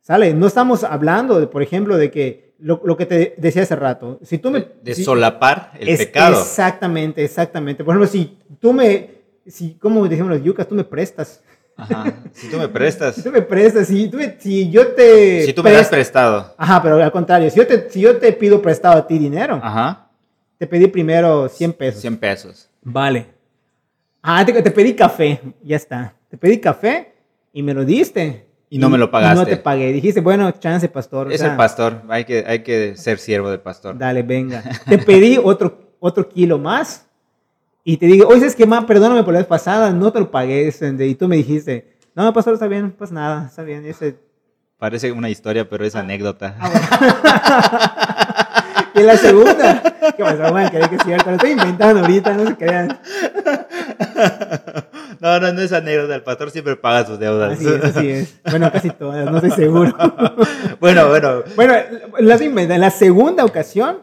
¿Sale? 0.00 0.32
No 0.32 0.46
estamos 0.46 0.84
hablando, 0.84 1.38
de, 1.38 1.46
por 1.46 1.62
ejemplo, 1.62 1.96
de 1.96 2.10
que 2.10 2.54
lo, 2.60 2.80
lo, 2.84 2.96
que 2.96 3.06
te 3.06 3.34
decía 3.36 3.62
hace 3.62 3.76
rato, 3.76 4.18
si 4.22 4.38
tú 4.38 4.50
me... 4.50 4.66
De, 4.82 4.94
solapar 4.94 5.72
el 5.78 5.96
pecado. 5.96 6.40
Exactamente, 6.40 7.22
exactamente. 7.22 7.84
Por 7.84 7.94
ejemplo, 7.94 8.10
si 8.10 8.38
tú 8.58 8.72
me, 8.72 9.10
si, 9.46 9.74
como 9.74 10.08
decimos 10.08 10.30
los 10.30 10.42
yucas, 10.42 10.66
tú 10.66 10.74
me 10.74 10.84
prestas 10.84 11.42
Ajá. 11.78 12.12
Si 12.32 12.50
tú 12.50 12.58
me 12.58 12.68
prestas. 12.68 13.14
Si 13.14 13.22
tú 13.22 13.30
me 13.30 13.40
prestas, 13.40 13.86
si, 13.86 14.08
tú 14.08 14.18
si 14.38 14.68
yo 14.68 14.88
te... 14.88 15.44
Si 15.46 15.52
tú 15.52 15.62
me 15.62 15.70
das 15.70 15.88
prestado. 15.88 16.52
Ajá, 16.58 16.82
pero 16.82 17.02
al 17.02 17.12
contrario, 17.12 17.48
si 17.50 17.56
yo, 17.56 17.66
te, 17.66 17.88
si 17.88 18.00
yo 18.00 18.18
te 18.18 18.32
pido 18.32 18.60
prestado 18.60 18.98
a 18.98 19.06
ti 19.06 19.16
dinero, 19.16 19.60
Ajá. 19.62 20.08
te 20.58 20.66
pedí 20.66 20.88
primero 20.88 21.48
100 21.48 21.72
pesos. 21.74 22.00
100 22.00 22.16
pesos. 22.16 22.68
Vale. 22.82 23.28
Ah, 24.20 24.44
te, 24.44 24.60
te 24.60 24.70
pedí 24.72 24.94
café, 24.94 25.40
ya 25.62 25.76
está. 25.76 26.14
Te 26.28 26.36
pedí 26.36 26.58
café 26.58 27.14
y 27.52 27.62
me 27.62 27.72
lo 27.72 27.84
diste. 27.84 28.48
Y 28.70 28.78
no 28.78 28.90
me 28.90 28.98
lo 28.98 29.10
pagaste. 29.10 29.36
no 29.36 29.46
te 29.46 29.56
pagué. 29.56 29.92
Dijiste, 29.92 30.20
bueno, 30.20 30.50
chance, 30.50 30.88
pastor. 30.88 31.32
Es 31.32 31.40
el 31.40 31.56
pastor. 31.56 32.02
Hay 32.08 32.24
que, 32.24 32.44
hay 32.46 32.62
que 32.64 32.96
ser 32.96 33.18
siervo 33.18 33.50
del 33.50 33.60
pastor. 33.60 33.96
Dale, 33.96 34.22
venga. 34.22 34.62
te 34.88 34.98
pedí 34.98 35.38
otro, 35.42 35.94
otro 36.00 36.28
kilo 36.28 36.58
más 36.58 37.07
y 37.88 37.96
te 37.96 38.04
digo, 38.04 38.28
oye, 38.28 38.44
es 38.44 38.54
que, 38.54 38.66
ma, 38.66 38.86
perdóname 38.86 39.22
por 39.22 39.32
la 39.32 39.38
vez 39.38 39.48
pasada, 39.48 39.92
no 39.92 40.12
te 40.12 40.20
lo 40.20 40.30
pagué. 40.30 40.70
Y 40.98 41.14
tú 41.14 41.26
me 41.26 41.36
dijiste, 41.36 41.96
no, 42.14 42.30
pastor, 42.34 42.52
está 42.52 42.66
bien, 42.66 42.90
pues 42.90 43.10
nada, 43.10 43.46
está 43.46 43.62
bien. 43.62 43.86
Ese... 43.86 44.18
Parece 44.76 45.10
una 45.10 45.30
historia, 45.30 45.70
pero 45.70 45.86
es 45.86 45.96
anécdota. 45.96 46.54
Ah, 46.60 47.80
y 48.94 49.00
la 49.00 49.16
segunda, 49.16 49.82
¿qué 50.14 50.22
pasa, 50.22 50.50
Juan? 50.50 50.70
Que 50.70 50.80
es 50.80 51.02
cierto, 51.02 51.30
lo 51.30 51.36
estoy 51.36 51.52
inventando 51.52 52.00
ahorita, 52.00 52.34
no 52.34 52.46
se 52.48 52.56
crean. 52.58 53.00
No, 55.20 55.40
no, 55.40 55.52
no 55.52 55.62
es 55.62 55.72
anécdota, 55.72 56.14
el 56.14 56.22
pastor 56.22 56.52
siempre 56.52 56.76
paga 56.76 57.04
sus 57.04 57.18
deudas. 57.18 57.54
Así 57.54 57.66
es, 57.66 57.84
así 57.84 58.08
es. 58.08 58.40
Bueno, 58.48 58.70
casi 58.70 58.90
todas, 58.90 59.28
no 59.28 59.38
estoy 59.38 59.50
seguro. 59.50 59.92
bueno, 60.80 61.08
bueno. 61.08 61.42
Bueno, 61.56 61.74
en 62.18 62.80
la 62.80 62.90
segunda 62.90 63.44
ocasión, 63.44 64.02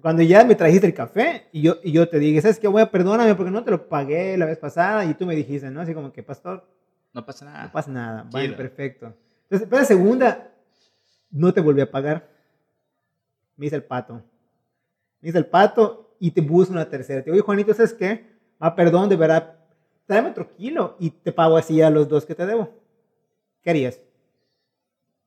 cuando 0.00 0.22
ya 0.22 0.44
me 0.44 0.54
trajiste 0.54 0.86
el 0.86 0.94
café 0.94 1.48
y 1.52 1.62
yo, 1.62 1.76
y 1.82 1.92
yo 1.92 2.08
te 2.08 2.18
dije, 2.18 2.40
¿sabes 2.40 2.58
qué? 2.58 2.68
Voy 2.68 2.82
a 2.82 2.90
perdóname 2.90 3.34
porque 3.34 3.50
no 3.50 3.64
te 3.64 3.70
lo 3.70 3.88
pagué 3.88 4.36
la 4.36 4.46
vez 4.46 4.58
pasada 4.58 5.04
y 5.04 5.14
tú 5.14 5.26
me 5.26 5.36
dijiste, 5.36 5.70
¿no? 5.70 5.80
Así 5.80 5.94
como 5.94 6.12
que, 6.12 6.22
pastor. 6.22 6.66
No 7.12 7.24
pasa 7.24 7.44
nada. 7.44 7.64
No 7.64 7.72
pasa 7.72 7.90
nada. 7.90 8.28
Vale, 8.30 8.52
perfecto. 8.52 9.14
Entonces, 9.44 9.68
pero 9.68 9.82
la 9.82 9.86
segunda, 9.86 10.52
no 11.30 11.52
te 11.52 11.60
volví 11.60 11.80
a 11.80 11.90
pagar. 11.90 12.28
Me 13.56 13.66
dice 13.66 13.76
el 13.76 13.84
pato. 13.84 14.14
Me 15.20 15.26
dice 15.26 15.38
el 15.38 15.46
pato 15.46 16.14
y 16.18 16.30
te 16.30 16.40
busco 16.40 16.72
una 16.72 16.88
tercera. 16.88 17.20
Te 17.20 17.26
digo, 17.26 17.34
oye, 17.34 17.42
Juanito, 17.42 17.74
¿sabes 17.74 17.94
qué? 17.94 18.26
Ah, 18.58 18.74
perdón, 18.74 19.08
de 19.08 19.16
verdad, 19.16 19.56
tráeme 20.06 20.30
otro 20.30 20.54
kilo 20.54 20.96
y 20.98 21.10
te 21.10 21.32
pago 21.32 21.56
así 21.56 21.82
a 21.82 21.90
los 21.90 22.08
dos 22.08 22.24
que 22.24 22.34
te 22.34 22.46
debo. 22.46 22.70
¿Qué 23.62 23.70
harías? 23.70 24.00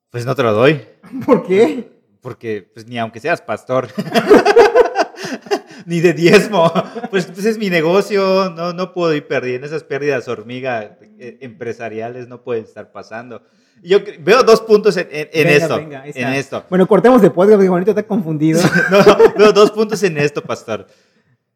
Pues 0.10 0.26
no 0.26 0.36
te 0.36 0.44
lo 0.44 0.54
doy. 0.54 0.82
¿Por 1.26 1.46
qué? 1.46 1.92
Porque, 2.24 2.68
pues 2.74 2.88
ni 2.88 2.98
aunque 2.98 3.20
seas 3.20 3.42
pastor. 3.42 3.90
ni 5.86 6.00
de 6.00 6.14
diezmo. 6.14 6.72
Pues, 7.10 7.26
pues, 7.26 7.46
es 7.46 7.58
mi 7.58 7.70
negocio, 7.70 8.50
no, 8.50 8.72
no 8.72 8.94
puedo 8.94 9.14
ir 9.14 9.28
perdiendo. 9.28 9.68
Esas 9.68 9.84
pérdidas 9.84 10.28
hormiga 10.30 10.98
eh, 11.20 11.38
empresariales 11.42 12.30
no 12.30 12.42
pueden 12.42 12.64
estar 12.64 12.94
pasando. 12.94 13.44
Yo 13.82 14.00
veo 14.22 14.42
dos 14.44 14.62
puntos 14.62 14.96
en, 14.96 15.08
esto. 15.10 15.78
en 15.78 16.34
esto. 16.34 16.66
Bueno, 16.70 16.88
cortemos 16.88 17.22
de 17.22 17.30
podcast 17.30 17.58
porque 17.58 17.70
bonito 17.70 17.92
está 17.92 18.04
confundido. 18.04 18.62
no, 18.92 19.34
veo 19.38 19.52
dos 19.52 19.72
puntos 19.72 20.02
en 20.04 20.18
esto, 20.18 20.42
pastor. 20.42 20.88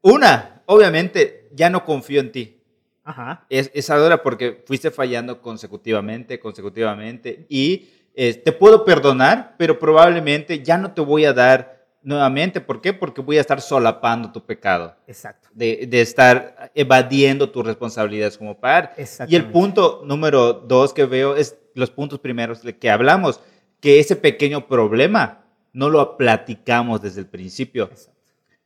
Una, 0.02 0.64
obviamente, 0.66 1.48
ya 1.54 1.70
no 1.70 1.86
confío 1.86 2.20
en 2.20 2.34
ti. 2.34 2.62
Ajá. 3.06 3.46
Es, 3.50 3.72
es 3.74 3.90
ahora 3.90 4.22
porque 4.22 4.62
fuiste 4.66 4.92
fallando 4.92 5.42
consecutivamente, 5.42 6.42
consecutivamente. 6.42 7.46
Y 7.48 7.88
eh, 8.20 8.34
te 8.34 8.52
puedo 8.52 8.84
perdonar, 8.84 9.54
pero 9.60 9.78
probablemente 9.78 10.64
ya 10.64 10.80
no 10.80 10.92
te 10.92 11.02
voy 11.02 11.26
a 11.26 11.34
dar 11.34 11.86
nuevamente. 12.02 12.60
¿Por 12.60 12.82
qué? 12.82 12.92
Porque 12.92 13.22
voy 13.22 13.38
a 13.38 13.42
estar 13.42 13.62
solapando 13.62 14.32
tu 14.32 14.44
pecado. 14.44 14.96
Exacto. 15.06 15.50
De, 15.54 15.86
de 15.88 16.02
estar 16.02 16.72
evadiendo 16.74 17.52
tus 17.52 17.64
responsabilidades 17.64 18.40
como 18.40 18.60
padre. 18.60 18.90
Y 19.28 19.36
el 19.36 19.52
punto 19.52 20.02
número 20.04 20.52
dos 20.54 20.96
que 20.96 21.06
veo 21.06 21.36
es 21.36 21.58
los 21.76 21.92
puntos 21.92 22.18
primeros 22.18 22.64
de 22.64 22.76
que 22.76 22.90
hablamos, 22.90 23.40
que 23.80 24.00
ese 24.00 24.16
pequeño 24.16 24.68
problema 24.68 25.44
no 25.72 25.92
lo 25.92 26.18
platicamos 26.18 27.04
desde 27.04 27.20
el 27.20 27.28
principio. 27.28 27.84
Exacto. 27.84 28.20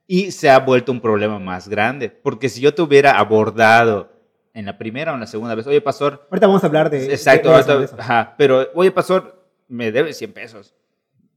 Y 0.08 0.32
se 0.32 0.50
ha 0.50 0.60
vuelto 0.60 0.94
un 0.94 1.02
problema 1.02 1.40
más 1.40 1.68
grande. 1.68 2.10
Porque 2.10 2.48
si 2.48 2.62
yo 2.62 2.74
te 2.74 2.84
hubiera 2.84 3.20
abordado 3.20 4.14
en 4.54 4.66
la 4.66 4.78
primera 4.78 5.12
o 5.12 5.16
en 5.16 5.22
la 5.22 5.28
segunda 5.28 5.56
vez, 5.56 5.68
oye, 5.68 5.82
pastor. 5.82 6.26
Ahorita 6.30 6.48
vamos 6.48 6.64
a 6.64 6.68
hablar 6.68 6.90
de. 6.90 7.06
Exacto, 7.06 7.54
ajá, 7.54 8.36
pero 8.38 8.70
oye, 8.76 8.92
pastor, 8.92 9.41
me 9.72 9.92
debes 9.92 10.18
100 10.18 10.34
pesos 10.34 10.76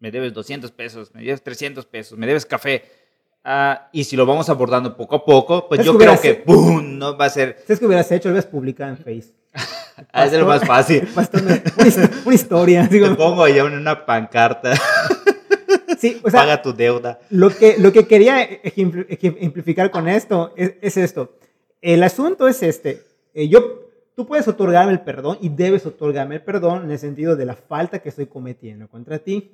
me 0.04 0.10
debes 0.10 0.34
200 0.34 0.70
pesos, 0.70 1.14
me 1.14 1.22
debes 1.22 1.42
300 1.42 1.86
pesos, 1.86 2.18
me 2.18 2.26
debes 2.26 2.44
café. 2.44 2.84
Ah, 3.42 3.88
y 3.90 4.04
si 4.04 4.16
lo 4.16 4.26
vamos 4.26 4.50
abordando 4.50 4.98
poco 4.98 5.16
a 5.16 5.24
poco, 5.24 5.66
pues 5.66 5.82
yo 5.82 5.96
creo 5.96 6.20
que 6.20 6.34
¡pum! 6.34 6.98
no 6.98 7.16
va 7.16 7.24
a 7.24 7.30
ser. 7.30 7.56
¿Sabes 7.66 7.78
qué 7.78 7.86
hubieras 7.86 8.12
hecho? 8.12 8.28
Lo 8.28 8.34
hubieras 8.34 8.50
publicado 8.50 8.90
en 8.90 8.98
Facebook. 8.98 9.34
ah, 10.12 10.26
es 10.26 10.32
lo 10.38 10.44
más 10.44 10.62
fácil. 10.66 11.08
una, 12.26 12.34
historia. 12.34 12.86
Digo. 12.90 13.08
Te 13.08 13.14
pongo 13.14 13.44
allá 13.44 13.64
una 13.64 14.04
pancarta. 14.04 14.74
Sí, 15.98 16.20
o 16.22 16.30
sea, 16.30 16.40
Paga 16.40 16.60
tu 16.60 16.74
deuda. 16.74 17.18
Lo 17.30 17.48
que, 17.48 17.76
lo 17.78 17.90
que 17.90 18.06
quería 18.06 18.42
ejemplificar 18.42 19.90
con 19.90 20.06
esto 20.06 20.52
es, 20.54 20.98
esto. 20.98 21.38
El 21.80 22.02
asunto 22.02 22.46
es 22.46 22.62
este. 22.62 23.02
Eh, 23.32 23.48
yo, 23.48 23.83
tú 24.14 24.26
puedes 24.26 24.46
otorgarme 24.48 24.92
el 24.92 25.00
perdón 25.00 25.38
y 25.40 25.48
debes 25.48 25.86
otorgarme 25.86 26.36
el 26.36 26.42
perdón 26.42 26.84
en 26.84 26.90
el 26.90 26.98
sentido 26.98 27.36
de 27.36 27.46
la 27.46 27.54
falta 27.54 27.98
que 27.98 28.08
estoy 28.08 28.26
cometiendo 28.26 28.88
contra 28.88 29.18
ti. 29.18 29.50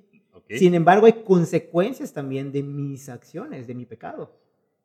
Sin 0.49 0.75
embargo, 0.75 1.07
hay 1.07 1.23
consecuencias 1.25 2.13
también 2.13 2.51
de 2.51 2.63
mis 2.63 3.09
acciones, 3.09 3.67
de 3.67 3.75
mi 3.75 3.87
pecado. 3.87 4.33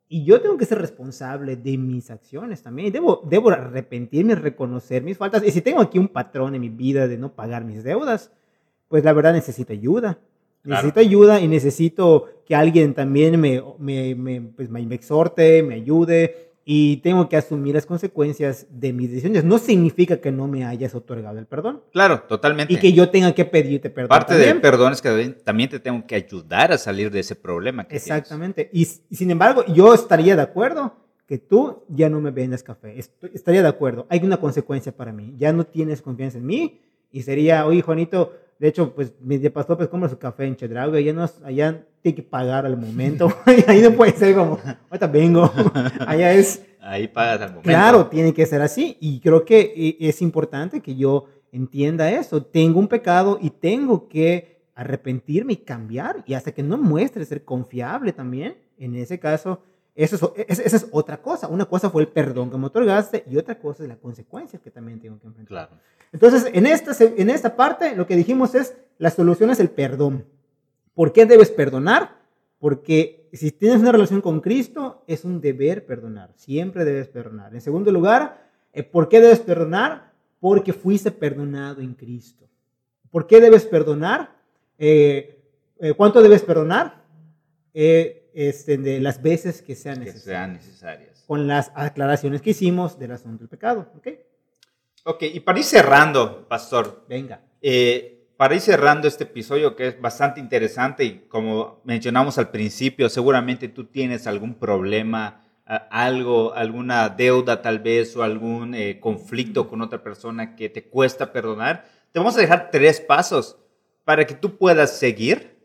Y 0.08 0.24
yo 0.24 0.40
tengo 0.40 0.58
que 0.58 0.66
ser 0.66 0.78
responsable 0.78 1.56
de 1.56 1.78
mis 1.78 2.12
acciones 2.12 2.62
también. 2.62 2.94
Debo, 2.94 3.22
debo 3.28 3.50
arrepentirme, 3.50 4.36
reconocer 4.36 5.02
mis 5.02 5.18
faltas. 5.18 5.44
Y 5.44 5.50
si 5.50 5.62
tengo 5.62 5.82
aquí 5.82 5.98
un 5.98 6.08
patrón 6.08 6.54
en 6.54 6.62
mi 6.62 6.70
vida 6.70 7.08
de 7.08 7.18
no 7.18 7.34
pagar 7.34 7.66
mis 7.66 7.84
deudas, 7.84 8.32
pues 8.88 9.04
la 9.04 9.14
verdad 9.14 9.34
necesito 9.34 9.74
ayuda. 9.74 10.20
Necesito 10.64 11.00
ayuda 11.00 11.40
y 11.42 11.48
necesito 11.48 12.30
que 12.46 12.56
alguien 12.56 12.94
también 12.94 13.40
me, 13.40 13.62
me, 13.78 14.16
me, 14.16 14.42
pues 14.42 14.70
me 14.70 14.82
exhorte, 14.96 15.62
me 15.62 15.76
ayude, 15.76 16.54
y 16.68 16.98
tengo 16.98 17.30
que 17.30 17.38
asumir 17.38 17.76
las 17.76 17.86
consecuencias 17.86 18.66
de 18.72 18.92
mis 18.92 19.12
decisiones. 19.12 19.44
No 19.44 19.60
significa 19.60 20.20
que 20.20 20.32
no 20.32 20.48
me 20.48 20.66
hayas 20.66 20.96
otorgado 20.96 21.38
el 21.38 21.46
perdón. 21.46 21.84
Claro, 21.92 22.24
totalmente. 22.24 22.74
Y 22.74 22.78
que 22.78 22.92
yo 22.92 23.10
tenga 23.12 23.36
que 23.36 23.46
pedirte 23.46 23.92
perdón. 23.92 24.10
Parte 24.10 24.36
del 24.36 24.60
perdón 24.60 24.94
es 24.94 25.02
que 25.02 25.36
también 25.44 25.70
te 25.70 25.80
tengo 25.80 26.04
que 26.08 26.16
ayudar 26.16 26.72
a 26.72 26.80
salir 26.80 27.12
de 27.12 27.20
ese 27.20 27.36
problema. 27.36 27.86
Exactamente. 27.92 28.72
Y, 28.74 28.86
sin 28.86 29.30
embargo, 29.30 29.64
yo 29.68 29.94
estaría 29.94 30.36
de 30.36 30.42
acuerdo 30.42 30.96
que 31.28 31.38
tú 31.38 31.84
ya 31.88 32.10
no 32.10 32.20
me 32.20 32.32
vendas 32.32 32.64
café. 32.64 32.98
estaría 32.98 33.62
de 33.62 33.68
acuerdo. 33.68 34.08
Hay 34.10 34.22
una 34.24 34.38
consecuencia 34.38 34.92
para 34.92 35.14
mí. 35.14 35.36
Ya 35.38 35.54
no 35.54 35.66
tienes 35.66 36.02
confianza 36.02 36.40
en 36.40 36.48
mí. 36.48 36.82
Y 37.12 37.22
sería, 37.22 37.68
oye, 37.68 37.84
Juanito, 37.84 38.34
de 38.58 38.70
hecho, 38.70 38.94
pues 38.96 39.14
mi 39.20 39.38
pastor 39.50 39.78
pues 39.78 39.90
compra 39.90 40.10
su 40.10 40.18
café 40.18 40.46
en 40.46 40.56
Chedraui, 40.56 40.98
allá, 40.98 41.14
no, 41.14 41.30
allá 41.44 41.86
tiene 42.02 42.16
que 42.16 42.24
pagar 42.24 42.66
al 42.66 42.78
momento. 42.78 43.28
ahí 43.68 43.82
no 43.82 43.92
puede 43.92 44.14
ser 44.14 44.36
como, 44.36 44.60
ahorita 44.90 45.08
vengo. 45.08 45.52
allá 46.08 46.32
es... 46.32 46.66
Ahí 46.80 47.08
pagas 47.08 47.42
al 47.42 47.50
momento. 47.50 47.68
Claro, 47.68 48.08
tiene 48.08 48.34
que 48.34 48.46
ser 48.46 48.62
así. 48.62 48.96
Y 49.02 49.20
creo 49.20 49.44
que 49.44 49.74
eh, 49.76 49.98
es 50.00 50.22
importante 50.22 50.82
que 50.82 50.96
yo 50.96 51.26
entienda 51.52 52.12
eso. 52.12 52.44
Tengo 52.44 52.80
un 52.80 52.88
pecado 52.88 53.40
y 53.42 53.50
tengo 53.50 54.08
que 54.08 54.62
arrepentirme 54.76 55.54
y 55.54 55.58
cambiar. 55.58 56.24
Y 56.28 56.36
hasta 56.36 56.52
que 56.52 56.64
no 56.64 56.78
muestre 56.78 57.26
ser 57.26 57.44
confiable 57.44 58.14
también, 58.14 58.56
en 58.78 58.96
ese 58.96 59.20
caso, 59.20 59.62
eso 59.96 60.34
es, 60.36 60.60
esa 60.60 60.76
es 60.76 60.88
otra 60.92 61.22
cosa. 61.22 61.48
Una 61.48 61.66
cosa 61.66 61.90
fue 61.90 62.02
el 62.02 62.10
perdón 62.10 62.52
que 62.52 62.58
me 62.58 62.68
otorgaste 62.68 63.24
y 63.30 63.38
otra 63.38 63.58
cosa 63.58 63.84
es 63.84 63.90
la 63.90 63.96
consecuencia 63.96 64.60
que 64.60 64.70
también 64.70 65.00
tengo 65.00 65.20
que 65.20 65.28
enfrentar. 65.28 65.70
Claro. 65.70 65.82
Entonces, 66.12 66.50
en 66.54 66.66
esta, 66.66 66.92
en 67.00 67.30
esta 67.30 67.56
parte, 67.56 67.96
lo 67.96 68.06
que 68.06 68.16
dijimos 68.16 68.56
es, 68.56 68.76
la 68.98 69.10
solución 69.10 69.50
es 69.50 69.60
el 69.60 69.70
perdón. 69.70 70.26
¿Por 70.94 71.14
qué 71.14 71.26
debes 71.26 71.50
perdonar? 71.52 72.18
Porque 72.60 73.30
si 73.34 73.52
tienes 73.52 73.80
una 73.80 73.92
relación 73.92 74.22
con 74.22 74.42
Cristo, 74.42 75.04
es 75.08 75.26
un 75.26 75.42
deber 75.42 75.86
perdonar. 75.86 76.32
Siempre 76.36 76.86
debes 76.86 77.08
perdonar. 77.08 77.54
En 77.54 77.62
segundo 77.62 77.92
lugar, 77.92 78.50
eh, 78.74 78.84
¿por 78.84 79.10
qué 79.10 79.22
debes 79.22 79.40
perdonar? 79.40 80.14
Porque 80.40 80.74
fuiste 80.74 81.12
perdonado 81.12 81.82
en 81.82 81.94
Cristo. 81.94 82.48
¿Por 83.12 83.28
qué 83.28 83.40
debes 83.40 83.66
perdonar? 83.66 84.36
Eh, 84.78 85.42
eh, 85.80 85.94
¿Cuánto 85.94 86.22
debes 86.22 86.44
perdonar? 86.44 87.04
Este, 88.38 88.78
de 88.78 89.00
las 89.00 89.22
veces 89.22 89.62
que 89.62 89.76
sean, 89.76 90.02
necesarias, 90.02 91.24
Con 91.26 91.48
las 91.48 91.72
aclaraciones 91.74 92.42
que 92.42 92.50
hicimos 92.50 93.00
del 93.00 93.14
asunto 93.14 93.40
del 93.40 93.48
pecado. 93.48 93.90
¿Ok? 93.96 94.10
Ok, 95.06 95.24
y 95.34 95.40
para 95.40 95.60
ir 95.60 95.64
cerrando, 95.64 96.46
pastor. 96.50 97.06
Venga. 97.08 97.42
Eh, 97.62 98.28
para 98.36 98.56
ir 98.56 98.60
cerrando 98.60 99.08
este 99.08 99.24
episodio 99.24 99.78
que 99.78 99.88
es 99.88 100.02
bastante 100.02 100.42
interesante 100.42 101.06
y 101.06 101.20
como 101.30 101.80
mencionamos 101.86 102.38
al 102.38 102.50
principio, 102.50 103.08
seguramente 103.08 103.70
tú 103.70 103.86
tienes 103.86 104.28
algún 104.28 104.56
problema, 104.56 105.46
algo, 105.66 106.54
alguna 106.54 107.08
deuda 107.08 107.62
tal 107.62 107.80
vez 107.80 108.18
o 108.18 108.24
algún 108.24 108.76
eh, 108.76 109.00
conflicto 109.00 109.70
con 109.70 109.82
otra 109.82 110.04
persona 110.04 110.58
que 110.58 110.68
te 110.68 110.84
cuesta 110.84 111.32
perdonar. 111.32 111.86
Te 112.12 112.20
vamos 112.20 112.36
a 112.36 112.42
dejar 112.42 112.70
tres 112.70 113.00
pasos 113.00 113.58
para 114.04 114.28
que 114.28 114.36
tú 114.36 114.58
puedas 114.58 115.00
seguir 115.00 115.56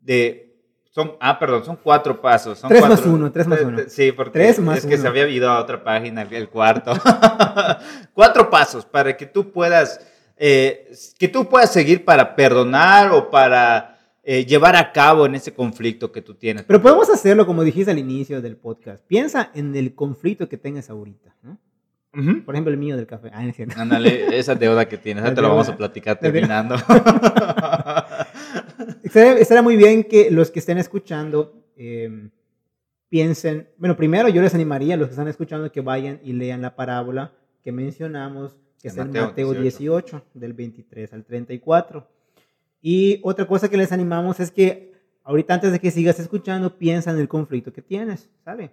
de 0.00 0.49
son, 0.90 1.12
ah, 1.20 1.38
perdón, 1.38 1.64
son 1.64 1.78
cuatro 1.80 2.20
pasos. 2.20 2.58
Son 2.58 2.68
tres 2.68 2.88
más 2.88 3.06
uno, 3.06 3.30
tres 3.30 3.46
más 3.46 3.60
uno. 3.60 3.78
Sí, 3.86 4.10
porque 4.10 4.48
es 4.48 4.86
que 4.86 4.98
se 4.98 5.06
había 5.06 5.28
ido 5.28 5.48
a 5.48 5.60
otra 5.60 5.84
página, 5.84 6.22
el 6.22 6.48
cuarto. 6.48 6.92
cuatro 8.12 8.50
pasos 8.50 8.84
para 8.84 9.16
que 9.16 9.26
tú 9.26 9.52
puedas, 9.52 10.00
eh, 10.36 10.92
que 11.16 11.28
tú 11.28 11.48
puedas 11.48 11.72
seguir 11.72 12.04
para 12.04 12.34
perdonar 12.34 13.12
o 13.12 13.30
para 13.30 13.98
eh, 14.24 14.44
llevar 14.44 14.74
a 14.74 14.90
cabo 14.90 15.26
en 15.26 15.36
ese 15.36 15.54
conflicto 15.54 16.10
que 16.10 16.22
tú 16.22 16.34
tienes. 16.34 16.64
Pero 16.64 16.82
podemos 16.82 17.08
hacerlo 17.08 17.46
como 17.46 17.62
dijiste 17.62 17.92
al 17.92 17.98
inicio 18.00 18.42
del 18.42 18.56
podcast. 18.56 19.04
Piensa 19.06 19.52
en 19.54 19.76
el 19.76 19.94
conflicto 19.94 20.48
que 20.48 20.56
tengas 20.56 20.90
ahorita, 20.90 21.36
¿no? 21.42 21.56
Por 22.44 22.56
ejemplo, 22.56 22.72
el 22.72 22.76
mío 22.76 22.96
del 22.96 23.06
café. 23.06 23.30
Ah, 23.32 23.48
Ándale, 23.76 24.36
esa 24.36 24.56
deuda 24.56 24.88
que 24.88 24.98
tienes, 24.98 25.22
ahora 25.22 25.36
te 25.36 25.42
lo 25.42 25.48
vamos 25.50 25.68
a 25.68 25.76
platicar 25.76 26.18
terminando. 26.18 26.74
Estaría 29.02 29.62
muy 29.62 29.76
bien 29.76 30.04
que 30.04 30.30
los 30.30 30.50
que 30.50 30.58
estén 30.58 30.78
escuchando 30.78 31.64
em, 31.76 32.30
piensen, 33.08 33.68
bueno, 33.76 33.96
primero 33.96 34.28
yo 34.28 34.40
les 34.42 34.54
animaría 34.54 34.94
a 34.94 34.96
los 34.96 35.08
que 35.08 35.12
están 35.12 35.28
escuchando 35.28 35.70
que 35.70 35.80
vayan 35.80 36.20
y 36.22 36.32
lean 36.32 36.62
la 36.62 36.76
parábola 36.76 37.32
que 37.62 37.72
mencionamos, 37.72 38.56
que 38.80 38.88
es 38.88 38.96
en 38.96 39.10
Mateo, 39.12 39.52
18. 39.52 40.24
del 40.34 40.52
23 40.52 41.12
al 41.12 41.24
34. 41.24 42.06
Y 42.80 43.20
otra 43.22 43.46
cosa 43.46 43.68
que 43.68 43.76
les 43.76 43.92
animamos 43.92 44.40
es 44.40 44.50
que 44.50 44.94
ahorita 45.24 45.54
antes 45.54 45.72
de 45.72 45.78
que 45.78 45.90
sigas 45.90 46.18
escuchando, 46.18 46.78
piensa 46.78 47.10
en 47.10 47.18
el 47.18 47.28
conflicto 47.28 47.72
que 47.72 47.82
tienes, 47.82 48.30
¿sale? 48.44 48.70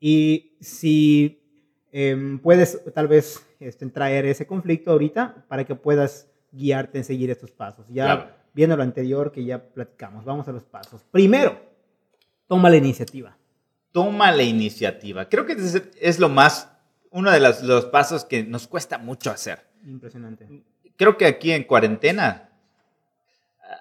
Y 0.00 0.56
si 0.60 1.40
em, 1.92 2.38
puedes 2.38 2.82
tal 2.94 3.08
vez 3.08 3.46
este, 3.60 3.86
traer 3.86 4.24
ese 4.24 4.46
conflicto 4.46 4.90
ahorita 4.90 5.44
para 5.48 5.64
que 5.64 5.74
puedas 5.74 6.28
guiarte 6.50 6.98
en 6.98 7.04
seguir 7.04 7.30
estos 7.30 7.50
pasos. 7.50 7.86
Ya 7.88 8.41
viendo 8.52 8.76
lo 8.76 8.82
anterior 8.82 9.32
que 9.32 9.44
ya 9.44 9.62
platicamos. 9.62 10.24
Vamos 10.24 10.48
a 10.48 10.52
los 10.52 10.64
pasos. 10.64 11.02
Primero, 11.10 11.60
toma 12.46 12.70
la 12.70 12.76
iniciativa. 12.76 13.36
Toma 13.92 14.32
la 14.32 14.42
iniciativa. 14.42 15.28
Creo 15.28 15.44
que 15.46 15.56
es 16.00 16.18
lo 16.18 16.28
más, 16.28 16.70
uno 17.10 17.30
de 17.30 17.40
los, 17.40 17.84
pasos 17.86 18.24
que 18.24 18.42
nos 18.42 18.66
cuesta 18.66 18.98
mucho 18.98 19.30
hacer. 19.30 19.66
Impresionante. 19.84 20.48
Creo 20.96 21.16
que 21.16 21.26
aquí 21.26 21.52
en 21.52 21.64
cuarentena 21.64 22.50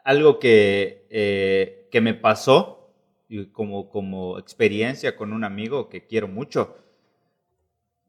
algo 0.03 0.39
que, 0.39 1.05
eh, 1.09 1.87
que 1.91 2.01
me 2.01 2.13
pasó 2.13 2.93
y 3.27 3.45
como, 3.47 3.89
como 3.89 4.37
experiencia 4.39 5.15
con 5.15 5.31
un 5.31 5.43
amigo 5.43 5.89
que 5.89 6.05
quiero 6.05 6.27
mucho 6.27 6.75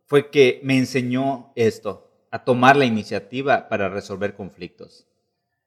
fue 0.07 0.31
que 0.31 0.61
me 0.63 0.77
enseñó 0.77 1.53
esto, 1.55 2.11
a 2.31 2.45
tomar 2.45 2.77
la 2.77 2.85
iniciativa 2.85 3.69
para 3.69 3.89
resolver 3.89 4.35
conflictos. 4.35 5.07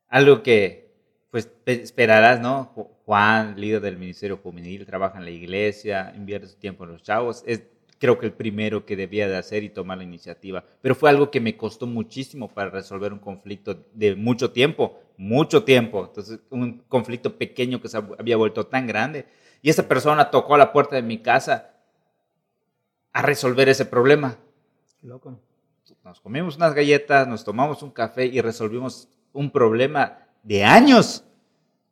Algo 0.08 0.44
que, 0.44 0.85
pues, 1.36 1.52
esperarás, 1.66 2.40
¿no? 2.40 2.72
Juan, 3.04 3.60
líder 3.60 3.82
del 3.82 3.98
Ministerio 3.98 4.40
Juvenil, 4.42 4.86
trabaja 4.86 5.18
en 5.18 5.26
la 5.26 5.32
iglesia, 5.32 6.14
invierte 6.16 6.48
su 6.48 6.56
tiempo 6.56 6.86
en 6.86 6.94
los 6.94 7.04
chavos, 7.04 7.44
es 7.46 7.64
creo 8.00 8.18
que 8.18 8.26
el 8.26 8.32
primero 8.32 8.86
que 8.86 8.96
debía 8.96 9.28
de 9.28 9.36
hacer 9.36 9.62
y 9.66 9.70
tomar 9.70 9.98
la 9.98 10.06
iniciativa. 10.06 10.64
Pero 10.82 10.96
fue 10.96 11.10
algo 11.10 11.30
que 11.32 11.42
me 11.42 11.58
costó 11.58 11.88
muchísimo 11.88 12.48
para 12.48 12.70
resolver 12.70 13.12
un 13.12 13.20
conflicto 13.20 13.86
de 13.94 14.16
mucho 14.16 14.52
tiempo, 14.52 14.98
mucho 15.18 15.66
tiempo. 15.66 16.06
Entonces, 16.06 16.40
un 16.52 16.86
conflicto 16.88 17.38
pequeño 17.38 17.82
que 17.82 17.90
se 17.90 17.98
había 17.98 18.38
vuelto 18.38 18.68
tan 18.68 18.88
grande. 18.88 19.26
Y 19.62 19.70
esa 19.70 19.90
persona 19.90 20.32
tocó 20.32 20.56
a 20.56 20.58
la 20.58 20.72
puerta 20.72 20.96
de 20.96 21.02
mi 21.02 21.18
casa 21.18 21.74
a 23.12 23.22
resolver 23.22 23.68
ese 23.68 23.86
problema. 23.86 24.38
Qué 25.02 25.08
loco. 25.08 25.38
Nos 26.02 26.22
comimos 26.22 26.56
unas 26.56 26.74
galletas, 26.74 27.28
nos 27.28 27.44
tomamos 27.44 27.84
un 27.84 27.92
café 27.92 28.26
y 28.26 28.40
resolvimos 28.40 29.10
un 29.34 29.52
problema 29.52 30.25
de 30.46 30.64
años 30.64 31.24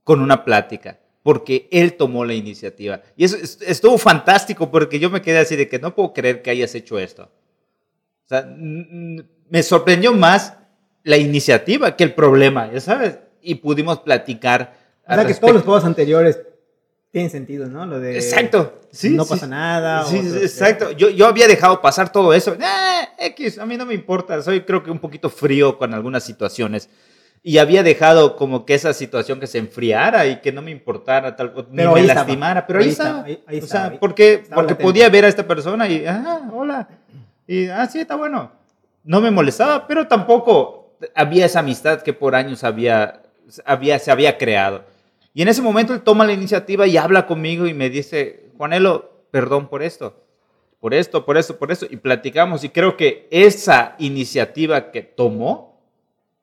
con 0.04 0.22
una 0.22 0.46
plática, 0.46 1.00
porque 1.24 1.68
él 1.72 1.94
tomó 1.94 2.24
la 2.24 2.34
iniciativa. 2.34 3.02
Y 3.18 3.26
eso 3.26 3.38
estuvo 3.66 3.98
fantástico 3.98 4.72
porque 4.72 5.00
yo 5.00 5.10
me 5.10 5.22
quedé 5.22 5.40
así 5.40 5.56
de 5.56 5.68
que 5.68 5.80
no 5.80 5.94
puedo 5.94 6.14
creer 6.14 6.42
que 6.42 6.52
hayas 6.52 6.74
hecho 6.76 6.98
esto. 7.00 7.24
O 7.24 8.28
sea, 8.30 8.48
me 8.58 9.64
sorprendió 9.64 10.14
más 10.14 10.54
la 11.04 11.18
iniciativa 11.18 11.96
que 11.96 12.04
el 12.04 12.14
problema, 12.14 12.72
ya 12.72 12.80
sabes, 12.80 13.20
y 13.42 13.56
pudimos 13.56 14.00
platicar. 14.00 14.78
O 15.08 15.14
sea, 15.14 15.26
que 15.26 15.34
todos 15.34 15.54
los 15.56 15.64
juegos 15.64 15.84
anteriores 15.84 16.40
tiene 17.12 17.30
sentido, 17.30 17.68
¿no? 17.68 17.86
Lo 17.86 18.00
de. 18.00 18.16
Exacto. 18.16 18.82
Sí, 18.92 19.10
no 19.12 19.26
pasa 19.26 19.48
nada. 19.48 20.06
Sí, 20.06 20.18
exacto. 20.18 20.92
Yo, 20.92 21.10
yo 21.10 21.28
había 21.28 21.48
dejado 21.48 21.82
pasar 21.82 22.12
todo 22.12 22.34
eso. 22.34 22.54
Eh, 22.54 23.28
X, 23.28 23.60
a 23.60 23.66
mí 23.66 23.76
no 23.76 23.86
me 23.86 23.94
importa. 23.94 24.42
Soy, 24.42 24.62
creo 24.62 24.84
que 24.84 24.92
un 24.92 25.00
poquito 25.00 25.30
frío 25.30 25.78
con 25.78 25.94
algunas 25.94 26.24
situaciones. 26.24 26.90
Y 27.46 27.58
había 27.58 27.84
dejado 27.84 28.38
como 28.38 28.66
que 28.66 28.74
esa 28.74 28.94
situación 28.94 29.42
que 29.42 29.48
se 29.48 29.58
enfriara 29.58 30.26
y 30.26 30.40
que 30.40 30.54
no 30.54 30.62
me 30.62 30.72
importara, 30.72 31.36
tal, 31.36 31.54
ni 31.72 31.86
me 31.86 32.04
lastimara. 32.04 32.66
Pero 32.66 32.80
ahí, 32.80 32.90
estaba. 32.90 33.26
Ahí, 33.26 33.60
o 33.62 33.68
sea, 33.68 34.00
porque, 34.00 34.46
porque 34.56 34.76
podía 34.76 35.10
ver 35.10 35.26
a 35.26 35.28
esta 35.28 35.46
persona 35.46 35.90
y, 35.90 36.06
ah, 36.06 36.50
hola. 36.54 36.88
Y, 37.46 37.68
ah, 37.68 37.86
sí, 37.88 38.00
está 38.00 38.16
bueno. 38.16 38.50
No 39.04 39.20
me 39.20 39.30
molestaba, 39.30 39.86
pero 39.88 40.08
tampoco 40.08 40.96
había 41.14 41.46
esa 41.46 41.60
amistad 41.60 42.02
que 42.02 42.14
por 42.14 42.34
años 42.34 42.64
había, 42.64 43.22
había, 43.66 44.00
se 44.00 44.10
había 44.10 44.38
creado. 44.38 44.86
Y 45.34 45.42
en 45.42 45.50
ese 45.50 45.62
momento 45.62 45.94
él 45.94 46.02
toma 46.02 46.26
la 46.26 46.34
iniciativa 46.34 46.88
y 46.88 46.96
habla 46.96 47.28
conmigo 47.28 47.68
y 47.68 47.74
me 47.74 47.90
dice, 47.90 48.52
Juanelo, 48.58 49.12
perdón 49.32 49.68
por 49.68 49.82
esto, 49.84 50.16
por 50.80 50.94
esto, 50.94 51.26
por 51.26 51.38
esto, 51.38 51.58
por 51.58 51.72
esto. 51.72 51.88
Y 51.90 51.98
platicamos 51.98 52.64
y 52.64 52.70
creo 52.70 52.96
que 52.96 53.28
esa 53.32 53.96
iniciativa 53.98 54.92
que 54.92 55.02
tomó 55.02 55.73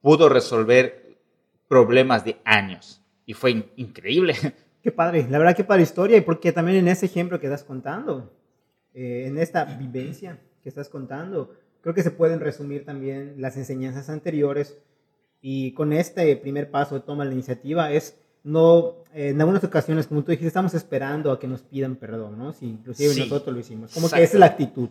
pudo 0.00 0.28
resolver 0.28 1.18
problemas 1.68 2.24
de 2.24 2.36
años. 2.44 3.02
Y 3.26 3.34
fue 3.34 3.70
increíble. 3.76 4.34
Qué 4.82 4.90
padre, 4.90 5.26
la 5.28 5.38
verdad 5.38 5.54
que 5.54 5.64
padre 5.64 5.82
historia 5.82 6.16
y 6.16 6.22
porque 6.22 6.52
también 6.52 6.78
en 6.78 6.88
ese 6.88 7.06
ejemplo 7.06 7.38
que 7.38 7.46
estás 7.46 7.64
contando, 7.64 8.32
eh, 8.94 9.24
en 9.26 9.38
esta 9.38 9.64
vivencia 9.64 10.40
que 10.62 10.68
estás 10.68 10.88
contando, 10.88 11.54
creo 11.82 11.94
que 11.94 12.02
se 12.02 12.10
pueden 12.10 12.40
resumir 12.40 12.84
también 12.84 13.34
las 13.36 13.56
enseñanzas 13.56 14.08
anteriores 14.08 14.78
y 15.42 15.72
con 15.72 15.92
este 15.92 16.34
primer 16.36 16.70
paso 16.70 16.94
de 16.94 17.02
toma 17.02 17.24
la 17.24 17.32
iniciativa 17.32 17.92
es 17.92 18.18
no, 18.42 19.04
en 19.12 19.38
algunas 19.38 19.62
ocasiones, 19.64 20.06
como 20.06 20.22
tú 20.22 20.30
dijiste, 20.30 20.48
estamos 20.48 20.72
esperando 20.72 21.30
a 21.30 21.38
que 21.38 21.46
nos 21.46 21.60
pidan 21.60 21.96
perdón, 21.96 22.38
¿no? 22.38 22.54
Si 22.54 22.66
inclusive 22.66 23.14
nosotros 23.14 23.54
lo 23.54 23.60
hicimos. 23.60 23.92
Como 23.92 24.08
que 24.08 24.22
esa 24.22 24.34
es 24.34 24.40
la 24.40 24.46
actitud. 24.46 24.88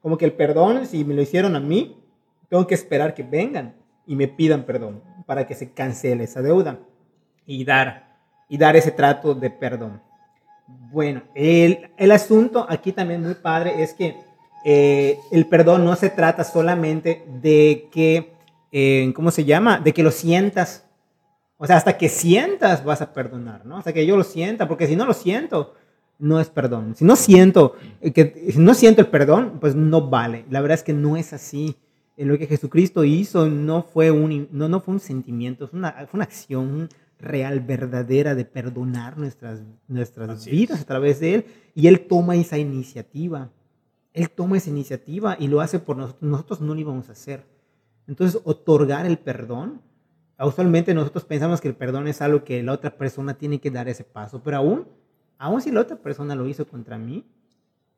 Como 0.00 0.16
que 0.16 0.24
el 0.24 0.32
perdón, 0.32 0.86
si 0.86 1.04
me 1.04 1.14
lo 1.14 1.20
hicieron 1.20 1.56
a 1.56 1.60
mí, 1.60 2.02
tengo 2.48 2.66
que 2.66 2.74
esperar 2.74 3.12
que 3.12 3.22
vengan 3.22 3.74
y 4.06 4.16
me 4.16 4.28
pidan 4.28 4.64
perdón 4.64 5.02
para 5.26 5.46
que 5.46 5.54
se 5.54 5.72
cancele 5.72 6.24
esa 6.24 6.42
deuda 6.42 6.78
y 7.46 7.64
dar, 7.64 8.16
y 8.48 8.58
dar 8.58 8.76
ese 8.76 8.90
trato 8.90 9.34
de 9.34 9.50
perdón. 9.50 10.00
Bueno, 10.66 11.22
el, 11.34 11.90
el 11.96 12.12
asunto 12.12 12.66
aquí 12.68 12.92
también 12.92 13.22
muy 13.22 13.34
padre 13.34 13.82
es 13.82 13.94
que 13.94 14.16
eh, 14.64 15.18
el 15.30 15.46
perdón 15.46 15.84
no 15.84 15.94
se 15.96 16.10
trata 16.10 16.44
solamente 16.44 17.24
de 17.40 17.88
que, 17.92 18.32
eh, 18.72 19.12
¿cómo 19.14 19.30
se 19.30 19.44
llama? 19.44 19.78
De 19.78 19.92
que 19.92 20.02
lo 20.02 20.10
sientas 20.10 20.86
o 21.58 21.66
sea, 21.66 21.76
hasta 21.76 21.96
que 21.96 22.08
sientas 22.08 22.84
vas 22.84 23.00
a 23.00 23.12
perdonar, 23.12 23.64
¿no? 23.64 23.78
Hasta 23.78 23.92
que 23.92 24.04
yo 24.04 24.16
lo 24.16 24.24
sienta, 24.24 24.68
porque 24.68 24.86
si 24.86 24.94
no 24.94 25.06
lo 25.06 25.14
siento, 25.14 25.74
no 26.18 26.38
es 26.38 26.50
perdón. 26.50 26.94
Si 26.94 27.04
no 27.04 27.16
siento, 27.16 27.76
eh, 28.00 28.12
que, 28.12 28.50
si 28.52 28.58
no 28.58 28.74
siento 28.74 29.00
el 29.00 29.08
perdón, 29.08 29.58
pues 29.60 29.74
no 29.74 30.08
vale. 30.08 30.44
La 30.50 30.60
verdad 30.60 30.74
es 30.74 30.82
que 30.82 30.92
no 30.92 31.16
es 31.16 31.32
así. 31.32 31.76
En 32.16 32.28
lo 32.28 32.38
que 32.38 32.46
Jesucristo 32.46 33.04
hizo 33.04 33.48
no 33.48 33.82
fue 33.82 34.10
un, 34.10 34.48
no, 34.50 34.68
no 34.68 34.80
fue 34.80 34.94
un 34.94 35.00
sentimiento, 35.00 35.68
fue 35.68 35.78
una, 35.78 35.92
fue 36.06 36.18
una 36.18 36.24
acción 36.24 36.88
real, 37.18 37.60
verdadera 37.60 38.34
de 38.34 38.44
perdonar 38.44 39.18
nuestras, 39.18 39.62
nuestras 39.88 40.46
vidas 40.46 40.80
a 40.80 40.84
través 40.84 41.20
de 41.20 41.34
Él. 41.34 41.46
Y 41.74 41.88
Él 41.88 42.06
toma 42.06 42.36
esa 42.36 42.58
iniciativa. 42.58 43.50
Él 44.12 44.30
toma 44.30 44.56
esa 44.56 44.70
iniciativa 44.70 45.36
y 45.38 45.48
lo 45.48 45.60
hace 45.60 45.78
por 45.78 45.96
nosotros. 45.96 46.22
Nosotros 46.22 46.60
no 46.62 46.74
lo 46.74 46.80
íbamos 46.80 47.08
a 47.08 47.12
hacer. 47.12 47.44
Entonces, 48.06 48.40
otorgar 48.44 49.04
el 49.04 49.18
perdón 49.18 49.82
usualmente 50.44 50.92
nosotros 50.92 51.24
pensamos 51.24 51.60
que 51.60 51.68
el 51.68 51.74
perdón 51.74 52.08
es 52.08 52.20
algo 52.20 52.44
que 52.44 52.62
la 52.62 52.72
otra 52.72 52.90
persona 52.90 53.34
tiene 53.34 53.58
que 53.58 53.70
dar 53.70 53.88
ese 53.88 54.04
paso, 54.04 54.42
pero 54.42 54.58
aún, 54.58 54.86
aún 55.38 55.62
si 55.62 55.70
la 55.70 55.80
otra 55.80 55.96
persona 55.96 56.34
lo 56.34 56.46
hizo 56.46 56.66
contra 56.66 56.98
mí, 56.98 57.24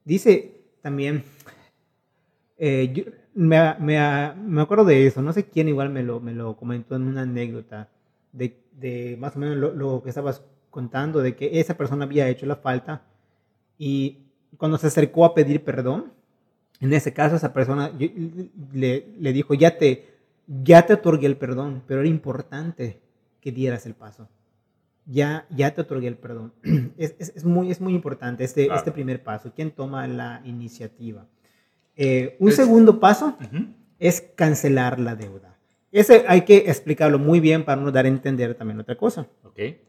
dice 0.04 0.60
también, 0.80 1.24
eh, 2.58 3.27
me, 3.38 3.74
me, 3.78 4.32
me, 4.34 4.62
acuerdo 4.62 4.84
de 4.84 5.06
eso, 5.06 5.22
no 5.22 5.32
sé 5.32 5.48
quién 5.48 5.68
igual 5.68 5.90
me 5.90 6.02
lo, 6.02 6.20
me 6.20 6.32
lo 6.32 6.56
comentó 6.56 6.96
en 6.96 7.02
una 7.02 7.22
anécdota 7.22 7.88
de, 8.32 8.56
de 8.72 9.16
más 9.18 9.36
o 9.36 9.38
menos 9.38 9.56
lo, 9.56 9.72
lo, 9.72 10.02
que 10.02 10.08
estabas 10.08 10.42
contando, 10.70 11.20
de 11.20 11.36
que 11.36 11.60
esa 11.60 11.76
persona 11.76 12.04
había 12.04 12.28
hecho 12.28 12.46
la 12.46 12.56
falta 12.56 13.02
y 13.78 14.18
cuando 14.56 14.76
se 14.76 14.88
acercó 14.88 15.24
a 15.24 15.34
pedir 15.34 15.62
perdón, 15.62 16.12
en 16.80 16.92
ese 16.92 17.12
caso 17.12 17.36
esa 17.36 17.52
persona 17.52 17.92
le, 18.72 19.06
le 19.18 19.32
dijo, 19.32 19.54
ya 19.54 19.78
te 19.78 20.18
ya 20.48 20.86
te 20.86 20.94
otorgué 20.94 21.26
el 21.26 21.36
perdón, 21.36 21.82
pero 21.86 22.00
era 22.00 22.08
importante 22.08 23.00
que 23.40 23.52
dieras 23.52 23.86
el 23.86 23.94
paso. 23.94 24.28
Ya, 25.06 25.46
ya 25.50 25.74
te 25.74 25.82
otorgué 25.82 26.08
el 26.08 26.16
perdón. 26.16 26.52
Es, 26.96 27.14
es, 27.18 27.44
muy, 27.44 27.70
es 27.70 27.80
muy 27.80 27.94
importante 27.94 28.44
este, 28.44 28.68
este 28.74 28.90
primer 28.90 29.22
paso. 29.22 29.52
¿Quién 29.54 29.70
toma 29.70 30.06
la 30.08 30.42
iniciativa? 30.44 31.26
Eh, 32.00 32.36
un 32.38 32.52
segundo 32.52 33.00
paso 33.00 33.36
es 33.98 34.20
cancelar 34.36 35.00
la 35.00 35.16
deuda. 35.16 35.56
Ese 35.90 36.24
hay 36.28 36.42
que 36.42 36.58
explicarlo 36.70 37.18
muy 37.18 37.40
bien 37.40 37.64
para 37.64 37.80
no 37.82 37.90
dar 37.90 38.04
a 38.04 38.08
entender 38.08 38.54
también 38.54 38.78
otra 38.78 38.96
cosa. 38.96 39.26
Okay. 39.42 39.80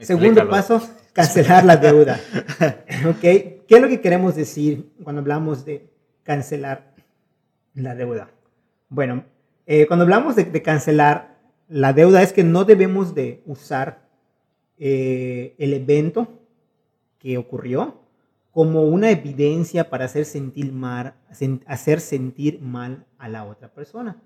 Segundo 0.00 0.48
paso, 0.48 0.80
cancelar 1.12 1.66
la 1.66 1.76
deuda. 1.76 2.18
okay. 3.10 3.60
¿Qué 3.68 3.76
es 3.76 3.82
lo 3.82 3.88
que 3.88 4.00
queremos 4.00 4.34
decir 4.34 4.90
cuando 5.02 5.20
hablamos 5.20 5.66
de 5.66 5.90
cancelar 6.22 6.94
la 7.74 7.94
deuda? 7.94 8.30
Bueno, 8.88 9.24
eh, 9.66 9.86
cuando 9.86 10.04
hablamos 10.04 10.36
de, 10.36 10.62
cancelar 10.62 11.36
la 11.68 11.92
deuda 11.92 12.22
es 12.22 12.32
que 12.32 12.42
no 12.42 12.64
debemos 12.64 13.14
de 13.14 13.42
usar 13.44 14.08
eh, 14.78 15.54
el 15.58 15.74
evento 15.74 16.40
que 17.18 17.36
ocurrió 17.36 18.03
como 18.54 18.84
una 18.84 19.10
evidencia 19.10 19.90
para 19.90 20.04
hacer 20.04 20.24
sentir 20.24 20.72
mal, 20.72 21.14
hacer 21.66 22.00
sentir 22.00 22.60
mal 22.60 23.04
a 23.18 23.28
la 23.28 23.44
otra 23.44 23.68
persona. 23.68 24.22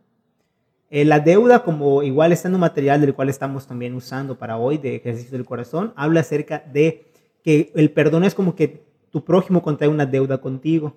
Eh, 0.91 1.07
la 1.07 1.20
deuda, 1.20 1.64
como 1.64 2.03
igual 2.03 2.33
está 2.33 2.49
en 2.49 2.55
un 2.55 2.61
material 2.61 3.01
del 3.01 3.14
cual 3.14 3.31
estamos 3.31 3.66
también 3.66 3.95
usando 3.95 4.39
para 4.39 4.59
hoy 4.59 4.76
de 4.76 4.97
ejercicio 4.97 5.33
del 5.33 5.47
corazón, 5.47 5.95
habla 5.97 6.20
acerca 6.20 6.62
de 6.72 7.07
que 7.43 7.72
el 7.74 7.91
perdón 7.91 8.24
es 8.24 8.35
como 8.35 8.55
que 8.55 8.85
tu 9.11 9.24
prójimo 9.24 9.62
contrae 9.62 9.89
una 9.89 10.05
deuda 10.07 10.39
contigo 10.39 10.97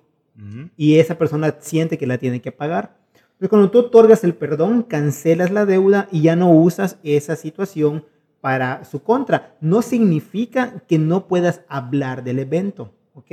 y 0.76 0.98
esa 0.98 1.16
persona 1.16 1.56
siente 1.60 1.98
que 1.98 2.06
la 2.06 2.18
tiene 2.18 2.40
que 2.40 2.52
pagar. 2.52 2.96
Entonces, 3.14 3.48
cuando 3.48 3.70
tú 3.70 3.78
otorgas 3.78 4.24
el 4.24 4.34
perdón, 4.34 4.82
cancelas 4.82 5.50
la 5.50 5.66
deuda 5.66 6.08
y 6.10 6.22
ya 6.22 6.36
no 6.36 6.50
usas 6.50 6.98
esa 7.02 7.36
situación 7.36 8.04
para 8.40 8.84
su 8.84 9.02
contra. 9.02 9.56
No 9.60 9.82
significa 9.82 10.82
que 10.86 10.98
no 10.98 11.28
puedas 11.28 11.62
hablar 11.68 12.24
del 12.24 12.38
evento, 12.40 12.92
¿ok? 13.14 13.32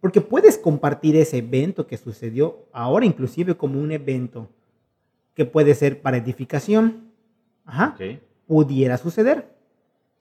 Porque 0.00 0.20
puedes 0.20 0.58
compartir 0.58 1.16
ese 1.16 1.38
evento 1.38 1.86
que 1.86 1.96
sucedió 1.96 2.66
ahora 2.72 3.06
inclusive 3.06 3.56
como 3.56 3.80
un 3.80 3.92
evento 3.92 4.48
que 5.34 5.44
puede 5.44 5.74
ser 5.74 6.00
para 6.00 6.16
edificación. 6.16 7.12
Ajá. 7.64 7.96
Pudiera 8.46 8.96
suceder. 8.96 9.48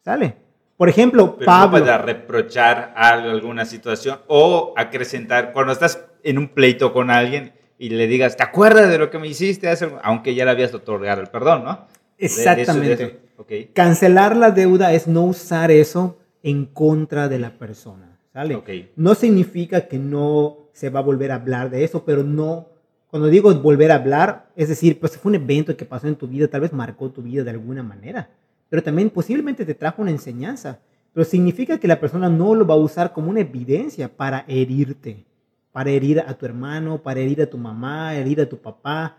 ¿Sale? 0.04 0.38
Por 0.78 0.90
ejemplo, 0.90 1.36
Pero 1.38 1.46
Pablo. 1.46 1.86
No 1.86 1.98
reprochar 2.00 2.94
algo, 2.96 3.30
alguna 3.30 3.66
situación 3.66 4.20
o 4.28 4.74
acrecentar. 4.76 5.54
Cuando 5.54 5.72
estás 5.72 6.04
en 6.24 6.38
un 6.38 6.50
pleito 6.50 6.92
con 6.92 7.10
alguien 7.10 7.54
y 7.78 7.90
le 7.90 8.08
digas, 8.08 8.36
¿te 8.36 8.44
acuerdas 8.44 8.90
de 8.90 8.98
lo 8.98 9.10
que 9.10 9.20
me 9.20 9.28
hiciste? 9.28 9.74
Aunque 10.04 10.36
ya 10.36 10.46
le 10.46 10.52
habías 10.52 10.74
otorgado 10.74 11.22
el 11.22 11.28
perdón, 11.28 11.64
¿no? 11.64 11.86
Exactamente. 12.18 13.22
Ok. 13.38 13.52
Cancelar 13.74 14.36
la 14.36 14.52
deuda 14.52 14.94
es 14.94 15.08
no 15.08 15.24
usar 15.24 15.72
eso 15.72 16.18
en 16.44 16.66
contra 16.66 17.28
de 17.28 17.40
la 17.40 17.58
persona, 17.58 18.15
¿sale? 18.36 18.56
Ok. 18.56 18.70
No 18.98 19.16
significa 19.16 19.88
que 19.88 19.98
no 19.98 20.58
se 20.74 20.90
va 20.90 21.00
a 21.00 21.04
volver 21.04 21.32
a 21.32 21.36
hablar 21.36 21.70
de 21.70 21.86
eso, 21.86 22.04
pero 22.04 22.22
no, 22.22 22.68
cuando 23.08 23.30
digo 23.30 23.54
volver 23.56 23.94
a 23.94 23.96
hablar, 23.96 24.52
es 24.58 24.68
decir, 24.68 25.00
pues 25.00 25.18
fue 25.18 25.30
un 25.30 25.36
evento 25.36 25.78
que 25.78 25.86
pasó 25.86 26.10
en 26.10 26.18
tu 26.18 26.28
vida, 26.28 26.50
tal 26.50 26.60
vez 26.60 26.74
marcó 26.74 27.10
tu 27.10 27.22
vida 27.22 27.46
de 27.46 27.52
alguna 27.52 27.82
manera, 27.82 28.30
pero 28.68 28.84
también 28.84 29.10
posiblemente 29.10 29.64
te 29.64 29.74
trajo 29.74 30.02
una 30.02 30.12
enseñanza, 30.12 30.80
pero 31.14 31.24
significa 31.24 31.80
que 31.80 31.88
la 31.88 31.98
persona 31.98 32.28
no 32.28 32.56
lo 32.56 32.68
va 32.68 32.74
a 32.74 32.78
usar 32.78 33.14
como 33.14 33.30
una 33.30 33.40
evidencia 33.40 34.10
para 34.10 34.44
herirte, 34.50 35.24
para 35.72 35.92
herir 35.92 36.20
a 36.20 36.34
tu 36.34 36.46
hermano, 36.46 37.02
para 37.02 37.22
herir 37.22 37.42
a 37.42 37.50
tu 37.50 37.58
mamá, 37.58 38.16
herir 38.16 38.42
a 38.42 38.50
tu 38.50 38.58
papá. 38.58 39.16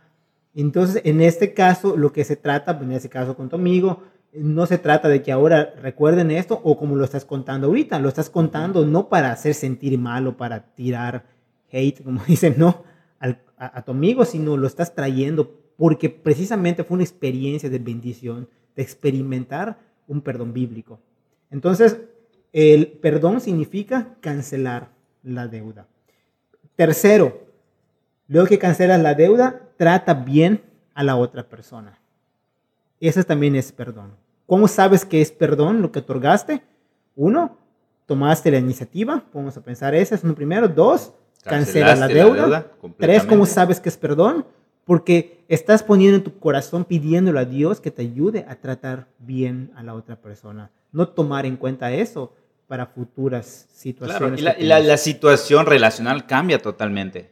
Entonces, 0.55 1.01
en 1.07 1.23
este 1.23 1.55
caso, 1.55 1.97
lo 1.97 2.13
que 2.13 2.23
se 2.23 2.37
trata, 2.37 2.79
en 2.83 2.93
este 2.93 3.09
caso 3.09 3.35
con 3.35 3.49
tu 3.49 3.57
amigo, 3.57 4.03
no 4.39 4.67
se 4.67 4.79
trata 4.79 5.09
de 5.09 5.23
que 5.23 5.33
ahora 5.33 5.75
recuerden 5.81 6.31
esto 6.31 6.61
o 6.63 6.77
como 6.77 6.97
lo 6.97 7.05
estás 7.05 7.25
contando 7.25 7.67
ahorita, 7.69 7.99
lo 7.99 8.09
estás 8.09 8.31
contando 8.31 8.85
no 8.85 9.09
para 9.09 9.33
hacer 9.33 9.55
sentir 9.55 9.99
mal 9.99 10.27
o 10.27 10.37
para 10.37 10.75
tirar 10.75 11.25
hate, 11.71 12.03
como 12.03 12.23
dicen, 12.29 12.55
no, 12.59 12.85
a, 13.21 13.37
a, 13.57 13.83
tu 13.85 13.93
amigo, 13.93 14.25
sino 14.25 14.57
lo 14.57 14.67
estás 14.67 14.95
trayendo 14.95 15.59
porque 15.77 16.11
precisamente 16.11 16.85
fue 16.85 16.97
una 16.97 17.05
experiencia 17.05 17.71
de 17.71 17.79
bendición, 17.79 18.49
de 18.75 18.83
experimentar 18.83 19.79
un 20.07 20.21
perdón 20.21 20.53
bíblico. 20.53 21.01
Entonces, 21.51 22.01
el 22.53 22.89
perdón 22.89 23.41
significa 23.41 24.15
cancelar 24.21 24.91
la 25.23 25.49
deuda. 25.49 25.87
Tercero, 26.77 27.43
luego 28.29 28.49
que 28.49 28.59
cancelas 28.59 29.01
la 29.01 29.15
deuda, 29.15 29.69
trata 29.77 30.15
bien 30.15 30.63
a 30.95 31.03
la 31.03 31.17
otra 31.17 31.49
persona. 31.49 31.99
Ese 33.01 33.25
también 33.25 33.57
es 33.57 33.73
perdón. 33.73 34.13
¿Cómo 34.47 34.69
sabes 34.69 35.05
que 35.05 35.21
es 35.21 35.33
perdón 35.33 35.83
lo 35.83 35.91
que 35.93 35.99
otorgaste? 35.99 36.63
Uno, 37.17 37.59
tomaste 38.07 38.51
la 38.51 38.59
iniciativa, 38.59 39.25
vamos 39.33 39.57
a 39.57 39.63
pensar 39.63 39.95
ese 39.95 40.15
es 40.15 40.25
un 40.25 40.35
primero. 40.35 40.69
Dos, 40.69 41.13
cancelas 41.43 41.99
la 41.99 42.09
deuda. 42.09 42.37
La 42.37 42.43
deuda 42.43 42.67
Tres, 42.99 43.25
¿cómo 43.25 43.45
sabes 43.45 43.81
que 43.81 43.89
es 43.89 43.97
perdón? 43.97 44.47
Porque 44.85 45.45
estás 45.49 45.83
poniendo 45.83 46.17
en 46.19 46.23
tu 46.23 46.39
corazón, 46.39 46.85
pidiéndole 46.85 47.41
a 47.41 47.45
Dios 47.45 47.81
que 47.81 47.91
te 47.91 48.03
ayude 48.03 48.47
a 48.49 48.55
tratar 48.57 49.09
bien 49.19 49.73
a 49.75 49.83
la 49.83 49.95
otra 49.95 50.17
persona. 50.17 50.71
No 50.93 51.09
tomar 51.09 51.45
en 51.45 51.57
cuenta 51.57 51.91
eso 51.93 52.33
para 52.69 52.87
futuras 52.87 53.67
situaciones. 53.73 54.41
Claro, 54.41 54.57
y, 54.59 54.63
la, 54.63 54.79
y 54.79 54.83
la, 54.83 54.87
la, 54.89 54.97
situación 54.97 55.67
relacional 55.67 56.27
cambia 56.27 56.61
totalmente. 56.61 57.31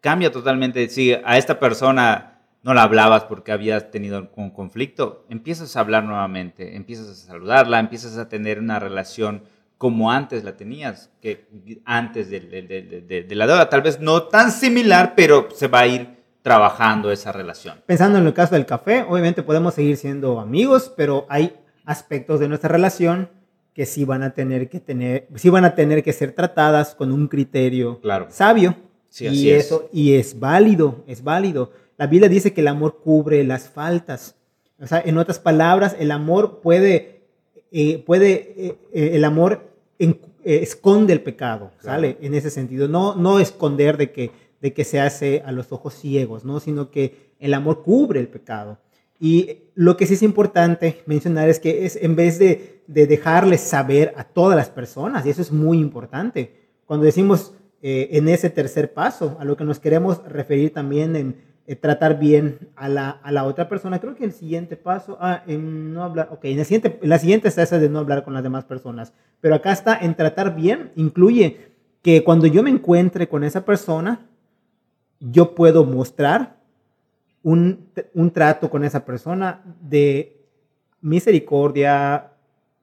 Cambia 0.00 0.30
totalmente. 0.32 0.88
Si 0.88 1.12
a 1.12 1.36
esta 1.36 1.58
persona 1.58 2.33
no 2.64 2.72
la 2.72 2.82
hablabas 2.82 3.24
porque 3.24 3.52
habías 3.52 3.90
tenido 3.90 4.30
un 4.36 4.50
conflicto, 4.50 5.26
empiezas 5.28 5.76
a 5.76 5.80
hablar 5.80 6.04
nuevamente, 6.04 6.76
empiezas 6.76 7.08
a 7.10 7.14
saludarla, 7.14 7.78
empiezas 7.78 8.16
a 8.16 8.28
tener 8.28 8.58
una 8.58 8.78
relación 8.78 9.42
como 9.76 10.10
antes 10.10 10.44
la 10.44 10.56
tenías, 10.56 11.10
que 11.20 11.46
antes 11.84 12.30
de, 12.30 12.40
de, 12.40 12.62
de, 12.62 13.22
de, 13.22 13.34
la 13.34 13.46
deuda. 13.46 13.68
Tal 13.68 13.82
vez 13.82 14.00
no 14.00 14.24
tan 14.24 14.50
similar, 14.50 15.12
pero 15.14 15.48
se 15.54 15.68
va 15.68 15.80
a 15.80 15.86
ir 15.86 16.08
trabajando 16.40 17.12
esa 17.12 17.32
relación. 17.32 17.82
Pensando 17.84 18.18
en 18.18 18.26
el 18.26 18.32
caso 18.32 18.54
del 18.54 18.64
café, 18.64 19.04
obviamente 19.06 19.42
podemos 19.42 19.74
seguir 19.74 19.98
siendo 19.98 20.40
amigos, 20.40 20.90
pero 20.96 21.26
hay 21.28 21.54
aspectos 21.84 22.40
de 22.40 22.48
nuestra 22.48 22.70
relación 22.70 23.28
que 23.74 23.84
sí 23.84 24.06
van 24.06 24.22
a 24.22 24.30
tener 24.30 24.70
que 24.70 24.80
tener, 24.80 25.28
sí 25.34 25.50
van 25.50 25.66
a 25.66 25.74
tener 25.74 26.02
que 26.02 26.14
ser 26.14 26.32
tratadas 26.32 26.94
con 26.94 27.12
un 27.12 27.28
criterio 27.28 28.00
claro. 28.00 28.28
sabio. 28.30 28.76
Sí, 29.10 29.26
y 29.28 29.50
eso 29.50 29.88
es. 29.92 29.98
y 29.98 30.14
es 30.14 30.40
válido, 30.40 31.04
es 31.06 31.22
válido. 31.22 31.70
La 31.96 32.06
Biblia 32.06 32.28
dice 32.28 32.52
que 32.52 32.60
el 32.60 32.68
amor 32.68 33.00
cubre 33.02 33.44
las 33.44 33.68
faltas. 33.68 34.36
O 34.80 34.86
sea, 34.86 35.02
en 35.04 35.18
otras 35.18 35.38
palabras, 35.38 35.96
el 35.98 36.10
amor 36.10 36.60
puede, 36.60 37.22
eh, 37.70 38.02
puede, 38.04 38.54
eh, 38.56 38.78
eh, 38.92 39.10
el 39.14 39.24
amor 39.24 39.70
en, 39.98 40.20
esconde 40.42 41.12
el 41.12 41.22
pecado, 41.22 41.70
claro. 41.80 41.96
¿sale? 41.96 42.18
En 42.20 42.34
ese 42.34 42.50
sentido, 42.50 42.88
no, 42.88 43.14
no 43.14 43.38
esconder 43.38 43.96
de 43.96 44.10
que, 44.12 44.30
de 44.60 44.72
que 44.72 44.84
se 44.84 45.00
hace 45.00 45.42
a 45.46 45.52
los 45.52 45.72
ojos 45.72 45.94
ciegos, 45.94 46.44
¿no? 46.44 46.60
Sino 46.60 46.90
que 46.90 47.32
el 47.38 47.54
amor 47.54 47.82
cubre 47.82 48.20
el 48.20 48.28
pecado. 48.28 48.78
Y 49.20 49.58
lo 49.74 49.96
que 49.96 50.06
sí 50.06 50.14
es 50.14 50.22
importante 50.22 51.02
mencionar 51.06 51.48
es 51.48 51.60
que 51.60 51.86
es 51.86 51.96
en 51.96 52.16
vez 52.16 52.38
de, 52.38 52.82
de 52.86 53.06
dejarles 53.06 53.60
saber 53.60 54.12
a 54.16 54.24
todas 54.24 54.56
las 54.56 54.68
personas, 54.68 55.24
y 55.24 55.30
eso 55.30 55.40
es 55.40 55.52
muy 55.52 55.78
importante, 55.78 56.64
cuando 56.86 57.06
decimos 57.06 57.52
eh, 57.82 58.16
en 58.16 58.28
ese 58.28 58.50
tercer 58.50 58.92
paso, 58.92 59.36
a 59.38 59.44
lo 59.44 59.56
que 59.56 59.64
nos 59.64 59.78
queremos 59.78 60.22
referir 60.26 60.72
también 60.72 61.16
en 61.16 61.36
eh, 61.66 61.76
tratar 61.76 62.18
bien 62.18 62.58
a 62.76 62.90
la, 62.90 63.08
a 63.08 63.32
la, 63.32 63.44
otra 63.44 63.70
persona, 63.70 63.98
creo 63.98 64.14
que 64.14 64.24
el 64.24 64.32
siguiente 64.32 64.76
paso, 64.76 65.16
ah, 65.18 65.42
en 65.46 65.94
no 65.94 66.04
hablar, 66.04 66.28
ok, 66.30 66.44
en 66.44 66.58
la 66.58 66.64
siguiente, 66.64 66.98
la 67.00 67.18
siguiente 67.18 67.48
es 67.48 67.56
esa 67.56 67.78
de 67.78 67.88
no 67.88 68.00
hablar 68.00 68.22
con 68.22 68.34
las 68.34 68.42
demás 68.42 68.66
personas, 68.66 69.14
pero 69.40 69.54
acá 69.54 69.72
está 69.72 69.96
en 69.96 70.14
tratar 70.14 70.54
bien, 70.54 70.92
incluye 70.94 71.72
que 72.02 72.22
cuando 72.22 72.46
yo 72.46 72.62
me 72.62 72.68
encuentre 72.68 73.28
con 73.30 73.44
esa 73.44 73.64
persona, 73.64 74.26
yo 75.20 75.54
puedo 75.54 75.86
mostrar 75.86 76.58
un, 77.42 77.88
un, 78.12 78.30
trato 78.30 78.68
con 78.68 78.84
esa 78.84 79.06
persona 79.06 79.62
de 79.80 80.36
misericordia, 81.00 82.30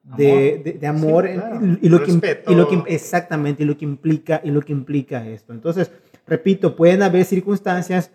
de 0.03 0.23
amor, 0.33 0.63
de, 0.63 0.73
de 0.73 0.87
amor 0.87 1.27
sí, 1.27 1.33
claro. 1.33 1.59
y, 1.65 1.85
y, 1.85 1.89
lo 1.89 2.03
que, 2.03 2.43
y, 2.47 2.55
lo 2.55 2.67
que, 2.67 2.83
exactamente 2.87 3.61
y 3.61 3.65
lo 3.67 3.77
que 3.77 3.85
implica 3.85 4.41
y 4.43 4.49
lo 4.49 4.61
que 4.61 4.71
implica 4.71 5.27
esto. 5.27 5.53
Entonces, 5.53 5.91
repito, 6.25 6.75
pueden 6.75 7.03
haber 7.03 7.25
circunstancias 7.25 8.09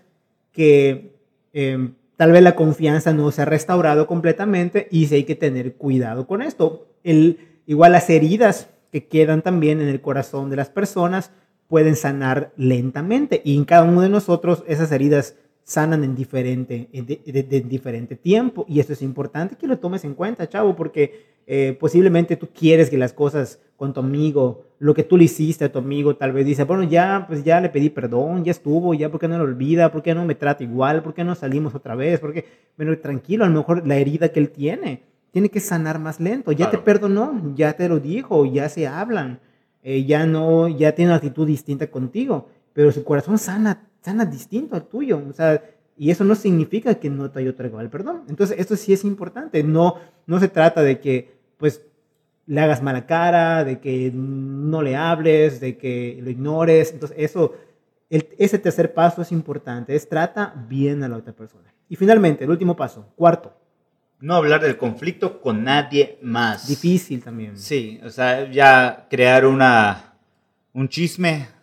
que 0.57 1.13
eh, 1.53 1.91
tal 2.17 2.33
vez 2.33 2.43
la 2.43 2.57
confianza 2.57 3.13
no 3.13 3.31
se 3.31 3.43
ha 3.43 3.45
restaurado 3.45 4.07
completamente 4.07 4.89
y 4.91 5.07
sí 5.07 5.17
hay 5.17 5.25
que 5.25 5.35
tener 5.35 5.75
cuidado 5.75 6.27
con 6.27 6.41
esto. 6.41 6.89
El, 7.05 7.39
igual 7.67 7.93
las 7.93 8.09
heridas 8.09 8.71
que 8.91 9.07
quedan 9.07 9.43
también 9.43 9.81
en 9.81 9.89
el 9.89 10.01
corazón 10.01 10.49
de 10.49 10.57
las 10.57 10.71
personas 10.71 11.31
pueden 11.69 11.95
sanar 11.95 12.53
lentamente 12.57 13.43
y 13.45 13.57
en 13.57 13.67
cada 13.67 13.83
uno 13.83 14.01
de 14.01 14.09
nosotros 14.09 14.65
esas 14.67 14.91
heridas 14.93 15.37
sanan 15.67 16.05
en 16.05 16.15
diferente, 16.15 16.89
en 16.93 17.07
de, 17.07 17.21
de, 17.27 17.43
de 17.43 17.61
diferente 17.61 18.15
tiempo. 18.15 18.65
Y 18.69 18.79
esto 18.79 18.93
es 18.93 19.03
importante 19.03 19.57
que 19.57 19.67
lo 19.67 19.79
tomes 19.81 20.05
en 20.05 20.15
cuenta, 20.15 20.49
chavo, 20.49 20.77
porque 20.77 21.27
eh, 21.45 21.77
posiblemente 21.79 22.37
tú 22.37 22.49
quieres 22.55 22.89
que 22.89 22.97
las 22.97 23.13
cosas 23.13 23.61
con 23.77 23.93
tu 23.93 23.99
amigo, 23.99 24.65
lo 24.79 24.95
que 24.95 25.03
tú 25.03 25.17
le 25.17 25.25
hiciste 25.25 25.65
a 25.65 25.73
tu 25.73 25.81
amigo, 25.81 26.15
tal 26.15 26.31
vez 26.31 26.47
dice, 26.47 26.63
bueno, 26.63 26.85
ya, 26.85 27.25
pues 27.27 27.43
ya 27.43 27.61
le 27.61 27.69
pedí 27.69 27.91
perdón, 27.91 28.45
ya 28.45 28.53
estuvo, 28.53 28.95
ya, 28.95 29.11
¿por 29.11 29.19
qué 29.19 29.27
no 29.27 29.39
lo 29.39 29.45
olvida? 29.45 29.91
¿Por 29.91 30.05
qué 30.05 30.15
no 30.15 30.25
me 30.25 30.37
trata 30.37 30.63
igual? 30.63 31.03
¿Por 31.03 31.15
qué 31.15 31.25
no 31.25 31.35
salimos 31.35 31.75
otra 31.75 31.97
vez? 31.97 32.21
Porque, 32.21 32.45
bueno, 32.77 32.97
tranquilo, 32.99 33.45
a 33.45 33.49
lo 33.49 33.59
mejor 33.59 33.85
la 33.87 33.97
herida 33.97 34.29
que 34.29 34.39
él 34.39 34.51
tiene 34.51 35.03
tiene 35.33 35.49
que 35.51 35.61
sanar 35.61 35.99
más 35.99 36.21
lento. 36.21 36.53
Ya 36.53 36.71
claro. 36.71 36.79
te 36.79 36.79
perdonó, 36.79 37.53
ya 37.57 37.73
te 37.75 37.89
lo 37.89 37.99
dijo, 37.99 38.47
ya 38.47 38.69
se 38.69 38.87
hablan, 38.87 39.41
eh, 39.83 40.05
ya 40.05 40.27
no, 40.27 40.69
ya 40.69 40.95
tiene 40.95 41.11
una 41.11 41.17
actitud 41.17 41.47
distinta 41.47 41.91
contigo, 41.91 42.49
pero 42.73 42.93
su 42.93 43.03
corazón 43.03 43.37
sana 43.37 43.83
sana 44.07 44.25
distinto 44.25 44.77
al 44.77 44.87
tuyo. 44.87 45.21
O 45.29 45.33
sea, 45.33 45.63
y 45.99 46.11
eso 46.11 46.25
no 46.25 46.35
significa 46.35 46.95
que 46.95 47.11
no 47.11 47.31
te 47.31 47.41
haya 47.41 47.51
otorgado 47.51 47.81
el 47.81 47.91
perdón. 47.91 48.23
Entonces, 48.29 48.59
esto 48.59 48.77
sí 48.77 48.93
es 48.93 49.05
importante. 49.05 49.63
No, 49.63 49.97
no 50.27 50.39
se 50.39 50.49
trata 50.49 50.83
de 50.83 51.01
que, 51.01 51.37
pues, 51.59 51.83
le 52.47 52.61
hagas 52.61 52.83
mala 52.83 53.07
cara, 53.07 53.65
de 53.65 53.81
que 53.81 54.13
no 54.15 54.81
le 54.83 54.95
hables, 54.95 55.61
de 55.61 55.77
que 55.77 56.19
lo 56.23 56.31
ignores. 56.31 56.93
Entonces, 56.93 57.17
eso, 57.19 57.55
el, 58.09 58.29
ese 58.39 58.59
tercer 58.59 58.95
paso 58.95 59.23
es 59.23 59.33
importante. 59.33 59.97
Es 59.97 60.09
trata 60.09 60.55
bien 60.69 61.03
a 61.03 61.09
la 61.09 61.17
otra 61.17 61.33
persona. 61.33 61.75
Y 61.89 61.97
finalmente, 61.97 62.45
el 62.45 62.51
último 62.51 62.77
paso, 62.77 63.13
cuarto. 63.17 63.57
No 64.21 64.35
hablar 64.35 64.63
del 64.63 64.77
conflicto 64.77 65.41
con 65.41 65.65
nadie 65.65 66.19
más. 66.23 66.69
Difícil 66.69 67.23
también. 67.23 67.59
Sí, 67.59 68.01
o 68.05 68.09
sea, 68.09 68.51
ya 68.51 69.07
crear 69.11 69.45
una, 69.45 70.15
un 70.73 70.89
chisme 70.89 71.56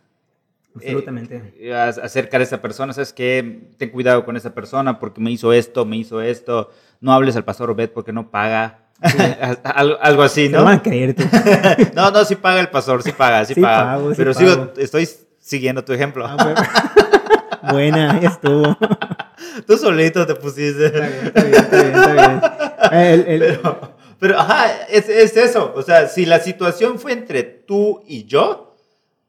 Absolutamente. 0.75 1.53
Eh, 1.57 1.73
acerca 1.73 2.37
de 2.37 2.45
esa 2.45 2.61
persona, 2.61 2.93
¿sabes 2.93 3.13
qué? 3.13 3.69
Ten 3.77 3.89
cuidado 3.89 4.25
con 4.25 4.35
esa 4.37 4.53
persona 4.53 4.99
porque 4.99 5.21
me 5.21 5.31
hizo 5.31 5.53
esto, 5.53 5.85
me 5.85 5.97
hizo 5.97 6.21
esto. 6.21 6.71
No 6.99 7.13
hables 7.13 7.35
al 7.35 7.43
pastor 7.43 7.69
Obed 7.69 7.91
porque 7.91 8.11
no 8.11 8.31
paga. 8.31 8.87
Sí. 9.05 9.17
algo, 9.63 9.97
algo, 10.01 10.23
así, 10.23 10.49
¿no? 10.49 10.59
No 10.59 10.65
van 10.65 10.77
a 10.79 10.83
creerte. 10.83 11.27
no, 11.95 12.11
no, 12.11 12.25
sí 12.25 12.35
paga 12.35 12.59
el 12.59 12.69
pastor, 12.69 13.03
sí 13.03 13.11
paga, 13.11 13.45
sí, 13.45 13.53
sí 13.53 13.61
paga. 13.61 13.95
Pago, 13.95 14.09
sí 14.11 14.15
pero 14.17 14.33
pago. 14.33 14.49
sigo, 14.49 14.73
estoy 14.77 15.07
siguiendo 15.39 15.83
tu 15.83 15.93
ejemplo. 15.93 16.25
Ah, 16.25 16.35
bueno. 16.35 16.61
Buena, 17.71 18.19
estuvo. 18.19 18.77
Tú 19.65 19.77
solito 19.77 20.25
te 20.25 20.35
pusiste. 20.35 20.87
Está 20.87 21.43
bien, 21.43 21.55
está 21.55 21.81
bien, 21.81 21.95
está 21.95 22.13
bien. 22.13 22.41
Está 22.41 22.89
bien. 22.89 23.09
El, 23.09 23.27
el... 23.27 23.39
Pero, 23.39 23.95
pero, 24.19 24.39
ajá, 24.39 24.85
es, 24.89 25.07
es 25.07 25.37
eso. 25.37 25.71
O 25.75 25.81
sea, 25.81 26.07
si 26.07 26.25
la 26.25 26.39
situación 26.39 26.99
fue 26.99 27.13
entre 27.13 27.43
tú 27.43 28.03
y 28.05 28.25
yo, 28.25 28.72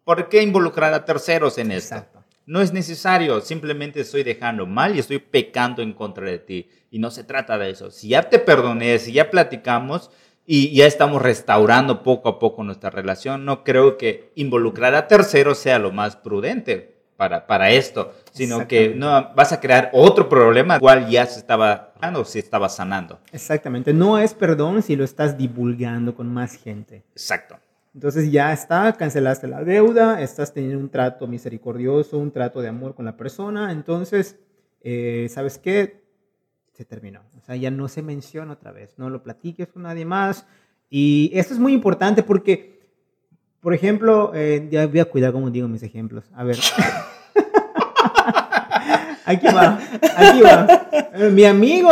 ¿Por 0.04 0.28
qué 0.28 0.42
involucrar 0.42 0.92
a 0.92 1.04
terceros 1.04 1.58
en 1.58 1.72
esto? 1.72 1.94
Exacto. 1.94 2.24
No 2.46 2.60
es 2.60 2.74
necesario, 2.74 3.40
simplemente 3.40 4.00
estoy 4.00 4.22
dejando 4.22 4.66
mal 4.66 4.94
y 4.94 4.98
estoy 4.98 5.18
pecando 5.18 5.80
en 5.80 5.94
contra 5.94 6.26
de 6.26 6.38
ti. 6.38 6.68
Y 6.90 6.98
no 6.98 7.10
se 7.10 7.24
trata 7.24 7.56
de 7.56 7.70
eso. 7.70 7.90
Si 7.90 8.08
ya 8.08 8.28
te 8.28 8.38
perdoné, 8.38 8.98
si 8.98 9.12
ya 9.12 9.30
platicamos 9.30 10.10
y 10.44 10.74
ya 10.74 10.86
estamos 10.86 11.22
restaurando 11.22 12.02
poco 12.02 12.28
a 12.28 12.38
poco 12.38 12.62
nuestra 12.62 12.90
relación, 12.90 13.46
no 13.46 13.64
creo 13.64 13.96
que 13.96 14.30
involucrar 14.34 14.94
a 14.94 15.08
terceros 15.08 15.56
sea 15.56 15.78
lo 15.78 15.90
más 15.90 16.16
prudente. 16.16 16.94
para, 17.16 17.46
para 17.46 17.70
esto, 17.70 18.12
sino 18.32 18.66
que 18.66 18.94
no 18.94 19.32
vas 19.34 19.52
a 19.52 19.60
crear 19.60 19.90
otro 19.92 20.28
problema, 20.28 20.80
cual 20.80 21.08
ya 21.08 21.26
se 21.26 21.38
estaba 21.38 21.92
o 22.16 22.24
se 22.24 22.38
estaba 22.38 22.68
sanando. 22.68 23.20
Exactamente, 23.32 23.94
no 23.94 24.18
es 24.18 24.34
perdón 24.34 24.82
si 24.82 24.96
lo 24.96 25.04
estás 25.04 25.38
divulgando 25.38 26.14
con 26.14 26.32
más 26.32 26.56
gente. 26.56 27.04
Exacto. 27.12 27.56
Entonces 27.94 28.32
ya 28.32 28.52
está, 28.52 28.92
cancelaste 28.94 29.46
la 29.46 29.62
deuda, 29.62 30.20
estás 30.20 30.52
teniendo 30.52 30.80
un 30.80 30.88
trato 30.88 31.28
misericordioso, 31.28 32.18
un 32.18 32.32
trato 32.32 32.60
de 32.60 32.68
amor 32.68 32.96
con 32.96 33.04
la 33.04 33.16
persona, 33.16 33.70
entonces, 33.70 34.36
eh, 34.80 35.28
¿sabes 35.30 35.58
qué? 35.58 36.02
Se 36.72 36.84
terminó. 36.84 37.20
O 37.38 37.40
sea, 37.46 37.54
ya 37.54 37.70
no 37.70 37.86
se 37.86 38.02
menciona 38.02 38.54
otra 38.54 38.72
vez, 38.72 38.98
no 38.98 39.10
lo 39.10 39.22
platiques 39.22 39.68
con 39.68 39.82
nadie 39.82 40.04
más. 40.04 40.44
Y 40.90 41.30
esto 41.34 41.54
es 41.54 41.60
muy 41.60 41.72
importante 41.72 42.24
porque, 42.24 42.80
por 43.60 43.74
ejemplo, 43.74 44.32
eh, 44.34 44.66
ya 44.72 44.88
voy 44.88 44.98
a 44.98 45.04
cuidar 45.04 45.32
cómo 45.32 45.48
digo 45.50 45.68
mis 45.68 45.84
ejemplos. 45.84 46.24
A 46.34 46.42
ver. 46.42 46.56
aquí 49.24 49.46
va, 49.46 49.78
aquí 50.16 50.40
va. 50.42 50.88
Eh, 51.14 51.30
mi 51.30 51.44
amigo, 51.44 51.90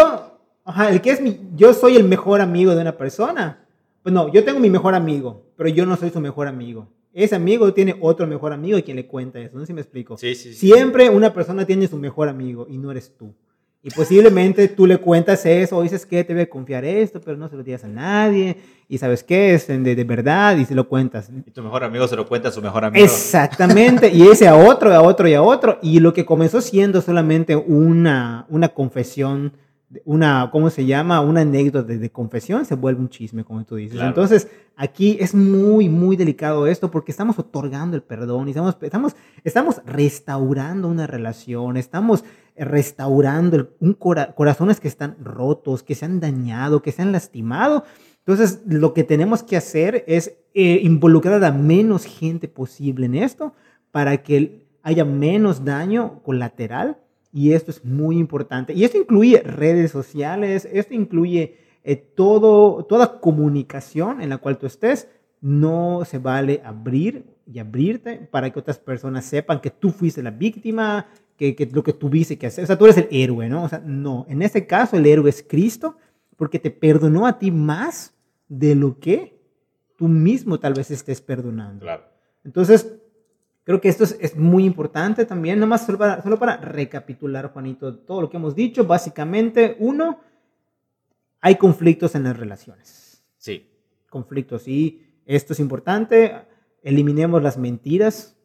ajá, 0.65 0.91
el 0.91 1.01
que 1.01 1.13
es 1.13 1.21
mi, 1.21 1.41
yo 1.55 1.73
soy 1.73 1.95
el 1.95 2.03
mejor 2.05 2.41
amigo 2.41 2.75
de 2.75 2.81
una 2.83 2.97
persona. 2.97 3.61
Pues 4.03 4.13
no, 4.13 4.33
yo 4.33 4.45
tengo 4.45 4.59
mi 4.59 4.69
mejor 4.69 4.97
amigo, 4.97 5.45
pero 5.63 5.73
yo 5.73 5.87
no 5.87 5.97
soy 5.97 6.11
su 6.11 6.21
mejor 6.21 6.49
amigo. 6.49 6.89
Ese 7.15 7.37
amigo 7.37 7.73
tiene 7.73 7.95
otro 8.01 8.27
mejor 8.27 8.53
amigo 8.53 8.79
y 8.79 8.83
quien 8.83 8.97
le 8.97 9.07
cuenta 9.07 9.39
eso. 9.39 9.55
No 9.55 9.61
sé 9.61 9.69
si 9.69 9.73
me 9.73 9.81
explico. 9.81 10.19
Sí, 10.19 10.35
sí, 10.35 10.53
Siempre 10.55 11.09
una 11.09 11.33
persona 11.33 11.65
tiene 11.65 11.87
su 11.87 11.97
mejor 11.97 12.29
amigo 12.29 12.67
y 12.69 12.79
no 12.79 12.91
eres 12.91 13.17
tú. 13.17 13.33
Y 13.81 13.91
posiblemente 13.91 14.67
tú 14.67 14.89
le 14.89 14.99
cuentas 14.99 15.47
eso 15.47 15.77
o 15.77 15.83
dices 15.85 16.05
que 16.05 16.25
te 16.25 16.33
voy 16.33 16.43
a 16.43 16.51
confiar 16.51 16.85
esto, 16.85 17.21
pero 17.21 17.37
no 17.37 17.49
se 17.49 17.55
lo 17.55 17.63
digas 17.63 17.85
a 17.85 17.87
nadie. 17.89 18.57
Y 18.89 18.99
sabes 18.99 19.23
qué 19.23 19.55
es 19.55 19.69
de, 19.69 19.79
de, 19.79 20.03
verdad 20.05 20.57
y 20.57 20.65
se 20.65 20.75
lo 20.75 20.89
cuentas. 20.89 21.31
Y 21.47 21.53
tu 21.53 21.63
mejor 21.63 21.85
amigo 21.85 22.09
se 22.09 22.17
lo 22.17 22.27
cuenta 22.27 22.49
a 22.49 22.53
su 22.53 22.61
mejor 22.61 22.85
amigo. 22.85 23.05
Exactamente. 23.05 24.11
y 24.13 24.23
ese 24.23 24.49
a 24.49 24.57
otro, 24.57 24.93
a 24.93 25.01
otro 25.01 25.29
y 25.29 25.35
a 25.35 25.43
otro. 25.43 25.79
Y 25.81 26.01
lo 26.01 26.13
que 26.13 26.27
comenzó 26.27 26.61
siendo 26.61 27.01
solamente 27.03 27.55
una, 27.55 28.47
una 28.49 28.71
confesión 28.71 29.53
una, 30.05 30.51
¿cómo 30.51 30.71
se 30.71 30.87
llama? 30.87 31.21
Una 31.21 31.43
anécdota 31.43 31.83
de, 31.83 32.11
confesión 32.11 32.65
se 32.65 32.75
vuelve 32.75 33.01
un 33.01 33.09
chisme, 33.09 33.45
como 33.45 33.65
tú 33.65 33.77
dices. 33.77 34.01
Entonces, 34.01 34.49
aquí 34.77 35.17
es 35.21 35.35
muy, 35.35 35.89
muy 35.89 36.17
delicado 36.17 36.67
esto 36.67 36.91
porque 36.91 37.11
estamos 37.11 37.39
otorgando 37.39 37.97
el 37.97 38.03
perdón 38.03 38.49
y 38.49 38.51
estamos, 38.53 38.77
estamos, 38.81 39.17
estamos 39.45 39.83
restaurando 39.85 40.89
una 40.89 41.07
relación, 41.07 41.77
estamos 41.77 42.25
restaurando 42.57 43.71
un 43.81 43.95
corazones 43.95 44.81
que 44.81 44.89
están 44.89 45.17
rotos, 45.23 45.83
que 45.83 45.95
se 45.95 46.05
han 46.05 46.21
dañado, 46.21 46.83
que 46.83 46.93
se 46.93 47.03
han 47.03 47.13
lastimado. 47.13 47.85
Entonces, 48.19 48.61
lo 48.67 48.95
que 48.95 49.05
tenemos 49.05 49.43
que 49.43 49.57
hacer 49.57 50.05
es 50.07 50.37
eh, 50.55 50.81
involucrar 50.83 51.43
a 51.45 51.53
menos 51.53 52.05
gente 52.05 52.49
posible 52.49 53.07
en 53.07 53.17
esto 53.17 53.55
para 53.91 54.23
que 54.23 54.67
haya 54.83 55.05
menos 55.05 55.65
daño 55.65 56.23
colateral 56.23 56.99
y 57.33 57.53
esto 57.53 57.71
es 57.71 57.85
muy 57.85 58.19
importante. 58.19 58.75
Y 58.75 58.85
esto 58.85 58.99
incluye 58.99 59.41
redes 59.41 59.91
sociales, 59.91 60.69
esto 60.71 60.95
incluye 60.95 61.57
eh, 61.83 61.97
todo, 61.97 62.85
toda 62.85 63.21
comunicación 63.21 64.21
en 64.21 64.29
la 64.29 64.39
cual 64.39 64.59
tú 64.59 64.67
estés. 64.67 65.09
No 65.41 66.05
se 66.05 66.19
vale 66.19 66.61
abrir 66.65 67.25
y 67.47 67.59
abrirte 67.59 68.17
para 68.31 68.51
que 68.51 68.61
otras 68.61 68.79
personas 68.79 69.25
sepan 69.25 69.61
que 69.61 69.71
tú 69.71 69.91
fuiste 69.91 70.23
la 70.23 70.31
víctima, 70.31 71.07
que, 71.37 71.57
que 71.57 71.67
lo 71.67 71.83
que 71.83 71.95
tuviste 71.95 72.39
que 72.39 72.47
hacer. 72.47 72.65
O 72.65 72.67
sea, 72.67 72.79
tú 72.79 72.85
eres 72.85 72.99
el 72.99 73.09
héroe, 73.11 73.49
¿no? 73.49 73.65
O 73.65 73.69
sea, 73.69 73.83
no. 73.85 74.27
En 74.29 74.43
este 74.43 74.67
caso, 74.67 74.97
el 74.97 75.07
héroe 75.07 75.31
es 75.31 75.43
Cristo 75.43 75.97
porque 76.37 76.59
te 76.59 76.71
perdonó 76.71 77.27
a 77.27 77.39
ti 77.39 77.51
más 77.51 78.15
de 78.49 78.75
lo 78.75 79.01
que 79.01 79.41
tú 79.97 80.07
mismo 80.07 80.61
tal 80.61 80.75
vez 80.75 80.91
estés 80.91 81.21
perdonando. 81.21 81.81
Claro. 81.81 82.05
Entonces, 82.45 82.95
Creo 83.65 83.81
que 83.81 83.89
esto 83.89 84.05
es, 84.05 84.37
muy 84.37 84.65
importante 84.65 85.25
también, 85.25 85.61
nomás 85.61 85.87
solo 85.87 85.99
para, 85.99 86.23
solo 86.23 86.39
para 86.39 86.57
recapitular, 86.57 87.53
Juanito, 87.53 87.97
todo 87.99 88.23
lo 88.23 88.31
que 88.31 88.37
hemos 88.37 88.57
dicho. 88.57 88.85
Básicamente, 88.85 89.77
uno, 89.79 90.21
hay 91.41 91.57
conflictos 91.57 92.15
en 92.15 92.25
las 92.25 92.37
relaciones. 92.37 93.23
Sí. 93.37 93.69
Conflictos, 94.11 94.67
y 94.67 95.03
esto 95.27 95.53
es 95.53 95.61
importante. 95.61 96.35
Eliminemos 96.83 97.43
las 97.43 97.57
mentiras 97.57 98.37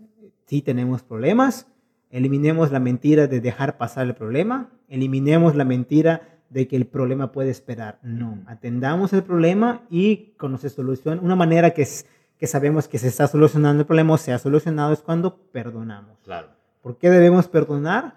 si 0.45 0.61
tenemos 0.61 1.01
problemas. 1.01 1.68
Eliminemos 2.11 2.72
la 2.72 2.80
mentira 2.80 3.28
de 3.28 3.41
dejar 3.41 3.78
pasar 3.78 4.05
el 4.05 4.13
problema. 4.13 4.70
Eliminemos 4.88 5.55
la 5.55 5.65
mentira 5.65 6.38
de 6.49 6.68
que 6.68 6.76
el 6.76 6.86
problema 6.86 7.32
puede 7.32 7.49
esperar. 7.49 7.99
No, 8.03 8.43
atendamos 8.47 9.13
el 9.13 9.24
problema 9.24 9.86
y 9.89 10.34
con 10.38 10.57
solución, 10.57 11.20
una 11.22 11.36
manera 11.36 11.72
que 11.72 11.82
es 11.82 12.05
que 12.38 12.48
sabemos 12.48 12.88
que 12.88 13.00
se 13.00 13.08
está 13.08 13.28
solucionando 13.28 13.82
el 13.82 13.88
problema 13.88 14.14
o 14.14 14.18
se 14.18 14.32
ha 14.32 14.40
solucionado 14.40 14.94
es 14.94 15.00
cuando 15.00 15.38
perdonamos. 15.38 16.20
Claro. 16.24 16.50
¿Por 16.82 16.98
qué 16.98 17.10
debemos 17.10 17.48
perdonar? 17.48 18.16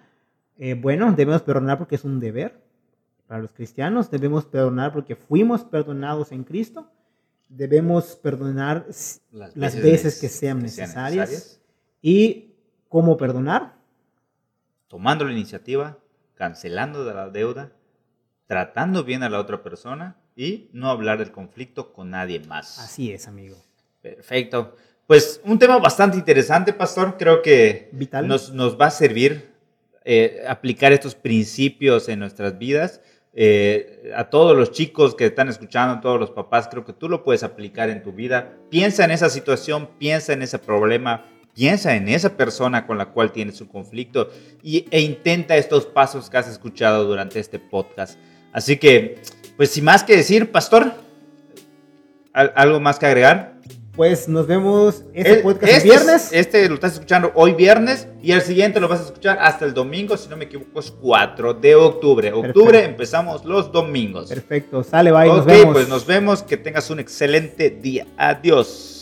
Eh, 0.59 0.75
bueno, 0.75 1.13
debemos 1.13 1.43
perdonar 1.43 1.79
porque 1.79 1.95
es 1.95 2.05
un 2.05 2.21
deber 2.21 2.63
para 3.27 3.41
los 3.41 3.53
cristianos, 3.53 4.11
debemos 4.11 4.45
perdonar 4.45 4.93
porque 4.93 5.17
fuimos 5.17 5.65
perdonados 5.65 6.33
en 6.33 6.45
Cristo, 6.45 6.91
debemos 7.49 8.17
perdonar 8.17 8.87
las 9.55 9.77
veces, 9.81 10.21
que 10.21 10.29
sean 10.29 10.61
necesarias. 10.61 11.61
¿Y 12.03 12.55
cómo 12.89 13.17
perdonar? 13.17 13.77
Tomando 14.89 15.25
la 15.25 15.33
iniciativa, 15.33 15.99
cancelando 16.35 17.05
la 17.05 17.31
deuda, 17.31 17.73
tratando 18.47 19.05
bien 19.05 19.23
a 19.23 19.29
la 19.29 19.39
otra 19.39 19.63
persona 19.63 20.17
y 20.35 20.69
no 20.73 20.91
hablar 20.91 21.19
del 21.19 21.31
conflicto 21.31 21.93
con 21.93 22.11
nadie 22.11 22.41
más. 22.41 22.79
Así 22.79 23.13
es, 23.13 23.29
amigo. 23.29 23.57
Perfecto. 24.03 24.77
Pues 25.07 25.41
un 25.45 25.59
tema 25.59 25.79
bastante 25.79 26.17
interesante, 26.17 26.73
Pastor. 26.73 27.17
Creo 27.19 27.43
que 27.43 27.91
Nos, 28.25 28.53
nos 28.53 28.81
va 28.81 28.87
a 28.87 28.91
servir 28.91 29.51
eh, 30.05 30.45
aplicar 30.49 30.93
estos 30.93 31.15
principios 31.15 32.09
en 32.09 32.19
nuestras 32.19 32.59
vidas. 32.59 33.01
Eh, 33.35 34.13
a 34.17 34.25
todos 34.31 34.57
los 34.57 34.73
chicos 34.73 35.15
que 35.15 35.27
están 35.27 35.49
escuchando, 35.49 35.95
a 35.95 36.01
todos 36.01 36.19
los 36.19 36.31
papás, 36.31 36.69
creo 36.69 36.85
que 36.85 36.93
tú 36.93 37.09
lo 37.09 37.23
puedes 37.23 37.43
aplicar 37.43 37.91
en 37.91 38.03
tu 38.03 38.13
vida. 38.13 38.55
Piensa 38.71 39.05
en 39.05 39.11
esa 39.11 39.29
situación, 39.29 39.91
piensa 39.99 40.33
en 40.33 40.43
ese 40.43 40.59
problema, 40.59 41.27
piensa 41.55 41.95
en 41.95 42.09
esa 42.09 42.37
persona 42.37 42.87
con 42.87 42.97
la 42.99 43.07
cual 43.07 43.31
tienes 43.31 43.61
un 43.61 43.69
conflicto 43.69 44.31
y, 44.63 44.87
e 44.91 45.01
intenta 45.01 45.57
estos 45.57 45.87
pasos 45.87 46.31
que 46.31 46.39
has 46.39 46.49
escuchado 46.49 47.05
durante 47.05 47.39
este 47.39 47.59
podcast. 47.59 48.19
Así 48.53 48.79
que, 48.79 49.21
pues 49.57 49.71
sin 49.71 49.85
más 49.85 50.03
que 50.03 50.17
decir, 50.17 50.51
Pastor, 50.51 50.95
¿algo 52.33 52.81
más 52.81 52.99
que 52.99 53.07
agregar? 53.07 53.60
Pues 54.01 54.29
nos 54.29 54.47
vemos 54.47 55.05
este 55.13 55.41
podcast 55.41 55.75
el 55.75 55.83
viernes. 55.83 56.31
este 56.33 56.67
lo 56.71 56.77
estás 56.77 56.95
escuchando 56.95 57.33
hoy 57.35 57.53
viernes 57.53 58.09
y 58.23 58.33
el 58.33 58.41
siguiente 58.41 58.81
lo 58.81 58.89
vas 58.89 59.01
a 59.01 59.03
escuchar 59.03 59.37
hasta 59.39 59.67
el 59.67 59.75
domingo, 59.75 60.17
si 60.17 60.27
no 60.31 60.39
me 60.39 60.47
equivoco, 60.47 60.81
es 60.81 60.91
4 60.91 61.53
de 61.53 61.75
octubre. 61.75 62.33
Octubre 62.33 62.83
empezamos 62.83 63.45
los 63.45 63.71
domingos. 63.71 64.31
Perfecto, 64.31 64.83
sale, 64.83 65.13
bye, 65.13 65.27
nos 65.27 65.45
vemos. 65.45 65.75
pues 65.75 65.89
nos 65.91 66.07
vemos, 66.07 66.43
que 66.43 66.57
tengas 66.57 66.89
un 66.89 66.99
excelente 66.99 67.69
día. 67.69 68.07
Adiós. 68.17 69.00